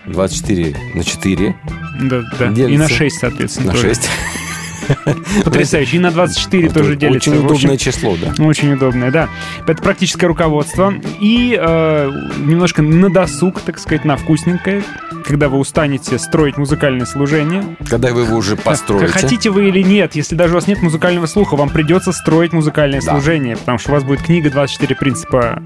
24 0.07 0.77
на 0.95 1.05
4. 1.05 1.57
Да, 2.03 2.23
да. 2.39 2.51
И 2.51 2.55
Делится. 2.55 2.79
на 2.79 2.89
6, 2.89 3.19
соответственно. 3.19 3.67
На 3.69 3.73
тоже. 3.73 3.89
6. 3.95 4.09
Потрясающе. 5.45 5.97
И 5.97 6.01
на 6.01 6.11
24 6.11 6.69
тоже 6.71 6.97
делится. 6.97 7.31
Очень 7.31 7.45
удобное 7.45 7.77
число, 7.77 8.17
да. 8.17 8.45
Очень 8.45 8.73
удобное, 8.73 9.11
да. 9.11 9.29
Это 9.67 9.83
практическое 9.83 10.27
руководство. 10.27 10.95
И 11.21 11.59
э, 11.61 12.11
немножко 12.39 12.83
на 12.83 13.11
досуг, 13.11 13.61
так 13.61 13.79
сказать, 13.79 14.05
на 14.05 14.17
вкусненькое. 14.17 14.83
Когда 15.25 15.49
вы 15.49 15.59
устанете 15.59 16.19
строить 16.19 16.57
музыкальное 16.57 17.07
служение. 17.07 17.77
Когда 17.89 18.13
вы 18.13 18.23
его 18.23 18.37
уже 18.37 18.57
построите. 18.57 19.07
Хотите 19.09 19.51
вы 19.51 19.69
или 19.69 19.83
нет, 19.83 20.15
если 20.15 20.35
даже 20.37 20.53
у 20.53 20.57
вас 20.57 20.67
нет 20.69 20.83
музыкального 20.83 21.27
слуха, 21.27 21.57
вам 21.57 21.69
придется 21.69 22.13
строить 22.13 22.53
музыкальное 22.53 23.01
Да. 23.01 23.13
служение, 23.13 23.57
потому 23.57 23.79
что 23.79 23.91
у 23.91 23.95
вас 23.95 24.05
будет 24.05 24.23
книга 24.23 24.51
24 24.51 24.95
принципа 24.95 25.63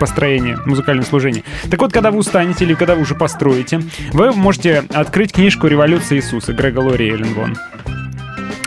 построения 0.00 0.58
музыкального 0.66 1.06
служения. 1.06 1.42
Так 1.70 1.80
вот, 1.80 1.92
когда 1.92 2.10
вы 2.10 2.18
устанете 2.18 2.64
или 2.64 2.74
когда 2.74 2.94
вы 2.94 3.02
уже 3.02 3.14
построите, 3.14 3.80
вы 4.12 4.32
можете 4.32 4.84
открыть 4.92 5.32
книжку 5.32 5.66
«Революция 5.66 6.18
Иисуса» 6.18 6.52
Грега 6.52 6.80
Лори 6.80 7.08
Эллен 7.10 7.34
Вон. 7.34 7.56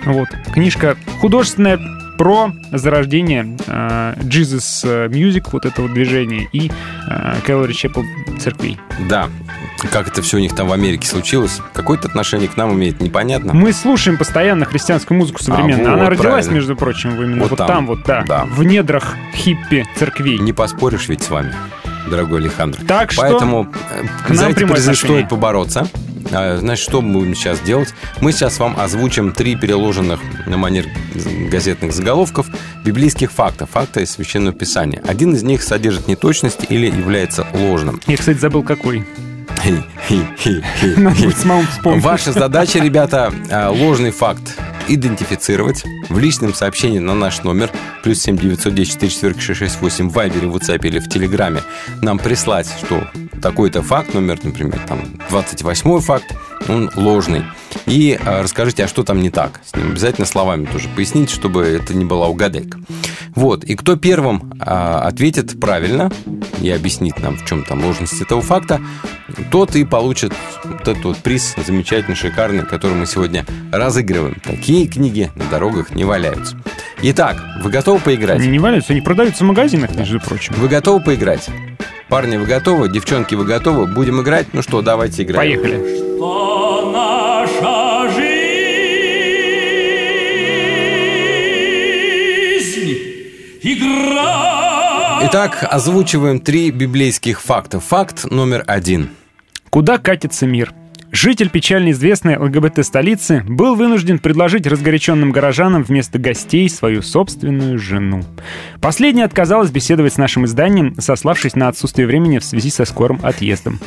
Вот. 0.05 0.27
Книжка 0.53 0.95
художественная 1.21 1.80
про 2.17 2.51
зарождение 2.73 3.55
э, 3.67 4.13
Jesus 4.23 5.07
Music, 5.09 5.47
вот 5.53 5.65
этого 5.65 5.88
движения, 5.88 6.49
и 6.51 6.69
э, 7.07 7.35
Calvary 7.47 7.69
Chapel 7.71 8.03
церквей. 8.39 8.77
Да. 9.07 9.30
Как 9.91 10.09
это 10.09 10.21
все 10.21 10.35
у 10.35 10.39
них 10.41 10.53
там 10.53 10.67
в 10.67 10.73
Америке 10.73 11.07
случилось? 11.07 11.61
Какое-то 11.73 12.09
отношение 12.09 12.49
к 12.49 12.57
нам 12.57 12.73
имеет, 12.73 12.99
непонятно. 12.99 13.53
Мы 13.53 13.71
слушаем 13.71 14.17
постоянно 14.17 14.65
христианскую 14.65 15.17
музыку 15.17 15.41
современную. 15.41 15.88
А, 15.88 15.91
вот, 15.91 15.99
Она 16.01 16.09
родилась, 16.09 16.30
правильно. 16.45 16.51
между 16.55 16.76
прочим, 16.76 17.11
именно 17.15 17.41
вот, 17.43 17.51
Вот 17.51 17.57
там, 17.57 17.67
там. 17.67 17.88
вот, 17.88 18.03
да, 18.03 18.26
Да. 18.27 18.45
в 18.45 18.63
недрах 18.63 19.15
хиппи 19.34 19.88
церквей. 19.95 20.38
Не 20.39 20.51
поспоришь 20.51 21.07
ведь 21.07 21.23
с 21.23 21.30
вами, 21.30 21.53
дорогой 22.09 22.41
Александр. 22.41 22.80
Так 22.85 23.13
что 23.13 23.21
Поэтому 23.21 23.69
э, 24.27 24.34
за 24.34 24.49
эти 24.49 24.65
призы 24.65 24.93
стоит 24.93 25.30
побороться. 25.30 25.88
А, 26.31 26.57
Значит, 26.57 26.84
что 26.84 27.01
мы 27.01 27.19
будем 27.19 27.35
сейчас 27.35 27.60
делать? 27.61 27.93
Мы 28.22 28.31
сейчас 28.31 28.60
вам 28.60 28.80
озвучим 28.80 29.31
три 29.31 29.56
переложенных 29.56 30.19
на 30.45 30.57
манер 30.57 30.85
газетных 31.49 31.93
заголовков 31.93 32.47
библейских 32.84 33.31
фактов, 33.31 33.69
факта 33.72 34.01
из 34.01 34.11
Священного 34.11 34.53
Писания. 34.53 35.01
Один 35.07 35.34
из 35.34 35.43
них 35.43 35.64
содержит 35.64 36.07
неточность 36.07 36.65
или 36.69 36.88
является 36.88 37.47
ложным. 37.53 38.01
Я, 38.07 38.18
кстати, 38.18 38.38
забыл 38.38 38.64
какой. 38.64 39.06
Ваша 41.84 42.31
задача, 42.31 42.80
ребята, 42.80 43.34
а, 43.52 43.69
ложный 43.69 44.11
факт 44.11 44.57
идентифицировать 44.88 45.84
в 46.10 46.18
личном 46.18 46.53
сообщении 46.53 46.99
на 46.99 47.14
наш 47.14 47.44
номер 47.44 47.69
плюс 48.03 48.19
7 48.22 48.38
910 48.38 49.11
44 49.11 49.40
668 49.40 50.10
в 50.10 50.14
Вайбере, 50.14 50.48
в 50.48 50.56
WhatsApp 50.56 50.88
или 50.88 50.99
в 50.99 51.10
Телеграме 51.10 51.61
нам 52.02 52.18
прислать, 52.18 52.68
что 52.84 53.07
такой-то 53.41 53.81
факт, 53.81 54.14
номер, 54.14 54.40
например, 54.44 54.80
там 54.88 54.99
28 55.30 55.99
факт, 55.99 56.34
он 56.68 56.90
ложный. 56.95 57.44
И 57.86 58.19
а, 58.26 58.41
расскажите, 58.41 58.86
а 58.86 58.88
что 58.88 59.03
там 59.03 59.22
не 59.22 59.30
так? 59.30 59.61
С 59.65 59.76
ним 59.76 59.91
обязательно 59.91 60.26
словами 60.26 60.65
тоже 60.65 60.88
поясните, 60.95 61.34
чтобы 61.34 61.64
это 61.64 61.94
не 61.94 62.06
была 62.06 62.27
угадайка. 62.27 62.80
Вот, 63.36 63.64
и 63.64 63.76
кто 63.76 63.95
первым 63.95 64.53
а, 64.60 65.02
ответит 65.02 65.60
правильно 65.60 66.11
и 66.61 66.69
объяснит 66.69 67.19
нам, 67.19 67.38
в 67.38 67.45
чем 67.45 67.64
там 67.64 67.84
ложность 67.84 68.22
этого 68.22 68.41
факта, 68.41 68.81
тот 69.52 69.76
и 69.76 69.84
получит 69.86 70.34
вот 70.64 70.88
этот 70.88 71.03
вот 71.03 71.18
приз 71.18 71.56
замечательный, 71.65 72.15
шикарный, 72.15 72.65
который 72.65 72.95
мы 72.95 73.06
сегодня 73.06 73.45
разыгрываем. 73.72 74.36
Такие 74.44 74.88
книги 74.88 75.31
на 75.36 75.45
дорогах 75.45 75.91
не 75.95 76.03
валяются. 76.03 76.57
Итак, 77.02 77.41
вы 77.64 77.69
готовы 77.69 77.99
поиграть? 77.99 78.40
Они 78.40 78.49
не 78.49 78.60
валяются, 78.60 78.94
они 78.94 79.02
продаются 79.02 79.44
в 79.44 79.48
магазинах, 79.48 79.95
между 79.95 80.19
прочим. 80.19 80.53
Вы 80.57 80.68
готовы 80.68 81.02
поиграть? 81.03 81.48
Парни, 82.10 82.38
вы 82.38 82.45
готовы? 82.45 82.90
Девчонки, 82.90 83.36
вы 83.36 83.45
готовы? 83.45 83.86
Будем 83.86 84.22
играть? 84.22 84.48
Ну 84.53 84.61
что, 84.61 84.81
давайте 84.81 85.23
играть. 85.23 85.38
Поехали. 85.38 86.10
Итак, 95.21 95.67
озвучиваем 95.69 96.39
три 96.39 96.71
библейских 96.71 97.41
факта. 97.41 97.81
Факт 97.81 98.31
номер 98.31 98.63
один. 98.67 99.09
Куда 99.69 99.97
катится 99.97 100.47
мир? 100.47 100.73
Житель 101.11 101.49
печально 101.49 101.91
известной 101.91 102.38
ЛГБТ-столицы 102.38 103.44
был 103.48 103.76
вынужден 103.76 104.19
предложить 104.19 104.68
разгоряченным 104.68 105.31
горожанам 105.31 105.84
вместо 105.84 106.19
гостей 106.19 106.69
свою 106.69 107.02
собственную 107.02 107.80
жену. 107.80 108.23
Последняя 108.80 109.26
отказалась 109.26 109.72
беседовать 109.72 110.14
с 110.14 110.18
нашим 110.18 110.45
изданием, 110.45 110.95
сославшись 110.99 111.56
на 111.56 111.68
отсутствие 111.68 112.07
времени 112.07 112.38
в 112.38 112.44
связи 112.44 112.69
со 112.69 112.86
скорым 112.86 113.19
отъездом. 113.23 113.80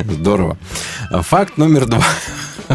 Здорово. 0.00 0.58
Факт 1.10 1.56
номер 1.56 1.86
два. 1.86 2.04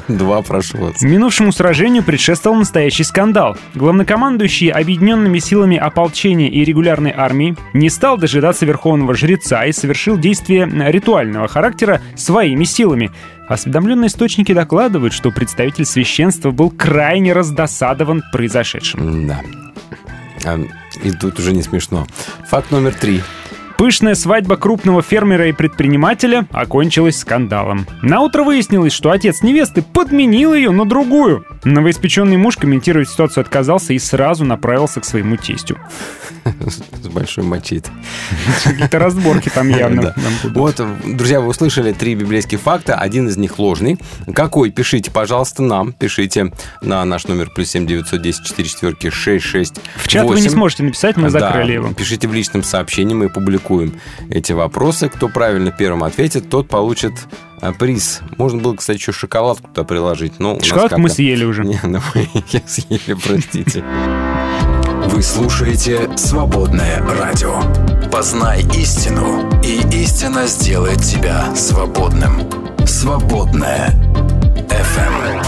Два, 0.08 0.42
прошу 0.42 0.78
вас. 0.78 1.02
Минувшему 1.02 1.52
сражению 1.52 2.04
предшествовал 2.04 2.58
настоящий 2.58 3.04
скандал. 3.04 3.58
Главнокомандующий 3.74 4.70
объединенными 4.70 5.40
силами 5.40 5.78
ополчения 5.78 6.50
и 6.50 6.64
регулярной 6.64 7.14
армии 7.16 7.56
не 7.74 7.90
стал 7.90 8.18
дожидаться 8.18 8.66
верховного 8.66 9.16
жреца 9.16 9.66
и 9.66 9.72
совершил 9.72 10.18
действие 10.18 10.70
ритуального 10.92 11.48
характера 11.48 12.02
своими 12.16 12.64
силами. 12.66 13.12
Осведомленные 13.48 14.08
источники 14.08 14.54
докладывают, 14.54 15.14
что 15.14 15.32
представитель 15.32 15.86
священства 15.86 16.52
был 16.52 16.70
крайне 16.70 17.34
раздосадован 17.34 18.24
произошедшим. 18.32 19.28
Да. 19.28 19.42
А, 20.46 20.60
И 21.04 21.12
тут 21.12 21.40
уже 21.40 21.54
не 21.54 21.64
смешно. 21.64 22.06
Факт 22.50 22.72
номер 22.72 22.94
три. 22.94 23.22
Пышная 23.78 24.16
свадьба 24.16 24.58
крупного 24.58 25.04
фермера 25.04 25.48
и 25.48 25.52
предпринимателя 25.52 26.48
окончилась 26.52 27.20
скандалом. 27.20 27.86
На 28.02 28.22
утро 28.22 28.44
выяснилось, 28.44 28.92
что 28.92 29.12
отец 29.12 29.44
невесты 29.44 29.84
подменил 29.84 30.56
ее 30.56 30.72
на 30.72 30.84
другую. 30.84 31.46
Новоиспеченный 31.64 32.38
муж 32.38 32.58
комментировать 32.58 33.08
ситуацию 33.08 33.42
отказался 33.42 33.94
и 33.94 34.00
сразу 34.00 34.46
направился 34.46 35.00
к 35.00 35.06
своему 35.06 35.38
тестю. 35.38 35.78
С 37.04 37.08
большой 37.08 37.44
мочит. 37.44 37.86
Какие-то 38.64 38.98
разборки 38.98 39.50
там 39.50 39.70
явно. 39.70 40.16
Вот, 40.44 40.82
друзья, 41.06 41.40
вы 41.40 41.48
услышали 41.48 41.92
три 41.92 42.16
библейских 42.16 42.60
факта. 42.60 42.96
Один 42.96 43.28
из 43.28 43.38
них 43.38 43.60
ложный. 43.60 44.00
Какой? 44.34 44.72
Пишите, 44.72 45.12
пожалуйста, 45.12 45.62
нам. 45.62 45.94
Пишите 45.94 46.52
на 46.82 47.06
наш 47.06 47.28
номер 47.28 47.52
плюс 47.54 47.70
7 47.70 47.86
910 47.86 48.48
44 48.48 49.12
66 49.12 49.76
В 49.98 50.08
чат 50.08 50.26
вы 50.26 50.42
не 50.42 50.50
сможете 50.50 50.82
написать, 50.82 51.16
мы 51.18 51.30
закрыли 51.30 51.74
его. 51.74 51.94
Пишите 51.94 52.28
в 52.28 52.34
личном 52.34 52.64
сообщении, 52.64 53.14
мы 53.14 53.30
публикуем 53.30 53.67
эти 54.30 54.54
вопросы. 54.54 55.10
Кто 55.10 55.30
правильно 55.30 55.72
первым 55.72 56.04
ответит, 56.04 56.50
тот 56.50 56.68
получит 56.68 57.14
а, 57.62 57.74
приз. 57.74 58.22
Можно 58.38 58.62
было, 58.62 58.76
кстати, 58.76 58.98
еще 58.98 59.12
шоколадку 59.12 59.68
туда 59.68 59.84
приложить. 59.84 60.40
Но 60.40 60.60
Шоколадку 60.62 61.00
мы 61.00 61.10
съели 61.10 61.44
уже. 61.44 61.64
Не, 61.66 61.80
ну 61.84 62.00
ее 62.16 62.62
съели, 62.66 63.14
простите. 63.14 63.84
Вы 65.08 65.22
слушаете 65.22 66.10
«Свободное 66.18 67.02
радио». 67.02 67.62
Познай 68.12 68.64
истину, 68.76 69.50
и 69.64 69.80
истина 70.04 70.46
сделает 70.48 71.02
тебя 71.02 71.56
свободным. 71.56 72.42
«Свободное 72.86 73.94
FM». 74.70 75.44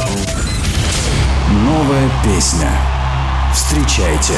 Новая 1.66 2.10
песня. 2.24 2.72
Встречайте. 3.54 4.36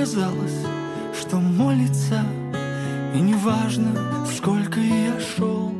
казалось, 0.00 0.64
что 1.12 1.36
молится, 1.36 2.24
и 3.14 3.20
не 3.20 3.34
важно, 3.34 3.90
сколько 4.34 4.80
я 4.80 5.20
шел. 5.20 5.74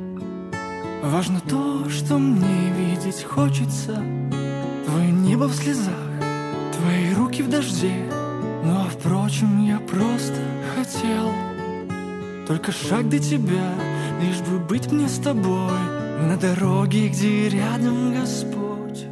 Важно 1.03 1.41
то, 1.41 1.89
что 1.89 2.19
мне 2.19 2.71
видеть 2.71 3.25
хочется, 3.25 3.95
Твое 4.85 5.11
небо 5.11 5.45
в 5.45 5.55
слезах, 5.55 5.95
твои 6.77 7.15
руки 7.15 7.43
в 7.43 7.49
дожде. 7.49 7.95
Ну 8.63 8.83
а 8.83 8.91
впрочем, 8.91 9.65
я 9.65 9.79
просто 9.79 10.43
хотел. 10.77 11.33
Только 12.47 12.73
шаг 12.73 13.09
до 13.09 13.19
тебя, 13.19 13.73
лишь 14.21 14.41
бы 14.41 14.59
быть 14.59 14.93
мне 14.93 15.09
с 15.09 15.17
тобой. 15.17 15.81
На 16.29 16.37
дороге, 16.37 17.09
где 17.09 17.49
рядом 17.49 18.13
Господь. 18.13 19.07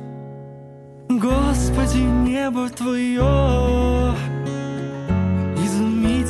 Господи, 1.09 2.03
небо 2.03 2.69
Твое. 2.69 3.88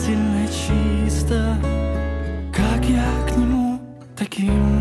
Изумительно 0.09 0.49
чисто 0.49 1.59
Как 2.51 2.83
я 2.87 3.05
к 3.29 3.37
нему 3.37 3.79
таким 4.17 4.78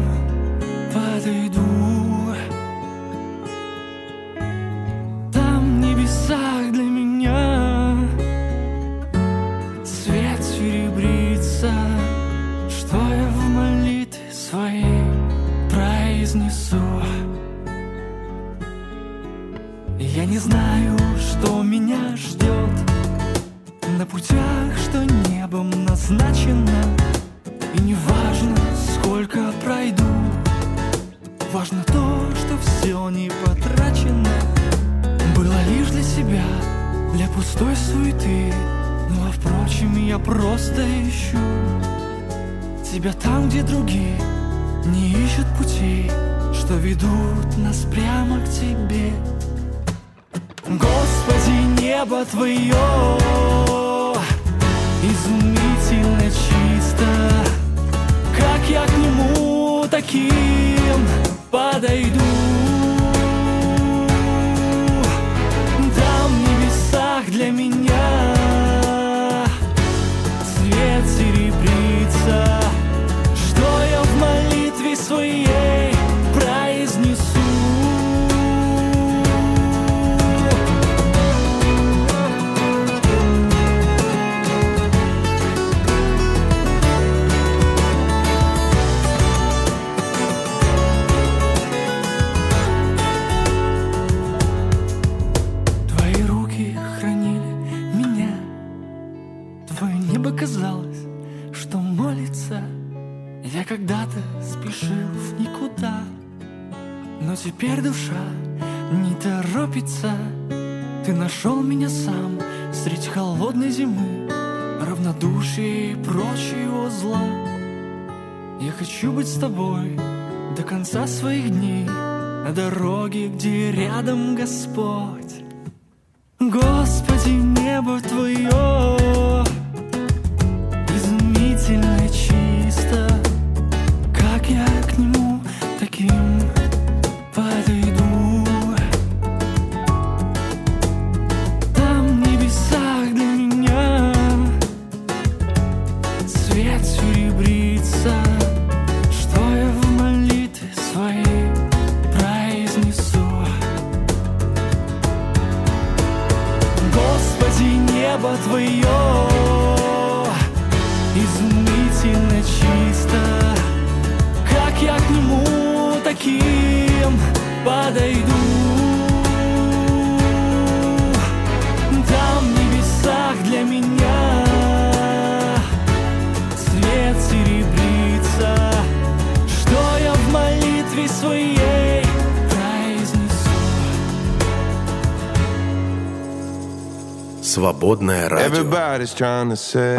Свободное 187.57 188.29
радио. 188.29 188.45
Everybody's 188.45 189.15
trying 189.15 189.49
to 189.51 189.57
say, 189.57 189.97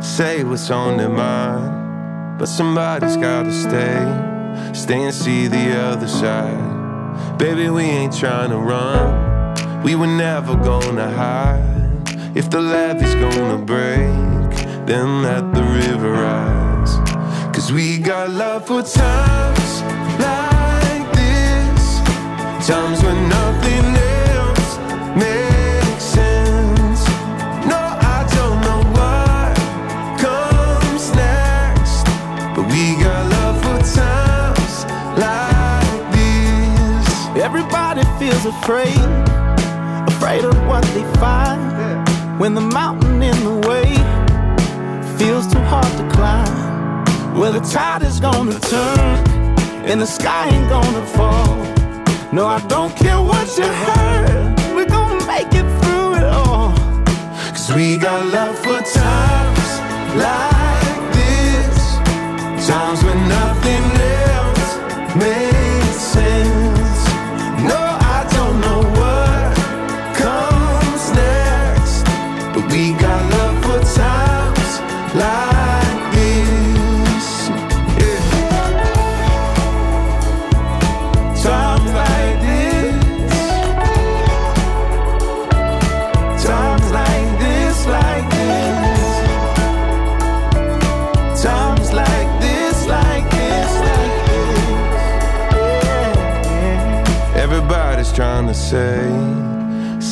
say 0.00 0.44
what's 0.44 0.70
on 0.70 0.98
their 0.98 1.08
mind. 1.08 2.38
But 2.38 2.48
somebody's 2.48 3.18
gotta 3.18 3.52
stay, 3.52 4.00
stay 4.72 5.02
and 5.02 5.12
see 5.14 5.46
the 5.46 5.78
other 5.78 6.08
side. 6.08 7.36
Baby, 7.36 7.68
we 7.68 7.82
ain't 7.82 8.16
trying 8.16 8.50
to 8.50 8.56
run, 8.56 9.82
we 9.82 9.94
were 9.94 10.06
never 10.06 10.56
gonna 10.56 11.10
hide. 11.10 11.60
If 12.34 12.48
the 12.48 12.60
levee's 12.60 13.14
gonna 13.16 13.58
break, 13.58 14.86
then 14.86 15.22
let 15.22 15.52
the 15.52 15.62
river 15.62 16.12
rise. 16.12 16.94
Cause 17.54 17.70
we 17.70 17.98
got 17.98 18.30
love 18.30 18.66
for 18.66 18.80
times 18.82 19.82
like 20.18 21.12
this, 21.12 22.00
times 22.66 23.02
when 23.02 23.28
nothing 23.28 23.93
Afraid, 38.45 38.95
afraid 40.07 40.45
of 40.45 40.55
what 40.67 40.83
they 40.93 41.03
find. 41.19 41.59
When 42.39 42.53
the 42.53 42.61
mountain 42.61 43.23
in 43.23 43.37
the 43.43 43.67
way 43.67 43.89
feels 45.17 45.47
too 45.51 45.59
hard 45.61 45.91
to 45.97 46.07
climb. 46.15 47.05
Well, 47.35 47.53
the 47.53 47.59
tide 47.59 48.03
is 48.03 48.19
gonna 48.19 48.59
turn, 48.59 48.99
and 49.89 49.99
the 49.99 50.05
sky 50.05 50.49
ain't 50.49 50.69
gonna 50.69 51.05
fall. 51.07 51.55
No, 52.31 52.45
I 52.45 52.59
don't 52.67 52.95
care 52.95 53.19
what 53.19 53.47
you 53.57 53.65
heard, 53.65 54.55
we're 54.75 54.85
gonna 54.85 55.25
make 55.25 55.51
it 55.61 55.67
through 55.81 56.13
it 56.19 56.23
all. 56.23 56.71
Cause 57.49 57.73
we 57.73 57.97
got 57.97 58.27
love 58.27 58.55
for 58.59 58.79
times 58.79 59.69
like 60.23 60.99
this. 61.17 61.77
Times 62.67 63.03
when 63.03 63.19
nothing 63.27 63.85
else 64.35 65.15
makes 65.15 65.54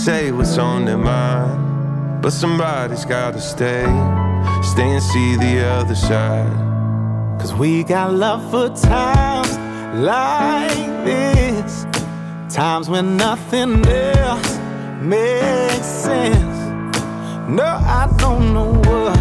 say 0.03 0.33
what's 0.33 0.57
on 0.57 0.83
their 0.83 0.97
mind. 0.97 2.21
But 2.21 2.31
somebody's 2.31 3.05
gotta 3.05 3.39
stay, 3.39 3.85
stay 4.61 4.89
and 4.97 5.01
see 5.01 5.37
the 5.37 5.65
other 5.65 5.95
side. 5.95 6.51
Cause 7.39 7.53
we 7.53 7.85
got 7.85 8.13
love 8.13 8.41
for 8.51 8.67
times 8.75 9.57
like 9.95 11.05
this. 11.05 11.85
Times 12.53 12.89
when 12.89 13.15
nothing 13.15 13.85
else 13.87 14.57
makes 14.99 15.87
sense. 15.87 16.59
No, 17.47 17.63
I 17.63 18.13
don't 18.17 18.53
know 18.53 18.73
what 18.89 19.17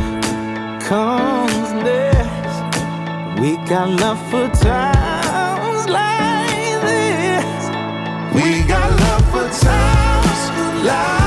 comes 0.83 1.69
next. 1.87 2.59
We 3.41 3.51
got 3.69 3.89
love 3.89 4.21
for 4.31 4.49
times 4.49 5.89
like 5.89 6.81
this. 6.91 7.63
We 8.35 8.67
got 8.67 8.91
love 9.01 9.25
for 9.31 9.65
times 9.65 10.12
life. 10.83 11.22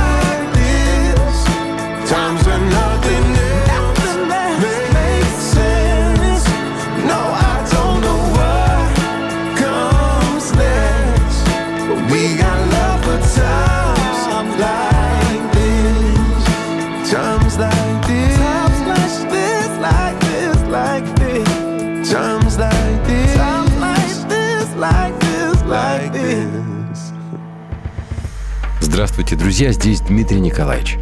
Здравствуйте, 29.15 29.41
друзья, 29.41 29.71
здесь 29.71 30.01
Дмитрий 30.01 30.41
Николаевич. 30.41 30.97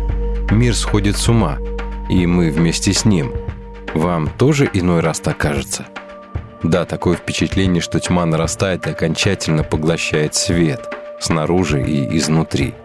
Мир 0.51 0.75
сходит 0.75 1.17
с 1.17 1.29
ума, 1.29 1.57
и 2.09 2.27
мы 2.27 2.51
вместе 2.51 2.93
с 2.93 3.05
ним. 3.05 3.33
Вам 3.95 4.27
тоже 4.27 4.69
иной 4.71 4.99
раз 4.99 5.19
так 5.19 5.39
кажется? 5.39 5.87
Да, 6.61 6.85
такое 6.85 7.17
впечатление, 7.17 7.81
что 7.81 7.99
тьма 7.99 8.27
нарастает 8.27 8.85
и 8.85 8.91
окончательно 8.91 9.63
поглощает 9.63 10.35
свет 10.35 10.87
снаружи 11.19 11.83
и 11.83 12.15
изнутри. 12.15 12.75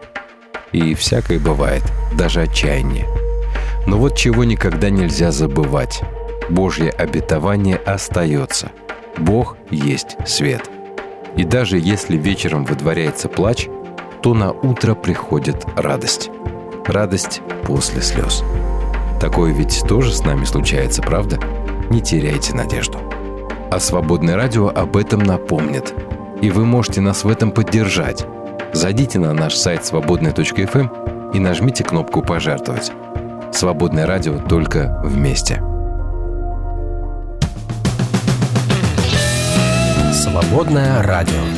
И 0.72 0.94
всякое 0.94 1.38
бывает, 1.38 1.82
даже 2.14 2.40
отчаяние. 2.40 3.06
Но 3.86 3.98
вот 3.98 4.16
чего 4.16 4.44
никогда 4.44 4.88
нельзя 4.88 5.30
забывать. 5.30 6.00
Божье 6.48 6.88
обетование 6.88 7.76
остается. 7.76 8.70
Бог 9.18 9.58
есть 9.70 10.16
свет. 10.26 10.70
И 11.36 11.44
даже 11.44 11.78
если 11.78 12.16
вечером 12.16 12.64
выдворяется 12.64 13.28
плач, 13.28 13.68
то 14.22 14.34
на 14.34 14.52
утро 14.52 14.94
приходит 14.94 15.66
радость. 15.76 16.30
Радость 16.86 17.42
после 17.64 18.02
слез. 18.02 18.42
Такое 19.20 19.52
ведь 19.52 19.82
тоже 19.88 20.12
с 20.12 20.24
нами 20.24 20.44
случается, 20.44 21.02
правда? 21.02 21.38
Не 21.90 22.00
теряйте 22.00 22.54
надежду. 22.54 22.98
А 23.70 23.80
«Свободное 23.80 24.36
радио» 24.36 24.68
об 24.68 24.96
этом 24.96 25.20
напомнит. 25.20 25.92
И 26.40 26.50
вы 26.50 26.64
можете 26.64 27.00
нас 27.00 27.24
в 27.24 27.28
этом 27.28 27.50
поддержать. 27.50 28.24
Зайдите 28.72 29.18
на 29.18 29.32
наш 29.34 29.54
сайт 29.54 29.84
свободная.фм 29.84 31.32
и 31.34 31.38
нажмите 31.38 31.84
кнопку 31.84 32.22
«Пожертвовать». 32.22 32.92
«Свободное 33.52 34.06
радио» 34.06 34.38
только 34.38 35.02
вместе. 35.04 35.62
Свободное 40.12 41.02
радио. 41.02 41.57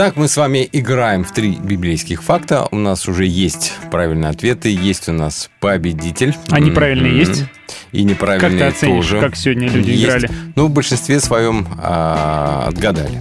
Итак, 0.00 0.14
мы 0.14 0.28
с 0.28 0.36
вами 0.36 0.68
играем 0.70 1.24
в 1.24 1.32
три 1.32 1.56
библейских 1.56 2.22
факта. 2.22 2.68
У 2.70 2.76
нас 2.76 3.08
уже 3.08 3.26
есть 3.26 3.72
правильные 3.90 4.30
ответы, 4.30 4.68
есть 4.68 5.08
у 5.08 5.12
нас 5.12 5.50
победитель. 5.58 6.36
А 6.50 6.60
неправильные 6.60 7.10
М-м. 7.14 7.18
есть? 7.18 7.44
И 7.90 8.04
неправильные 8.04 8.60
Как 8.60 8.74
ты 8.74 8.76
оценишь, 8.76 9.06
тоже. 9.06 9.20
как 9.20 9.34
сегодня 9.34 9.68
люди 9.68 9.90
Есть. 9.90 10.04
играли? 10.04 10.30
Ну, 10.54 10.66
в 10.66 10.70
большинстве 10.70 11.18
своем 11.18 11.66
а, 11.82 12.66
отгадали. 12.68 13.20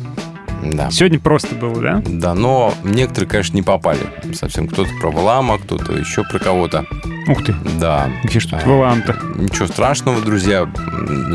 Да. 0.63 0.91
Сегодня 0.91 1.19
просто 1.19 1.55
было, 1.55 1.81
да? 1.81 2.03
Да, 2.05 2.35
но 2.35 2.75
некоторые, 2.83 3.27
конечно, 3.27 3.55
не 3.55 3.63
попали. 3.63 4.01
Совсем 4.35 4.67
кто-то 4.67 4.91
про 5.01 5.09
Валама, 5.09 5.57
кто-то 5.57 5.93
еще 5.93 6.23
про 6.25 6.37
кого-то. 6.37 6.85
Ух 7.27 7.43
ты. 7.43 7.55
Да. 7.79 8.09
Где 8.23 8.39
ж 8.39 8.45
тут 8.45 8.59
А, 8.63 8.67
Валам-то? 8.67 9.15
Ничего 9.35 9.67
страшного, 9.67 10.21
друзья. 10.21 10.69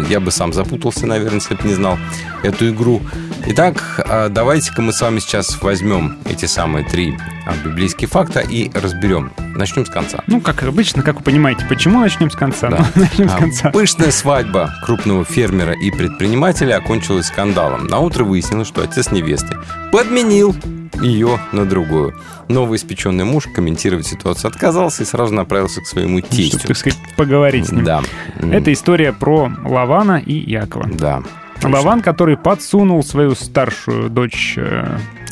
Я 0.09 0.21
бы 0.21 0.31
сам 0.31 0.53
запутался, 0.53 1.07
наверное, 1.07 1.41
если 1.41 1.55
бы 1.55 1.69
не 1.69 1.75
знал 1.75 1.99
эту 2.43 2.71
игру. 2.71 3.03
Итак, 3.47 4.01
а, 4.09 4.29
давайте-ка 4.29 4.81
мы 4.83 4.93
с 4.93 5.01
вами 5.01 5.19
сейчас 5.19 5.61
возьмем 5.61 6.17
эти 6.25 6.47
самые 6.47 6.85
три 6.87 7.19
а, 7.45 7.55
библейских 7.65 8.09
факта 8.09 8.41
и 8.41 8.71
разберем. 8.73 9.33
Начнем 9.55 9.85
с 9.85 9.91
конца. 9.91 10.23
Ну, 10.27 10.41
как 10.41 10.63
обычно, 10.63 11.03
как 11.03 11.17
вы 11.17 11.23
понимаете, 11.23 11.67
почему 11.69 12.01
начнем 12.01 12.31
с 12.31 12.37
конца? 12.37 12.69
Да. 12.69 12.87
Ну, 12.95 13.03
начнем 13.03 13.29
с 13.29 13.35
конца. 13.35 13.71
Пышная 13.71 14.11
свадьба 14.11 14.73
крупного 14.85 15.25
фермера 15.25 15.73
и 15.73 15.91
предпринимателя 15.91 16.77
окончилась 16.77 17.27
скандалом. 17.27 17.87
На 17.87 17.99
утро 17.99 18.25
выяснилось, 18.25 18.69
что 18.69 18.83
отец 18.83 19.11
невесты 19.11 19.57
подменил 19.93 20.57
ее 21.01 21.39
на 21.53 21.65
другую. 21.65 22.15
Новоиспеченный 22.49 23.25
муж 23.25 23.49
комментировать 23.55 24.07
ситуацию 24.07 24.51
отказался 24.51 25.03
и 25.03 25.07
сразу 25.07 25.33
направился 25.35 25.81
к 25.81 25.87
своему 25.87 26.19
Чтобы, 26.19 26.37
тестю. 26.37 26.69
так 26.69 26.77
сказать, 26.77 26.99
поговорить 27.17 27.69
с 27.69 27.73
ним. 27.73 27.85
Да. 27.85 28.03
Это 28.41 28.73
история 28.73 29.13
про 29.13 29.51
Лавана 29.65 30.19
и 30.25 30.35
Якова. 30.35 30.87
Да. 30.93 31.23
Лаван, 31.63 32.03
который 32.03 32.37
подсунул 32.37 33.03
свою 33.05 33.35
старшую 33.35 34.11
дочь 34.11 34.59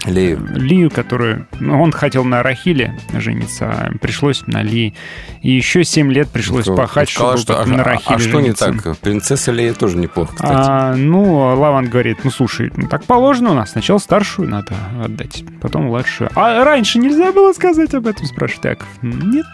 э, 0.07 0.11
Лею. 0.11 0.47
Лию, 0.55 0.91
которую... 0.91 1.47
Ну, 1.59 1.81
он 1.83 1.93
хотел 1.93 2.25
на 2.25 2.43
Рахиле 2.43 2.99
жениться, 3.13 3.67
а 3.71 3.91
пришлось 4.01 4.43
на 4.47 4.63
Ли. 4.63 4.95
И 5.43 5.51
еще 5.51 5.85
7 5.85 6.13
лет 6.13 6.29
пришлось 6.29 6.67
Ну, 6.67 6.77
пахать, 6.77 7.09
сказала, 7.11 7.37
чтобы 7.37 7.63
что, 7.63 7.63
а, 7.63 7.67
на 7.77 7.83
а- 7.83 7.85
Рахиле 7.85 8.17
а 8.17 8.19
что 8.19 8.29
не 8.41 8.43
жениться. 8.55 8.73
так? 8.83 8.99
Принцесса 8.99 9.53
Лея 9.53 9.73
тоже 9.75 9.97
неплохо, 9.97 10.33
кстати. 10.35 10.53
А, 10.55 10.95
ну, 10.97 11.35
Лаван 11.59 11.89
говорит, 11.89 12.19
ну, 12.25 12.31
слушай, 12.31 12.71
ну, 12.77 12.89
так 12.89 13.05
положено 13.05 13.51
у 13.51 13.55
нас. 13.55 13.71
Сначала 13.73 13.99
старшую 13.99 14.49
надо 14.49 14.75
отдать, 15.03 15.45
потом 15.61 15.85
младшую. 15.85 16.31
А 16.35 16.65
раньше 16.65 16.99
нельзя 16.99 17.33
было 17.33 17.53
сказать 17.53 17.95
об 17.95 18.07
этом, 18.07 18.27
спрашивает 18.27 18.65
Яков. 18.65 18.89
Нет. 19.03 19.47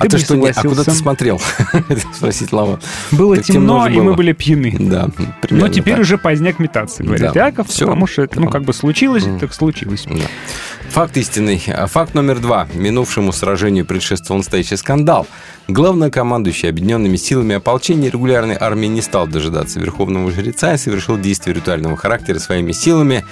А 0.00 0.08
ты, 0.08 0.18
что, 0.18 0.34
не, 0.34 0.48
а 0.48 0.62
куда 0.62 0.82
ты 0.82 0.92
смотрел? 0.92 1.40
Спросить 2.14 2.52
Лава. 2.52 2.80
Было 3.10 3.36
Так 3.36 3.44
темно, 3.44 3.86
же 3.86 3.94
и 3.94 4.00
мы 4.00 4.14
были 4.14 4.32
пьяны. 4.32 4.74
Да, 4.78 5.08
Но 5.18 5.26
примерно 5.42 5.68
теперь 5.68 5.94
так. 5.94 6.02
уже 6.02 6.16
поздняк 6.16 6.58
метаться, 6.58 7.04
говорит 7.04 7.32
Да. 7.32 7.46
Яков, 7.46 7.68
Всё. 7.68 7.84
потому 7.86 8.06
что 8.06 8.22
это, 8.22 8.40
ну, 8.40 8.48
как 8.48 8.62
бы 8.62 8.72
случилось, 8.72 9.24
так 9.38 9.52
случилось. 9.52 10.06
Да. 10.08 10.14
Факт 10.90 11.16
истинный. 11.18 11.62
Факт 11.86 12.14
номер 12.14 12.38
два. 12.40 12.66
Минувшему 12.74 13.32
сражению 13.32 13.84
предшествовал 13.84 14.38
настоящий 14.38 14.76
скандал. 14.76 15.26
Главнокомандующий 15.68 16.68
объединенными 16.68 17.16
силами 17.16 17.54
ополчения 17.54 18.10
регулярной 18.10 18.56
армии 18.58 18.86
не 18.88 19.02
стал 19.02 19.28
дожидаться 19.28 19.78
верховного 19.78 20.30
жреца 20.32 20.74
и 20.74 20.78
совершил 20.78 21.16
действие 21.18 21.54
ритуального 21.54 21.96
характера 21.96 22.38
своими 22.38 22.72
силами. 22.72 23.24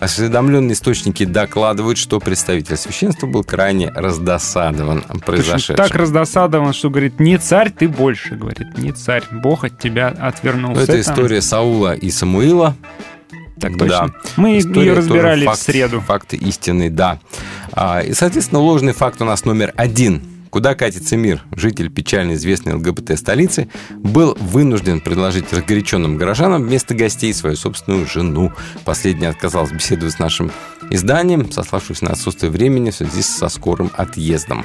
Осведомленные 0.00 0.72
источники 0.72 1.24
докладывают, 1.24 1.98
что 1.98 2.20
представитель 2.20 2.76
священства 2.76 3.26
был 3.26 3.44
крайне 3.44 3.90
раздосадован 3.90 5.02
произошедшим. 5.24 5.76
так 5.76 5.94
раздосадован, 5.94 6.72
что 6.72 6.88
говорит, 6.88 7.20
не 7.20 7.36
царь, 7.36 7.70
ты 7.70 7.86
больше, 7.86 8.34
говорит, 8.34 8.78
не 8.78 8.92
царь, 8.92 9.22
Бог 9.30 9.64
от 9.64 9.78
тебя 9.78 10.14
Ну, 10.18 10.26
отвернулся. 10.26 10.82
это 10.82 11.00
история 11.00 11.42
Саула 11.42 11.92
и 11.94 12.10
Самуила. 12.10 12.74
Так 13.60 13.72
точно. 13.72 13.88
Да. 13.88 14.08
Мы 14.36 14.58
История 14.58 14.86
ее 14.86 14.92
разбирали 14.94 15.44
тоже 15.44 15.56
в 15.56 15.60
среду. 15.60 16.00
Факт 16.00 16.32
истинный, 16.32 16.88
да. 16.88 17.20
А, 17.72 18.00
и, 18.00 18.14
соответственно, 18.14 18.60
ложный 18.62 18.94
факт 18.94 19.20
у 19.20 19.26
нас 19.26 19.44
номер 19.44 19.74
один. 19.76 20.22
Куда 20.50 20.74
катится 20.74 21.16
мир? 21.16 21.44
Житель 21.54 21.90
печально 21.90 22.34
известной 22.34 22.74
ЛГБТ-столицы 22.74 23.68
был 23.90 24.36
вынужден 24.40 25.00
предложить 25.00 25.52
разгоряченным 25.52 26.16
горожанам 26.16 26.64
вместо 26.64 26.94
гостей 26.94 27.32
свою 27.32 27.54
собственную 27.54 28.06
жену. 28.06 28.52
Последняя 28.84 29.28
отказалась 29.28 29.70
беседовать 29.70 30.14
с 30.14 30.18
нашим 30.18 30.50
изданием, 30.90 31.50
сославшись 31.52 32.02
на 32.02 32.10
отсутствие 32.10 32.50
времени 32.50 32.90
в 32.90 32.96
связи 32.96 33.22
со 33.22 33.48
скорым 33.48 33.90
отъездом. 33.94 34.64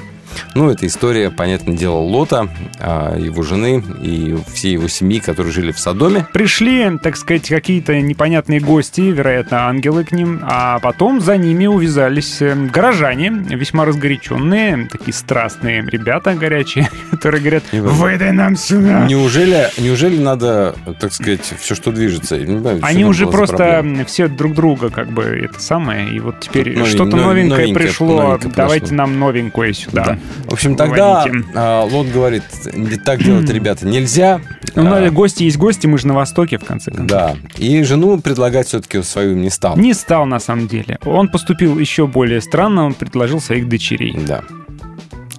Ну, 0.54 0.70
это 0.70 0.86
история, 0.86 1.30
понятное 1.30 1.76
дело, 1.76 1.96
Лота, 1.96 2.48
а, 2.78 3.16
его 3.16 3.42
жены 3.42 3.82
и 4.02 4.36
всей 4.52 4.72
его 4.72 4.88
семьи, 4.88 5.20
которые 5.20 5.52
жили 5.52 5.72
в 5.72 5.78
Содоме. 5.78 6.26
Пришли, 6.32 6.98
так 7.02 7.16
сказать, 7.16 7.48
какие-то 7.48 7.98
непонятные 8.00 8.60
гости, 8.60 9.00
вероятно, 9.00 9.68
ангелы 9.68 10.04
к 10.04 10.12
ним, 10.12 10.40
а 10.42 10.78
потом 10.80 11.20
за 11.20 11.36
ними 11.36 11.66
увязались 11.66 12.42
э, 12.42 12.54
горожане, 12.54 13.30
весьма 13.30 13.84
разгоряченные, 13.84 14.88
такие 14.90 15.14
страстные 15.14 15.75
ребята 15.82 16.34
горячие, 16.34 16.88
которые 17.10 17.40
говорят, 17.40 17.64
выдай 17.72 18.32
нам 18.32 18.56
сюда. 18.56 19.06
Неужели, 19.06 19.68
неужели 19.78 20.18
надо, 20.18 20.74
так 21.00 21.12
сказать, 21.12 21.40
все, 21.58 21.74
что 21.74 21.92
движется? 21.92 22.36
Что 22.38 22.78
Они 22.82 23.04
уже 23.04 23.26
просто 23.26 23.56
проблема? 23.56 24.04
все 24.04 24.28
друг 24.28 24.54
друга 24.54 24.90
как 24.90 25.10
бы 25.10 25.22
это 25.22 25.60
самое, 25.60 26.08
и 26.10 26.20
вот 26.20 26.40
теперь 26.40 26.84
что-то 26.86 27.16
нов- 27.16 27.26
новенькое, 27.26 27.68
новенькое- 27.68 27.74
пришло, 27.74 28.22
новенькое 28.22 28.52
давайте 28.54 28.80
пришло. 28.86 28.96
нам 28.96 29.18
новенькое 29.18 29.74
сюда. 29.74 30.04
Да. 30.04 30.18
В 30.48 30.52
общем, 30.52 30.76
тогда 30.76 31.24
а, 31.54 31.82
Лот 31.84 32.08
говорит, 32.08 32.42
«Не 32.72 32.96
так 32.96 33.22
делать, 33.22 33.48
ребята, 33.50 33.86
нельзя. 33.86 34.40
Ну, 34.74 34.94
А, 34.94 35.10
гости 35.10 35.44
есть 35.44 35.56
гости, 35.56 35.86
мы 35.86 35.98
же 35.98 36.06
на 36.06 36.14
Востоке, 36.14 36.58
в 36.58 36.64
конце 36.64 36.90
концов. 36.90 37.06
Да. 37.08 37.34
И 37.56 37.82
жену 37.82 38.18
предлагать 38.20 38.66
все-таки 38.68 39.02
свою 39.02 39.34
не 39.36 39.50
стал. 39.50 39.76
Не 39.76 39.94
стал, 39.94 40.26
на 40.26 40.38
самом 40.38 40.66
деле. 40.68 40.98
Он 41.04 41.28
поступил 41.28 41.78
еще 41.78 42.06
более 42.06 42.40
странно, 42.40 42.84
он 42.84 42.94
предложил 42.94 43.40
своих 43.40 43.68
дочерей. 43.68 44.14
Да. 44.26 44.42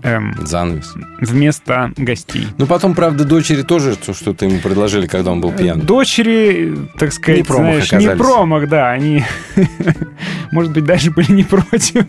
Эм, 0.04 0.34
Занавес. 0.46 0.94
вместо 1.22 1.92
гостей. 1.98 2.48
Ну, 2.58 2.68
потом, 2.68 2.94
правда, 2.96 3.24
дочери 3.26 3.64
тоже 3.64 3.94
что- 3.94 4.14
что-то 4.14 4.46
ему 4.46 4.60
предложили, 4.60 5.08
когда 5.08 5.32
он 5.32 5.42
был 5.42 5.52
пьян. 5.52 5.80
Дочери, 5.82 6.78
так 6.98 7.12
сказать, 7.14 7.40
Не 7.40 7.44
промах 7.44 7.72
знаешь, 7.86 7.92
не 7.94 7.98
оказались. 8.08 8.20
промах, 8.22 8.70
да, 8.70 8.92
они, 8.92 9.24
может 10.52 10.72
быть, 10.72 10.86
даже 10.86 11.12
были 11.12 11.32
не 11.32 11.44
против. 11.44 12.06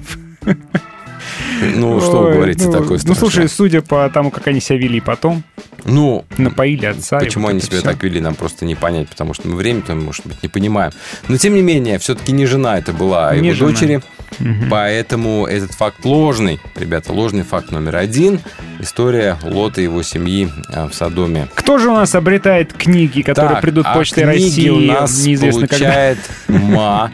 Ну, 1.74 2.01
что 2.01 2.23
вы 2.23 2.32
говорите 2.35 2.66
ну, 2.66 2.73
такое 2.73 2.89
Ну, 2.90 2.98
страшное? 2.98 3.15
слушай, 3.16 3.48
судя 3.48 3.82
по 3.82 4.09
тому, 4.10 4.31
как 4.31 4.47
они 4.47 4.60
себя 4.60 4.78
вели 4.78 5.01
потом, 5.01 5.43
Ну, 5.85 6.24
напоили 6.36 6.86
отца. 6.86 7.19
Почему 7.19 7.44
вот 7.44 7.51
они 7.51 7.60
себя 7.60 7.78
всё. 7.78 7.86
так 7.86 8.02
вели, 8.02 8.20
нам 8.20 8.35
просто 8.35 8.65
не 8.65 8.74
понять, 8.77 9.09
потому 9.09 9.35
что 9.35 9.48
мы 9.48 9.56
время-то, 9.56 9.94
может 9.94 10.27
быть, 10.27 10.43
не 10.43 10.48
понимаем. 10.48 10.93
Но, 11.28 11.36
тем 11.36 11.55
не 11.55 11.62
менее, 11.62 11.98
все-таки 11.98 12.32
не 12.32 12.47
жена 12.47 12.78
это 12.78 12.93
была, 12.93 13.31
а 13.31 13.36
Не 13.36 13.48
его 13.48 13.56
жена. 13.56 13.70
дочери. 13.73 14.02
Мгм. 14.38 14.68
Поэтому 14.70 15.46
этот 15.46 15.72
факт 15.72 16.05
ложный. 16.05 16.60
Ребята, 16.76 17.12
ложный 17.12 17.42
факт 17.42 17.70
номер 17.70 17.96
один. 17.96 18.40
История 18.78 19.36
Лота 19.42 19.80
и 19.80 19.84
его 19.84 20.02
семьи 20.02 20.48
а, 20.72 20.88
в 20.88 20.94
Содоме. 20.94 21.48
Кто 21.55 21.78
же 21.78 21.88
у 21.88 21.94
нас 21.94 22.14
обретает 22.14 22.72
книги, 22.72 23.22
которые 23.22 23.55
Так, 23.55 23.62
придут 23.62 23.86
а 23.86 23.94
почтой 23.94 24.24
книги 24.24 24.44
России 24.44 24.68
у 24.70 24.80
нас 24.80 25.24
неизвестно 25.24 25.66
получает 25.66 26.18
Мария. 26.46 26.68
когда? 26.74 27.10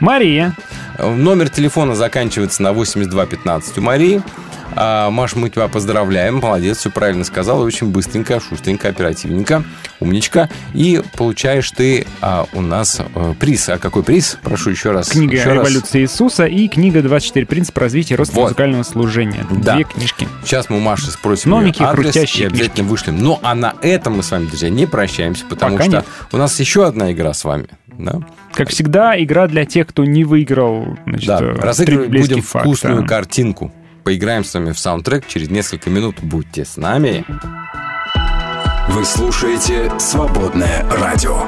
Мария. 0.00 0.54
Номер 0.98 1.48
телефона 1.48 1.94
заканчивается 1.94 2.62
на 2.62 2.72
8215 2.72 3.78
у 3.78 3.80
Марии. 3.80 4.22
А, 4.76 5.10
Маш, 5.10 5.34
мы 5.36 5.50
тебя 5.50 5.68
поздравляем. 5.68 6.36
Молодец, 6.36 6.78
все 6.78 6.90
правильно 6.90 7.24
сказала. 7.24 7.64
Очень 7.64 7.88
быстренько, 7.88 8.40
шустренько, 8.40 8.88
оперативненько. 8.88 9.64
Умничка. 10.00 10.48
И 10.74 11.02
получаешь 11.16 11.70
ты 11.70 12.06
а, 12.20 12.46
у 12.52 12.60
нас 12.60 13.00
э, 13.14 13.34
приз. 13.38 13.68
А 13.68 13.78
какой 13.78 14.02
приз? 14.02 14.38
Прошу 14.42 14.70
еще 14.70 14.90
раз. 14.90 15.10
Книга 15.10 15.36
еще 15.36 15.52
раз. 15.52 15.68
«Революция 15.68 16.02
Иисуса» 16.02 16.46
и 16.46 16.68
книга 16.68 17.00
«24 17.00 17.46
принципа 17.46 17.80
развития 17.80 18.16
роста 18.16 18.34
Вот. 18.34 18.42
музыкального 18.44 18.82
служения». 18.82 19.46
Да. 19.50 19.74
Две 19.74 19.84
книжки. 19.84 20.28
Сейчас 20.44 20.68
мы 20.70 20.80
Маши 20.80 21.10
спросим 21.10 21.50
Новенькие, 21.50 21.86
её 21.86 21.92
адрес 21.92 22.36
и 22.36 22.44
обязательно 22.44 22.88
вышлем. 22.88 23.18
Ну, 23.22 23.38
а 23.42 23.54
на 23.54 23.74
этом 23.82 24.16
мы 24.16 24.22
с 24.22 24.30
вами, 24.30 24.46
друзья, 24.46 24.70
не 24.70 24.86
прощаемся, 24.86 25.44
потому 25.48 25.76
Пока 25.76 25.84
что 25.84 25.96
нет. 25.98 26.06
у 26.32 26.36
нас 26.36 26.58
еще 26.58 26.86
одна 26.86 27.12
игра 27.12 27.32
с 27.32 27.44
вами. 27.44 27.68
Да? 27.98 28.20
Как 28.52 28.70
всегда, 28.70 29.20
игра 29.22 29.46
для 29.46 29.64
тех, 29.64 29.86
кто 29.86 30.04
не 30.04 30.24
выиграл 30.24 30.96
значит, 31.06 31.26
Да, 31.26 31.40
э, 31.40 31.52
разыгрывать 31.54 32.06
«Триблейский 32.06 32.34
будем 32.36 32.46
факт», 32.46 32.64
вкусную 32.64 33.02
да. 33.02 33.06
картинку. 33.06 33.72
Поиграем 34.04 34.44
с 34.44 34.52
вами 34.54 34.72
в 34.72 34.78
саундтрек 34.78 35.26
через 35.26 35.48
несколько 35.50 35.90
минут. 35.90 36.16
Будьте 36.20 36.64
с 36.64 36.76
нами. 36.76 37.24
Вы 38.88 39.04
слушаете 39.04 39.90
«Свободное 39.98 40.84
радио». 40.90 41.46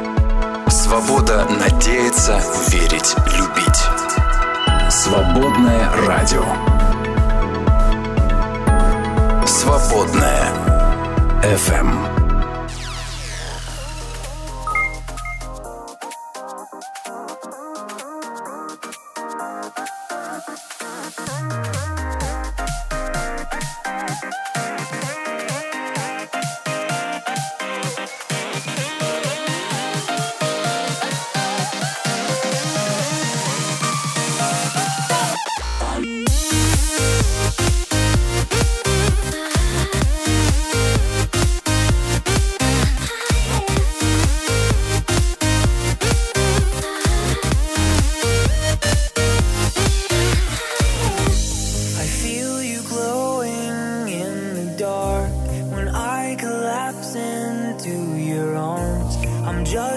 Свобода 0.68 1.46
надеяться, 1.50 2.40
верить, 2.68 3.14
любить. 3.36 3.82
«Свободное 4.90 5.90
радио». 6.06 6.44
«Свободное 9.46 10.48
FM. 11.42 12.13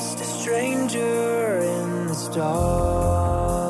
Just 0.07 0.21
a 0.21 0.39
stranger 0.39 1.59
in 1.59 2.07
the 2.07 2.13
storm. 2.15 3.66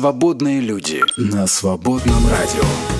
Свободные 0.00 0.60
люди 0.60 1.02
на 1.18 1.46
свободном 1.46 2.26
радио. 2.30 2.99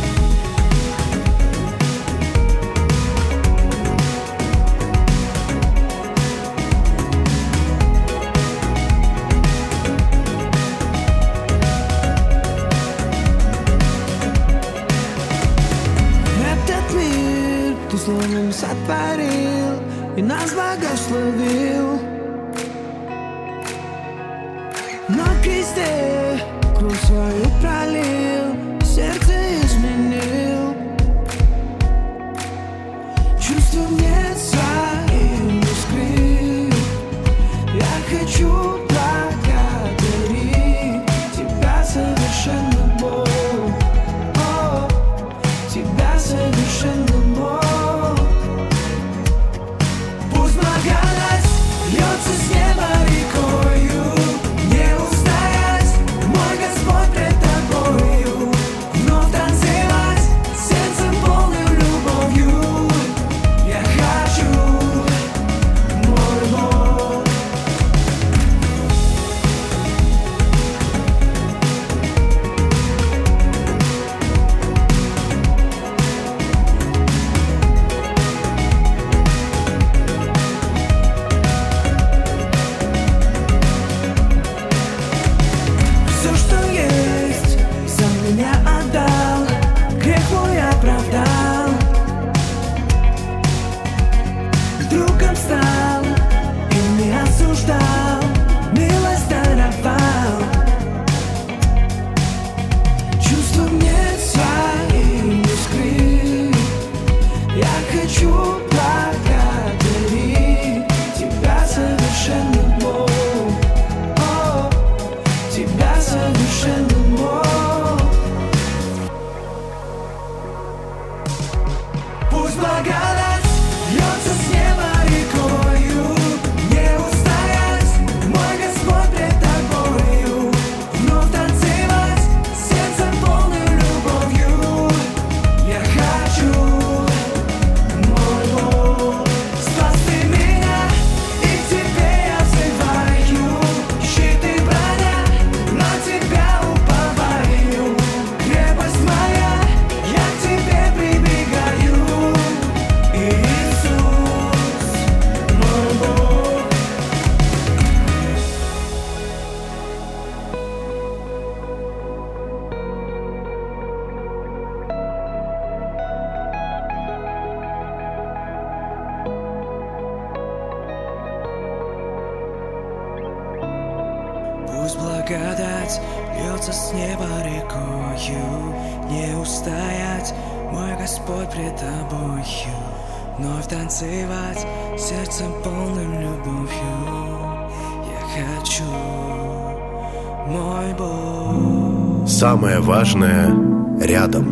Самое 192.60 192.80
важное 192.80 193.56
рядом. 194.02 194.44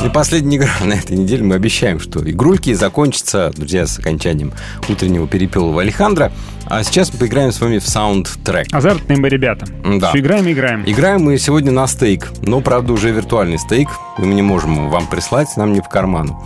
И 0.06 0.08
последняя 0.08 0.56
игра 0.56 0.70
на 0.82 0.94
этой 0.94 1.18
неделе 1.18 1.44
мы 1.44 1.54
обещаем, 1.56 2.00
что 2.00 2.20
игрульки 2.20 2.72
закончатся, 2.72 3.52
друзья, 3.54 3.86
с 3.86 3.98
окончанием 3.98 4.54
утреннего 4.88 5.28
перепела 5.28 5.78
Алехандро. 5.82 6.32
А 6.70 6.84
сейчас 6.84 7.12
мы 7.12 7.18
поиграем 7.18 7.50
с 7.50 7.60
вами 7.60 7.78
в 7.78 7.88
саундтрек. 7.88 8.68
Азартные 8.72 9.18
мы 9.18 9.28
ребята. 9.28 9.66
Да. 9.84 10.10
Всё 10.10 10.20
играем, 10.20 10.48
играем. 10.48 10.84
Играем 10.86 11.24
мы 11.24 11.36
сегодня 11.36 11.72
на 11.72 11.84
стейк, 11.88 12.30
но, 12.42 12.60
правда, 12.60 12.92
уже 12.92 13.10
виртуальный 13.10 13.58
стейк. 13.58 13.88
Мы 14.18 14.34
не 14.34 14.42
можем 14.42 14.88
вам 14.88 15.08
прислать, 15.08 15.48
нам 15.56 15.72
не 15.72 15.80
по 15.80 15.88
карману. 15.88 16.40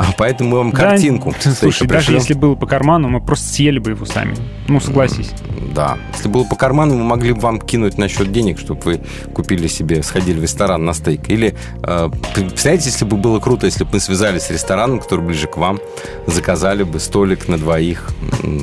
А 0.00 0.12
поэтому 0.16 0.50
мы 0.50 0.56
вам 0.58 0.70
Да, 0.70 0.78
картинку 0.78 1.34
Слушай, 1.38 1.86
даже 1.86 2.06
пришлем. 2.06 2.14
если 2.20 2.32
было 2.32 2.54
по 2.54 2.66
карману, 2.66 3.10
мы 3.10 3.20
просто 3.20 3.48
съели 3.52 3.78
бы 3.78 3.90
его 3.90 4.06
сами. 4.06 4.34
Ну, 4.66 4.80
согласись. 4.80 5.30
Да. 5.74 5.98
Если 6.14 6.28
было 6.30 6.44
по 6.44 6.56
карману, 6.56 6.94
мы 6.96 7.04
могли 7.04 7.34
бы 7.34 7.40
вам 7.40 7.60
кинуть 7.60 7.98
на 7.98 8.08
счет 8.08 8.32
денег, 8.32 8.58
чтобы 8.58 8.80
вы 8.82 9.00
купили 9.34 9.66
себе, 9.66 10.02
сходили 10.02 10.38
в 10.38 10.42
ресторан 10.42 10.86
на 10.86 10.94
стейк. 10.94 11.28
Или, 11.28 11.54
э, 11.82 12.08
представляете, 12.34 12.86
если 12.88 13.04
бы 13.04 13.18
было 13.18 13.40
круто, 13.40 13.66
если 13.66 13.84
бы 13.84 13.90
мы 13.92 14.00
связались 14.00 14.44
с 14.44 14.50
рестораном, 14.50 15.00
который 15.00 15.22
ближе 15.22 15.46
к 15.48 15.58
вам, 15.58 15.78
заказали 16.26 16.82
бы 16.82 16.98
столик 16.98 17.46
на 17.48 17.58
двоих, 17.58 18.08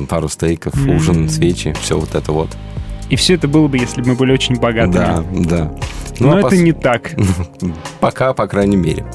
пару 0.08 0.28
стейков, 0.28 0.74
М. 0.74 0.96
ужин, 0.96 1.28
свечи, 1.28 1.72
все 1.80 2.00
вот 2.00 2.16
это 2.16 2.32
вот. 2.32 2.48
И 3.10 3.16
все 3.16 3.34
это 3.34 3.46
было 3.46 3.68
бы, 3.68 3.78
если 3.78 4.02
бы 4.02 4.08
мы 4.08 4.14
были 4.16 4.32
очень 4.32 4.56
богатыми. 4.56 4.92
Да, 4.92 5.24
да. 5.30 5.72
Но 6.18 6.32
а 6.34 6.38
это 6.40 6.48
пос- 6.48 6.56
не 6.58 6.72
так. 6.72 7.12
Пока, 8.00 8.34
по 8.34 8.48
крайней 8.48 8.76
мере. 8.76 9.06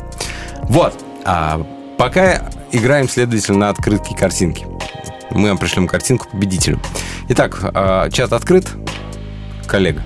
Вот. 0.70 0.94
А 1.26 1.62
пока 1.98 2.50
играем, 2.72 3.08
следовательно, 3.10 3.60
на 3.60 3.70
открытки 3.70 4.14
картинки. 4.14 4.66
Мы 5.32 5.50
вам 5.50 5.58
пришлем 5.58 5.88
картинку 5.88 6.28
победителю. 6.32 6.80
Итак, 7.30 7.60
а, 7.74 8.10
чат 8.10 8.34
открыт. 8.34 8.70
Коллега. 9.68 10.04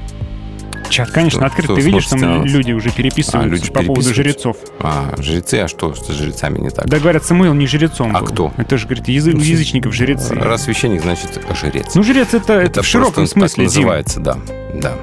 Чат, 0.89 1.11
конечно, 1.11 1.45
открыт. 1.45 1.65
что 1.65 1.76
Ты 1.76 1.81
видишь, 1.81 2.05
там 2.05 2.22
нас? 2.22 2.45
люди 2.49 2.72
уже 2.72 2.91
переписываются 2.91 3.39
А, 3.39 3.43
люди 3.51 3.69
по 3.72 3.84
поводу 3.84 4.14
жрецов. 4.14 4.55
А, 4.80 5.14
жрецы, 5.18 5.55
а 5.55 5.68
что 5.68 5.93
с 5.93 6.07
жрецами 6.09 6.59
не 6.59 6.69
так? 6.69 6.88
Да, 6.88 6.97
говорят, 6.99 7.26
Самуил 7.26 7.53
не 7.53 7.68
жрецом 7.68 8.15
А 8.15 8.22
был. 8.22 8.27
кто? 8.27 8.53
Это 8.55 8.77
же, 8.77 8.85
говорит, 8.85 9.09
язы- 9.09 9.34
у 9.34 9.38
язычников 9.39 9.93
жрецы. 9.93 10.34
Раз 10.34 10.64
священник, 10.64 11.01
значит 11.01 11.41
жрец. 11.61 11.93
Ну, 11.93 12.03
жрец 12.03 12.34
это, 12.34 12.53
это, 12.53 12.84
в 12.84 12.85
широком 12.88 13.27
смысле, 13.27 13.65
так 13.65 13.73
Дим. 13.73 13.81
называется, 13.84 14.19
да. 14.22 14.38
Да, 14.76 14.93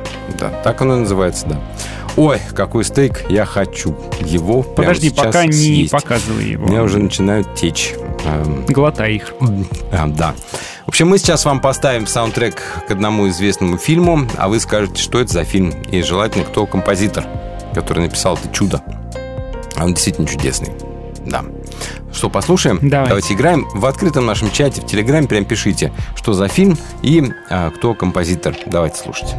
да. 0.40 0.48
Так 0.62 0.80
оно 0.80 0.96
и 0.96 1.00
называется, 1.00 1.46
да. 1.48 1.60
Ой, 2.16 2.38
какой 2.54 2.84
стейк, 2.84 3.24
я 3.28 3.44
хочу 3.44 3.96
его 4.20 4.62
прямо 4.62 4.88
Подожди, 4.88 5.08
сейчас 5.10 5.26
пока 5.26 5.46
не 5.46 5.52
съесть. 5.52 5.90
показывай 5.92 6.44
его. 6.44 6.66
У 6.66 6.68
меня 6.68 6.82
уже 6.84 6.98
начинают 7.00 7.54
течь. 7.56 7.94
эм, 8.24 8.64
Глотай 8.66 9.14
их. 9.16 9.34
а, 9.92 10.06
да. 10.06 10.34
В 10.84 10.88
общем, 10.88 11.08
мы 11.08 11.18
сейчас 11.18 11.44
вам 11.44 11.60
поставим 11.60 12.06
саундтрек 12.06 12.62
к 12.86 12.90
одному 12.90 13.28
известному 13.28 13.78
фильму, 13.78 14.28
а 14.36 14.48
вы 14.48 14.60
скажете, 14.60 15.02
что 15.02 15.18
это 15.20 15.32
за 15.32 15.44
фильм, 15.44 15.70
и 15.90 16.02
желательно, 16.02 16.44
кто 16.44 16.66
композитор. 16.66 17.24
который 17.74 18.04
написал 18.04 18.36
это 18.36 18.48
чудо. 18.54 18.80
Он 19.76 19.92
действительно 19.94 20.28
чудесный. 20.28 20.70
Да. 21.26 21.42
Что, 22.12 22.30
послушаем? 22.30 22.78
Давайте. 22.82 23.34
играем. 23.34 23.66
В 23.74 23.86
открытом 23.86 24.24
нашем 24.26 24.52
чате, 24.52 24.82
в 24.82 24.86
Телеграме 24.86 25.26
прям 25.26 25.44
пишите, 25.44 25.90
что 26.14 26.32
за 26.32 26.46
фильм 26.46 26.78
и 27.02 27.24
а, 27.50 27.70
кто 27.70 27.94
композитор. 27.94 28.54
Давайте 28.66 28.98
слушать. 28.98 29.34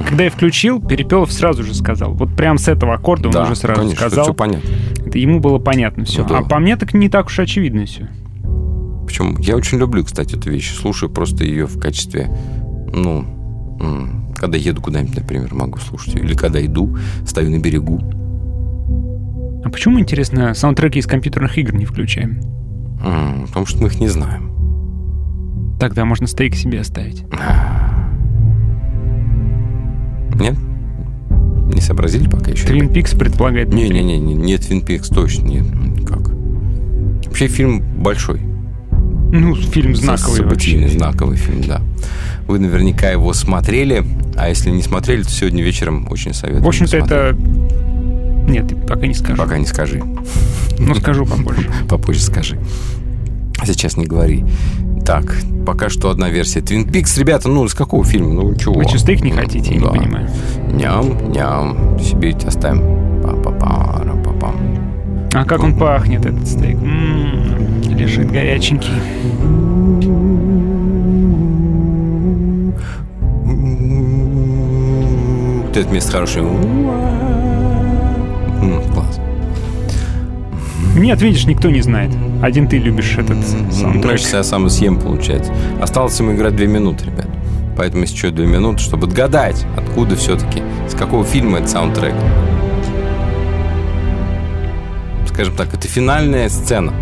Когда 0.00 0.24
я 0.24 0.30
включил, 0.30 0.80
Перепелов 0.80 1.32
сразу 1.32 1.62
же 1.62 1.74
сказал. 1.74 2.14
Вот 2.14 2.34
прям 2.36 2.58
с 2.58 2.68
этого 2.68 2.94
аккорда 2.94 3.28
он 3.28 3.34
Да, 3.34 3.42
уже 3.44 3.56
сразу 3.56 3.80
конечно, 3.82 4.00
сказал. 4.06 4.24
всё 4.24 4.34
понятно. 4.34 4.68
Это 5.06 5.18
ему 5.18 5.40
было 5.40 5.58
понятно 5.58 6.04
все. 6.04 6.24
Да. 6.24 6.38
А 6.38 6.42
по 6.42 6.58
мне 6.58 6.76
так 6.76 6.94
не 6.94 7.08
так 7.08 7.26
уж 7.26 7.38
очевидно 7.38 7.84
все. 7.86 8.08
Причем 9.06 9.36
я 9.38 9.56
очень 9.56 9.78
люблю, 9.78 10.04
кстати, 10.04 10.34
эту 10.36 10.50
вещь. 10.50 10.74
Слушаю 10.74 11.10
просто 11.10 11.44
ее 11.44 11.66
в 11.66 11.78
качестве, 11.78 12.28
ну, 12.92 13.24
когда 14.36 14.58
еду 14.58 14.80
куда-нибудь, 14.82 15.16
например, 15.16 15.54
могу 15.54 15.78
слушать. 15.78 16.16
Или 16.16 16.34
когда 16.34 16.64
иду, 16.64 16.96
стою 17.26 17.50
на 17.50 17.60
берегу. 17.60 18.00
А 19.64 19.70
почему, 19.70 20.00
интересно, 20.00 20.54
саундтреки 20.54 20.98
из 20.98 21.06
компьютерных 21.06 21.56
игр 21.58 21.74
не 21.74 21.84
включаем? 21.84 22.40
Потому 23.46 23.66
что 23.66 23.80
мы 23.82 23.88
их 23.88 24.00
не 24.00 24.08
знаем. 24.08 24.50
Тогда 25.78 26.04
можно 26.04 26.26
стейк 26.26 26.54
себе 26.54 26.80
оставить. 26.80 27.24
Нет? 30.34 30.56
Не 31.72 31.80
сообразили 31.80 32.28
пока 32.28 32.50
еще? 32.50 32.66
Twin 32.66 32.92
Peaks 32.92 33.18
предполагает... 33.18 33.72
Не-не-не, 33.72 34.18
нет 34.18 34.60
Twin 34.60 34.84
Peaks, 34.84 35.12
точно 35.12 35.46
нет. 35.46 35.64
Никак. 35.64 36.28
Вообще 37.26 37.48
фильм 37.48 37.82
большой. 38.02 38.40
Ну, 39.32 39.56
фильм 39.56 39.96
знаковый 39.96 40.36
Событийный, 40.36 40.88
знаковый 40.88 41.36
фильм, 41.36 41.62
да. 41.62 41.82
Вы 42.46 42.60
наверняка 42.60 43.10
его 43.10 43.32
смотрели, 43.32 44.04
а 44.36 44.48
если 44.48 44.70
не 44.70 44.82
смотрели, 44.82 45.22
то 45.22 45.30
сегодня 45.30 45.62
вечером 45.62 46.06
очень 46.10 46.34
советую. 46.34 46.64
В 46.64 46.68
общем-то, 46.68 46.96
это... 46.96 47.36
Нет, 48.48 48.72
пока 48.86 49.06
не 49.06 49.14
скажу. 49.14 49.36
Пока 49.36 49.58
не 49.58 49.66
скажи. 49.66 50.02
Ну, 50.78 50.94
скажу 50.94 51.26
попозже. 51.26 51.68
Попозже 51.88 52.20
скажи. 52.20 52.58
Сейчас 53.64 53.96
не 53.96 54.04
говори. 54.04 54.44
Так, 55.04 55.24
пока 55.66 55.90
что 55.90 56.08
одна 56.10 56.30
версия. 56.30 56.60
Twin 56.60 56.86
Peaks, 56.90 57.18
ребята, 57.18 57.48
ну, 57.48 57.64
из 57.66 57.74
какого 57.74 58.04
фильма? 58.04 58.32
Ну, 58.32 58.54
чего? 58.54 58.74
Вы 58.74 58.84
стейк 58.98 59.22
не 59.22 59.32
хотите? 59.32 59.74
Я 59.74 59.80
Да. 59.80 59.92
не 59.92 59.98
понимаю. 59.98 60.28
Ням, 60.72 61.30
ням. 61.30 61.98
Себе 62.00 62.34
оставим. 62.46 62.80
Па-па-па-ра-па-пам. 63.22 64.54
А 65.34 65.44
как 65.44 65.62
он 65.62 65.76
пахнет, 65.76 66.24
этот 66.24 66.46
стейк? 66.46 66.76
М, 66.80 67.82
Лежит 67.96 68.30
горяченький. 68.30 68.92
Вот 75.66 75.76
это 75.76 75.88
место 75.92 76.12
хорошее. 76.12 76.44
М, 78.62 78.82
Класс. 78.92 79.20
Нет, 80.94 81.20
видишь, 81.20 81.46
никто 81.46 81.70
не 81.70 81.80
знает. 81.80 82.10
Один 82.42 82.68
ты 82.68 82.78
любишь 82.78 83.16
этот 83.18 83.38
саундтрек. 83.72 84.18
Значит, 84.18 84.32
я 84.32 84.42
сам 84.44 84.66
и 84.66 84.70
съем, 84.70 84.98
получается. 84.98 85.52
Осталось 85.80 86.18
ему 86.20 86.32
играть 86.32 86.54
две 86.54 86.66
минуты, 86.66 87.06
ребят. 87.06 87.26
Поэтому 87.76 88.04
еще 88.04 88.30
две 88.30 88.46
минуты, 88.46 88.78
чтобы 88.78 89.06
отгадать, 89.06 89.66
откуда 89.76 90.14
все-таки, 90.14 90.62
с 90.88 90.94
какого 90.94 91.24
фильма 91.24 91.58
этот 91.58 91.70
саундтрек. 91.70 92.14
Скажем 95.26 95.54
так, 95.56 95.74
это 95.74 95.88
финальная 95.88 96.48
сцена 96.48 96.92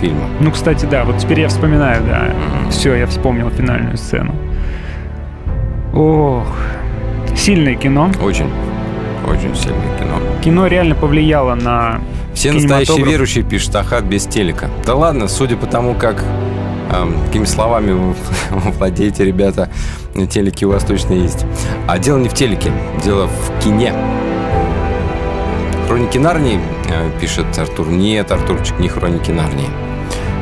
фильма. 0.00 0.24
Ну, 0.40 0.50
кстати, 0.50 0.86
да, 0.86 1.04
вот 1.04 1.18
теперь 1.18 1.40
я 1.40 1.48
вспоминаю, 1.48 2.02
да. 2.04 2.34
Все, 2.70 2.94
я 2.94 3.06
вспомнил 3.06 3.50
финальную 3.50 3.98
сцену. 3.98 4.34
Ох, 5.92 6.46
сильное 7.36 7.74
кино. 7.74 8.10
Очень, 8.22 8.46
очень 9.26 9.54
сильное 9.54 9.98
кино. 9.98 10.18
Кино 10.42 10.66
реально 10.66 10.94
повлияло 10.94 11.54
на 11.54 12.00
Все 12.34 12.52
настоящие 12.52 13.04
верующие 13.04 13.44
пишут 13.44 13.74
Ахат 13.76 14.04
без 14.04 14.26
телека. 14.26 14.70
Да 14.86 14.94
ладно, 14.94 15.28
судя 15.28 15.56
по 15.56 15.66
тому, 15.66 15.94
как 15.94 16.22
эм, 16.92 17.14
какими 17.26 17.44
словами 17.44 17.92
вы 17.92 18.14
владеете, 18.50 19.24
ребята, 19.24 19.70
телеки 20.30 20.64
у 20.64 20.70
вас 20.70 20.84
точно 20.84 21.14
есть. 21.14 21.44
А 21.88 21.98
дело 21.98 22.18
не 22.18 22.28
в 22.28 22.34
телеке, 22.34 22.72
дело 23.04 23.28
в 23.28 23.62
кине. 23.62 23.92
Хроники 25.88 26.18
Нарнии, 26.18 26.58
э, 26.88 27.10
пишет 27.20 27.46
Артур. 27.58 27.88
Нет, 27.88 28.30
Артурчик, 28.32 28.78
не 28.78 28.88
Хроники 28.88 29.30
Нарнии. 29.30 29.68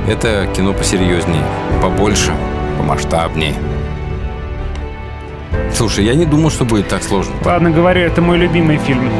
Это 0.09 0.48
кино 0.55 0.73
посерьезнее, 0.73 1.44
побольше, 1.82 2.32
помасштабнее. 2.78 3.55
Слушай, 5.74 6.05
я 6.05 6.14
не 6.14 6.26
думал, 6.26 6.51
что 6.51 6.64
будет 6.64 6.88
так 6.88 7.02
сложно. 7.02 7.32
Ладно, 7.44 7.70
говорю, 7.70 8.01
это 8.02 8.20
мой 8.20 8.36
любимый 8.38 8.78
фильм. 8.78 9.10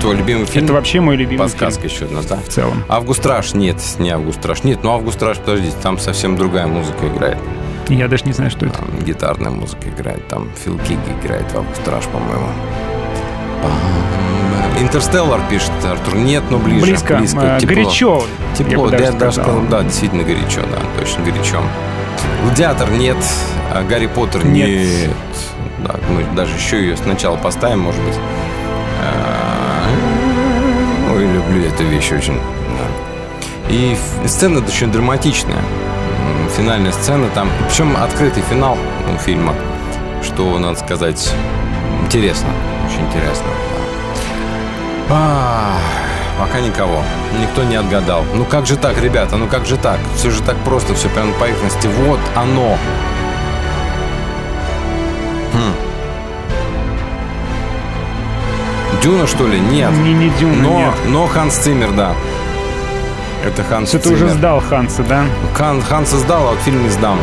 Твой 0.00 0.16
любимый 0.16 0.46
фильм? 0.46 0.64
Это 0.64 0.72
вообще 0.74 1.00
мой 1.00 1.16
любимый 1.16 1.38
Подсказка 1.42 1.88
фильм. 1.88 1.92
еще 1.94 2.04
одна, 2.06 2.20
да? 2.28 2.36
В 2.36 2.48
целом. 2.48 2.84
Август 2.88 3.24
Раш, 3.24 3.54
нет, 3.54 3.76
не 3.98 4.10
Август 4.10 4.44
Раш. 4.44 4.64
Нет, 4.64 4.80
ну 4.82 4.92
Август 4.92 5.22
Раш, 5.22 5.38
подождите, 5.38 5.76
там 5.82 5.98
совсем 5.98 6.36
другая 6.36 6.66
музыка 6.66 7.06
играет. 7.06 7.38
Я 7.88 8.08
даже 8.08 8.24
не 8.24 8.32
знаю, 8.32 8.50
что 8.50 8.66
это. 8.66 8.78
Там 8.78 8.88
гитарная 9.04 9.50
музыка 9.50 9.88
играет, 9.88 10.26
там 10.28 10.48
Фил 10.64 10.78
Кик 10.78 10.98
играет 11.22 11.50
в 11.52 11.56
Август 11.56 11.86
Раш, 11.86 12.04
по-моему. 12.06 12.46
Интерстеллар 14.80 15.40
пишет 15.48 15.70
Артур. 15.84 16.16
Нет, 16.16 16.42
но 16.50 16.58
ближе. 16.58 16.86
Близко. 16.86 17.18
А, 17.18 17.60
тепло. 17.60 17.74
горячо, 17.74 18.24
я 18.24 18.56
Тепло, 18.56 18.88
даже 18.88 19.04
я 19.04 19.12
даже 19.12 19.32
сказал, 19.42 19.60
да, 19.70 19.82
действительно 19.82 20.22
горячо, 20.24 20.62
да, 20.62 21.00
точно 21.00 21.24
горячо. 21.24 21.60
Гладиатор 22.42 22.90
нет, 22.90 23.16
а 23.72 23.82
Гарри 23.84 24.06
Поттер 24.06 24.44
Нет. 24.44 24.68
нет. 24.68 25.10
Да, 25.84 25.94
мы 26.08 26.24
даже 26.36 26.54
еще 26.56 26.80
ее 26.80 26.96
сначала 26.96 27.36
поставим, 27.36 27.80
может 27.80 28.02
быть. 28.02 28.16
А, 29.02 29.88
Ой, 31.14 31.26
люблю 31.26 31.64
эту 31.66 31.82
вещь 31.84 32.12
очень. 32.12 32.34
да. 32.34 33.72
И 33.72 33.96
сцена 34.26 34.60
очень 34.60 34.90
драматичная. 34.92 35.58
Финальная 36.56 36.92
сцена 36.92 37.28
там. 37.34 37.48
Причем 37.68 37.96
открытый 37.96 38.42
финал 38.42 38.76
у 39.12 39.18
фильма. 39.18 39.54
Что, 40.22 40.58
надо 40.58 40.78
сказать, 40.78 41.32
интересно. 42.04 42.48
Очень 42.86 43.06
интересно. 43.06 43.46
да. 45.08 45.14
А, 45.14 45.78
пока 46.38 46.60
никого. 46.60 47.02
Никто 47.40 47.64
не 47.64 47.76
отгадал. 47.76 48.24
Ну 48.34 48.44
как 48.44 48.66
же 48.66 48.76
так, 48.76 49.00
ребята? 49.00 49.36
Ну 49.36 49.46
как 49.46 49.66
же 49.66 49.76
так? 49.76 49.98
Все 50.16 50.30
же 50.30 50.42
так 50.42 50.56
просто, 50.58 50.94
все 50.94 51.08
прямо 51.08 51.28
на 51.28 51.34
поверхности. 51.38 51.88
Вот 52.06 52.20
оно. 52.36 52.76
Дюна, 59.02 59.26
что 59.26 59.46
ли? 59.48 59.58
Нет. 59.58 59.90
Не, 59.98 60.12
не 60.14 60.30
Дюна, 60.38 60.54
но, 60.62 60.78
нет. 60.78 60.94
но 61.08 61.26
Ханс 61.26 61.56
Циммер, 61.56 61.90
да. 61.92 62.14
Это 63.44 63.64
Ханс 63.64 63.88
Что 63.88 63.98
ты 63.98 64.10
Циммер. 64.10 64.24
уже 64.24 64.34
сдал 64.34 64.60
Ханса, 64.60 65.02
да? 65.02 65.24
Хан, 65.54 65.82
Ханса 65.82 66.18
сдал, 66.18 66.46
а 66.46 66.50
вот 66.52 66.60
фильм 66.60 66.82
не 66.84 66.88
сдам. 66.90 67.18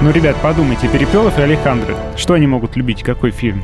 Ну, 0.00 0.10
ребят, 0.10 0.36
подумайте, 0.40 0.88
Перепелов 0.88 1.38
и 1.38 1.42
Алехандро. 1.42 1.94
Что 2.16 2.34
они 2.34 2.46
могут 2.46 2.76
любить? 2.76 3.02
Какой 3.02 3.30
фильм? 3.32 3.62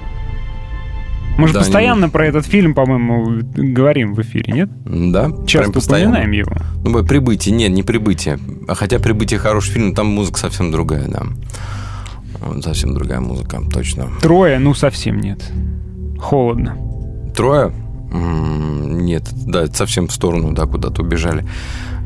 Мы 1.39 1.49
же 1.49 1.55
Да, 1.55 1.61
постоянно 1.61 2.09
про 2.09 2.27
этот 2.27 2.47
фильм, 2.47 2.75
по-моему, 2.75 3.41
говорим 3.55 4.15
в 4.15 4.21
эфире, 4.21 4.53
нет? 4.53 4.69
Да, 4.85 5.31
Часто 5.47 5.79
упоминаем 5.79 6.31
его. 6.31 6.53
Ну, 6.85 7.05
прибытие, 7.05 7.55
нет, 7.55 7.73
не 7.73 7.83
прибытие. 7.83 8.39
А 8.69 8.75
Хотя 8.75 8.99
прибытие 8.99 9.41
хороший 9.41 9.73
фильм, 9.73 9.95
там 9.95 10.07
музыка 10.09 10.39
совсем 10.39 10.71
другая, 10.71 11.07
да. 11.09 11.23
Совсем 12.63 12.95
другая 12.95 13.21
музыка, 13.21 13.61
точно. 13.73 14.09
Трое, 14.21 14.59
ну, 14.59 14.75
совсем 14.75 15.21
нет. 15.21 15.51
Холодно. 16.19 16.77
Трое? 17.37 17.73
Нет, 18.13 19.25
да, 19.47 19.67
совсем 19.67 20.07
в 20.07 20.13
сторону, 20.13 20.53
да, 20.53 20.67
куда-то 20.67 21.03
убежали. 21.03 21.45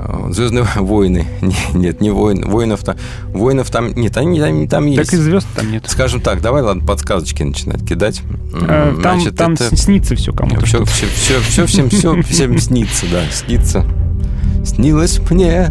А, 0.00 0.28
Звездные 0.32 0.64
войны. 0.76 1.26
Не- 1.42 1.78
Нет, 1.78 2.00
не 2.00 2.10
воин. 2.10 2.48
Воинов 2.48 2.82
там. 2.82 2.96
Воинов 3.34 3.70
там. 3.70 3.92
Нет, 3.94 4.16
они 4.16 4.40
там, 4.40 4.68
там 4.68 4.86
есть. 4.86 5.10
Так 5.10 5.12
и 5.12 5.16
звезд 5.16 5.46
там 5.54 5.70
нет. 5.70 5.84
Скажем 5.86 6.20
так, 6.20 6.40
давай, 6.40 6.62
ладно, 6.62 6.84
подсказочки 6.84 7.42
начинать 7.42 7.84
кидать. 7.86 8.22
Э, 8.54 8.94
Там, 9.02 9.20
значит, 9.20 9.36
там 9.36 9.52
это- 9.54 9.76
снится 9.76 10.14
все 10.16 10.32
кому-то. 10.32 10.64
Все, 10.64 10.84
все, 10.84 11.06
все, 11.08 11.40
все, 11.40 11.66
всем, 11.66 11.88
все, 11.90 12.22
всем 12.22 12.58
снится, 12.58 13.06
да, 13.12 13.22
снится. 13.30 13.84
Снилось 14.64 15.20
мне. 15.30 15.70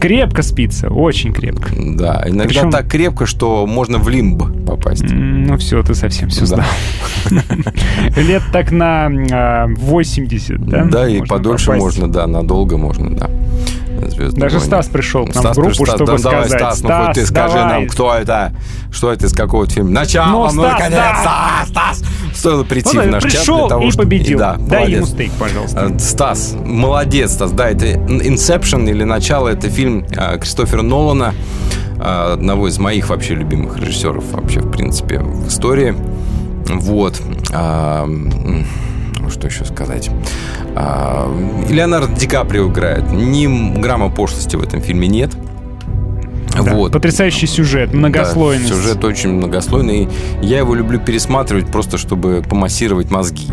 Крепко 0.00 0.42
спится, 0.42 0.88
очень 0.88 1.32
крепко. 1.32 1.70
Да, 1.76 2.24
иногда 2.26 2.44
Причем- 2.48 2.70
так 2.70 2.88
крепко, 2.88 3.26
что 3.26 3.66
можно 3.66 3.98
в 3.98 4.08
лимб 4.08 4.42
попасть. 4.66 5.04
Ну 5.10 5.56
все, 5.58 5.82
ты 5.82 5.94
совсем 5.94 6.30
все 6.30 6.40
Да. 6.40 6.46
сдал. 6.46 6.64
Лет 8.16 8.42
так 8.52 8.70
на 8.72 9.10
а, 9.32 9.66
80, 9.68 10.64
да? 10.66 10.84
Да, 10.84 11.08
и 11.08 11.20
подольше 11.20 11.66
попасть. 11.66 11.84
можно, 11.84 12.08
да, 12.10 12.26
надолго 12.26 12.76
можно, 12.78 13.10
да. 13.14 13.30
«Звездные 14.08 14.40
Даже 14.40 14.56
войны». 14.56 14.66
Стас 14.66 14.86
пришел 14.88 15.24
к 15.26 15.34
нам 15.34 15.42
Стас 15.44 15.56
в 15.56 15.60
группу, 15.60 15.76
пришел, 15.82 15.96
чтобы 15.96 16.16
да, 16.18 16.18
давай, 16.30 16.48
сказать. 16.48 16.60
Стас, 16.60 16.82
ну 16.82 16.88
хоть 17.06 17.14
ты 17.14 17.26
скажи 17.26 17.54
давай. 17.54 17.72
нам, 17.80 17.88
кто 17.88 18.14
это, 18.14 18.52
что 18.92 19.12
это 19.12 19.26
из 19.26 19.32
какого 19.32 19.66
фильма. 19.66 19.90
Начало, 19.90 20.26
Ну, 20.30 20.44
ну, 20.54 20.62
Стас, 20.62 20.72
наконец-то, 20.72 21.24
да. 21.24 21.64
Стас! 21.68 22.02
Стоило 22.34 22.64
прийти 22.64 22.96
Ну, 22.96 23.02
в 23.02 23.06
наш 23.08 23.22
чат 23.24 23.32
пришел 23.32 23.58
для 23.58 23.68
того, 23.68 23.84
и 23.86 23.90
чтобы- 23.90 24.04
победил. 24.04 24.38
Да, 24.38 24.56
Дай 24.56 24.78
молодец. 24.80 24.96
ему 24.96 25.06
стейк, 25.06 25.32
пожалуйста. 25.32 25.90
Э, 25.94 25.98
Стас, 25.98 26.54
молодец, 26.64 27.32
Стас. 27.32 27.50
Да, 27.52 27.68
это 27.68 27.86
Inception 27.86 28.88
или 28.88 29.04
начало, 29.04 29.48
это 29.48 29.68
фильм 29.68 30.06
э, 30.10 30.38
Кристофера 30.38 30.82
Нолана. 30.82 31.34
а, 32.02 32.32
одного 32.32 32.66
из 32.68 32.78
моих 32.78 33.10
вообще 33.10 33.34
любимых 33.34 33.76
режиссеров 33.76 34.24
вообще, 34.32 34.60
в 34.60 34.70
принципе, 34.70 35.18
в 35.18 35.48
истории. 35.48 35.94
Вот. 36.66 37.20
Что 39.30 39.46
еще 39.46 39.64
сказать? 39.66 40.10
А, 40.76 41.28
Леонардо 41.68 42.14
Ди 42.14 42.26
Каприо 42.26 42.68
играет. 42.68 43.10
Ни 43.10 43.78
грамма 43.80 44.10
пошлости 44.10 44.56
в 44.56 44.62
этом 44.62 44.80
фильме 44.80 45.08
нет. 45.08 45.32
Да, 46.54 46.74
вот. 46.74 46.92
Потрясающий 46.92 47.46
сюжет, 47.46 47.94
многослойность. 47.94 48.68
Да, 48.68 48.74
сюжет 48.74 49.04
очень 49.04 49.30
многослойный. 49.30 50.08
Я 50.42 50.58
его 50.58 50.74
люблю 50.74 50.98
пересматривать 51.00 51.66
просто, 51.66 51.96
чтобы 51.96 52.42
помассировать 52.48 53.10
мозги. 53.10 53.46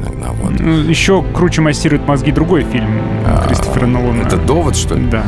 Иногда 0.00 0.30
вот. 0.32 0.58
Ну, 0.58 0.88
Еще 0.88 1.22
круче 1.34 1.60
массирует 1.60 2.06
мозги 2.06 2.32
другой 2.32 2.62
фильм 2.64 3.00
Кристофера 3.46 3.86
Нолана. 3.86 4.22
А, 4.22 4.26
Это 4.26 4.36
довод, 4.36 4.76
что 4.76 4.94
ли? 4.94 5.06
Да. 5.06 5.24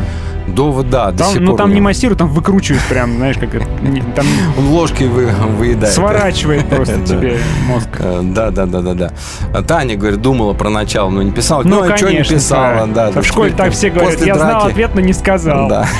Довод, 0.54 0.90
да. 0.90 1.10
до 1.10 1.18
Там, 1.18 1.32
сих 1.32 1.40
ну 1.40 1.46
пор 1.52 1.58
там 1.58 1.74
не 1.74 1.80
массирует, 1.80 2.18
там 2.18 2.28
выкручивает 2.28 2.82
прям, 2.88 3.16
знаешь, 3.16 3.36
как 3.38 3.54
это, 3.54 3.66
там 4.16 4.26
Он 4.58 4.68
ложкой 4.68 5.08
вы, 5.08 5.26
выедает. 5.56 5.92
сворачивает 5.94 6.66
просто 6.70 7.00
тебе 7.06 7.38
мозг. 7.66 7.88
Э, 7.98 8.20
Да, 8.22 8.50
да, 8.50 8.66
да, 8.66 8.80
да, 8.80 8.94
да. 8.94 9.10
А 9.54 9.62
Таня, 9.62 9.96
говорит, 9.96 10.20
думала 10.20 10.52
про 10.54 10.70
начало, 10.70 11.10
но 11.10 11.22
не 11.22 11.32
писала. 11.32 11.62
Ну, 11.64 11.82
а 11.82 11.96
чё 11.96 12.10
не 12.10 12.22
писала, 12.22 12.86
да. 12.86 13.10
В 13.10 13.24
школе 13.24 13.52
так 13.56 13.72
все 13.72 13.90
говорят, 13.90 14.20
я 14.20 14.34
знал 14.36 14.66
ответ, 14.66 14.90
но 14.94 15.00
не 15.00 15.12
сказал. 15.12 15.68
Да. 15.68 15.86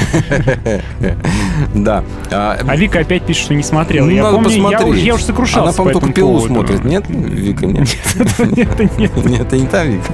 Да. 1.75 2.03
А, 2.31 2.57
А 2.67 2.77
Вика 2.77 3.01
опять 3.01 3.23
пишет, 3.25 3.45
что 3.45 3.55
не 3.55 3.63
смотрел. 3.63 4.05
ну, 4.07 4.11
я 4.11 4.25
помню, 4.31 4.97
я, 4.97 5.15
уже 5.15 5.25
сокрушался 5.25 5.61
Она, 5.63 5.71
по 5.73 5.77
по-моему, 5.79 6.01
только 6.01 6.15
пилу 6.15 6.41
смотрит. 6.41 6.85
Нет, 6.85 7.05
Вика, 7.09 7.67
нет? 7.67 7.89
Это 8.19 8.85
нет, 8.97 9.17
Нет, 9.27 9.41
это 9.41 9.57
не 9.59 9.67
та 9.67 9.85
Вика. 9.85 10.13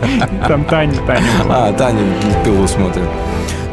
там 0.48 0.64
Таня, 0.64 0.94
Таня. 1.06 1.22
А, 1.48 1.72
Таня 1.72 2.00
пилу 2.44 2.66
смотрит. 2.66 3.04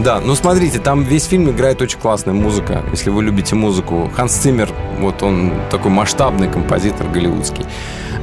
Да, 0.03 0.19
ну 0.19 0.34
смотрите, 0.34 0.80
там 0.80 1.03
весь 1.03 1.26
фильм 1.26 1.52
играет 1.52 1.80
очень 1.80 1.99
классная 1.99 2.34
музыка. 2.34 2.84
Если 2.90 3.11
вы 3.11 3.22
любите 3.22 3.53
музыку, 3.53 4.10
Ханс 4.15 4.34
Циммер, 4.34 4.69
вот 4.99 5.22
он 5.22 5.53
такой 5.69 5.91
масштабный 5.91 6.49
композитор 6.49 7.07
голливудский. 7.07 7.65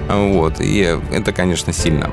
Вот, 0.09 0.61
и 0.61 0.97
это, 1.13 1.33
конечно, 1.33 1.73
сильно. 1.73 2.11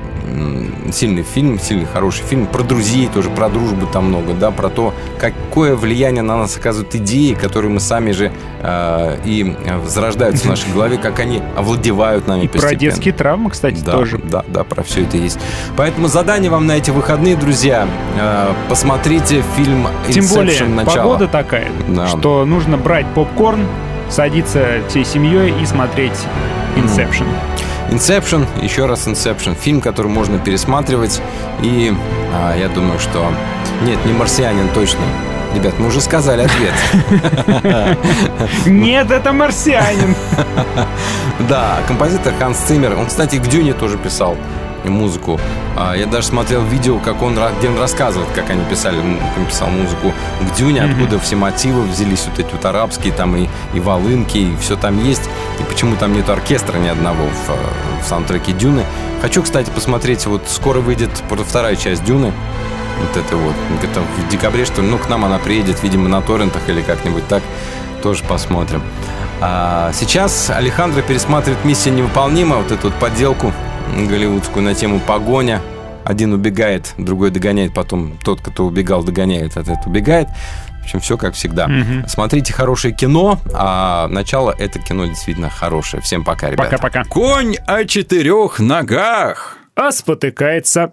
Сильный 0.92 1.22
фильм, 1.22 1.58
сильный, 1.58 1.86
хороший 1.86 2.24
фильм. 2.24 2.46
Про 2.46 2.62
друзей 2.62 3.08
тоже, 3.08 3.30
про 3.30 3.48
дружбу 3.48 3.86
там 3.86 4.06
много, 4.08 4.34
да, 4.34 4.50
про 4.50 4.68
то, 4.68 4.92
какое 5.18 5.74
влияние 5.74 6.22
на 6.22 6.36
нас 6.36 6.56
оказывают 6.56 6.94
идеи, 6.94 7.32
которые 7.32 7.70
мы 7.70 7.80
сами 7.80 8.12
же 8.12 8.30
э, 8.60 9.16
и 9.24 9.56
зарождаются 9.86 10.44
в 10.46 10.50
нашей 10.50 10.70
голове, 10.72 10.98
как 10.98 11.20
они 11.20 11.40
овладевают 11.56 12.26
нами 12.28 12.42
И 12.44 12.48
про 12.48 12.60
постепенно. 12.60 12.78
детские 12.80 13.14
травмы, 13.14 13.50
кстати, 13.50 13.80
Да, 13.80 13.92
тоже. 13.92 14.18
Да, 14.22 14.44
да, 14.46 14.62
про 14.64 14.82
все 14.82 15.02
это 15.04 15.16
есть. 15.16 15.38
Поэтому 15.76 16.08
задание 16.08 16.50
вам 16.50 16.66
на 16.66 16.72
эти 16.72 16.90
выходные, 16.90 17.36
друзья. 17.36 17.88
Э, 18.20 18.52
Посмотрите 18.68 19.42
фильм 19.56 19.88
Тем 20.10 20.26
более, 20.28 20.54
Inception 20.58 20.74
начало. 20.74 20.96
погода 20.96 21.28
такая, 21.28 21.68
Да. 21.88 22.06
что 22.08 22.44
нужно 22.44 22.76
брать 22.76 23.06
попкорн, 23.14 23.66
садиться 24.10 24.80
всей 24.88 25.04
семьей 25.04 25.54
и 25.62 25.66
смотреть 25.66 26.12
Inception. 26.76 27.26
Inception, 27.90 28.46
еще 28.62 28.86
раз 28.86 29.06
Inception. 29.06 29.56
Фильм, 29.58 29.80
который 29.80 30.08
можно 30.08 30.38
пересматривать. 30.38 31.20
И 31.62 31.92
а, 32.34 32.56
я 32.56 32.68
думаю, 32.68 32.98
что... 32.98 33.32
Нет, 33.82 34.04
не 34.04 34.12
«Марсианин» 34.12 34.68
точно. 34.74 35.00
Ребят, 35.54 35.74
мы 35.78 35.86
уже 35.86 36.00
сказали 36.00 36.42
ответ. 36.42 36.74
Нет, 38.66 39.10
это 39.10 39.32
марсианин. 39.32 40.14
Да, 41.48 41.78
композитор 41.86 42.32
Ханс 42.38 42.58
Циммер. 42.58 42.98
Он, 42.98 43.06
кстати, 43.06 43.36
к 43.36 43.46
Дюне 43.46 43.72
тоже 43.74 43.98
писал 43.98 44.36
музыку. 44.90 45.40
А, 45.76 45.94
Я 45.94 46.06
даже 46.06 46.28
смотрел 46.28 46.62
видео, 46.62 46.98
как 46.98 47.22
он, 47.22 47.38
где 47.58 47.68
он 47.68 47.78
рассказывает, 47.78 48.28
как 48.34 48.50
они 48.50 48.64
писали, 48.64 48.96
как 48.96 49.38
он 49.38 49.46
писал 49.46 49.68
музыку 49.68 50.12
к 50.40 50.56
Дюне, 50.56 50.82
откуда 50.82 51.18
все 51.18 51.36
мотивы 51.36 51.82
взялись, 51.82 52.26
вот 52.26 52.38
эти 52.38 52.50
вот 52.50 52.64
арабские, 52.64 53.12
там 53.12 53.36
и, 53.36 53.48
и 53.74 53.80
волынки, 53.80 54.38
и 54.38 54.56
все 54.56 54.76
там 54.76 55.02
есть. 55.04 55.28
И 55.60 55.62
почему 55.64 55.96
там 55.96 56.12
нет 56.12 56.28
оркестра 56.28 56.78
ни 56.78 56.88
одного 56.88 57.24
в, 57.24 57.50
э, 57.50 57.54
в 58.04 58.08
саундтреке 58.08 58.52
Дюны. 58.52 58.84
Хочу, 59.22 59.42
кстати, 59.42 59.70
посмотреть, 59.70 60.26
вот 60.26 60.42
скоро 60.48 60.80
выйдет 60.80 61.10
вторая 61.48 61.76
часть 61.76 62.04
Дюны. 62.04 62.32
Вот 63.00 63.16
это 63.16 63.36
вот, 63.36 63.54
где-то 63.78 64.00
в 64.00 64.28
декабре, 64.28 64.64
что 64.64 64.80
ли, 64.82 64.88
ну, 64.88 64.98
к 64.98 65.08
нам 65.08 65.24
она 65.24 65.38
приедет, 65.38 65.82
видимо, 65.82 66.08
на 66.08 66.22
торрентах 66.22 66.62
или 66.68 66.80
как-нибудь 66.80 67.26
так. 67.28 67.42
Тоже 68.02 68.24
посмотрим. 68.24 68.82
А 69.40 69.90
сейчас 69.92 70.48
Алехандро 70.50 71.02
пересматривает 71.02 71.64
«Миссия 71.64 71.90
невыполнима», 71.90 72.56
вот 72.56 72.72
эту 72.72 72.88
вот 72.88 72.94
подделку 72.94 73.52
голливудскую 73.94 74.64
на 74.64 74.74
тему 74.74 75.00
«Погоня». 75.06 75.60
Один 76.04 76.32
убегает, 76.32 76.94
другой 76.98 77.30
догоняет, 77.30 77.74
потом 77.74 78.16
тот, 78.24 78.40
кто 78.40 78.64
убегал, 78.66 79.02
догоняет, 79.02 79.56
от 79.56 79.68
этого 79.68 79.82
убегает. 79.86 80.28
В 80.80 80.84
общем, 80.84 81.00
все 81.00 81.18
как 81.18 81.34
всегда. 81.34 81.66
Мгм. 81.66 82.06
Смотрите 82.06 82.52
хорошее 82.52 82.94
кино, 82.94 83.40
а 83.52 84.06
начало 84.06 84.54
это 84.56 84.78
кино 84.78 85.06
действительно 85.06 85.50
хорошее. 85.50 86.00
Всем 86.00 86.22
пока, 86.24 86.48
ребята. 86.48 86.78
Пока-пока. 86.78 87.04
Конь 87.04 87.56
о 87.66 87.84
четырех 87.84 88.60
ногах. 88.60 89.58
А 89.74 89.90
спотыкается. 89.90 90.92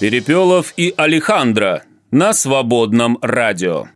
Перепелов 0.00 0.74
и 0.76 0.92
Алехандро 0.96 1.82
на 2.10 2.32
свободном 2.32 3.18
радио. 3.22 3.86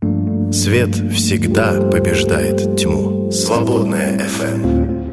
Свет 0.53 0.95
всегда 1.13 1.81
побеждает 1.81 2.77
тьму. 2.77 3.33
Свободная 3.33 4.19
FM. 4.19 5.12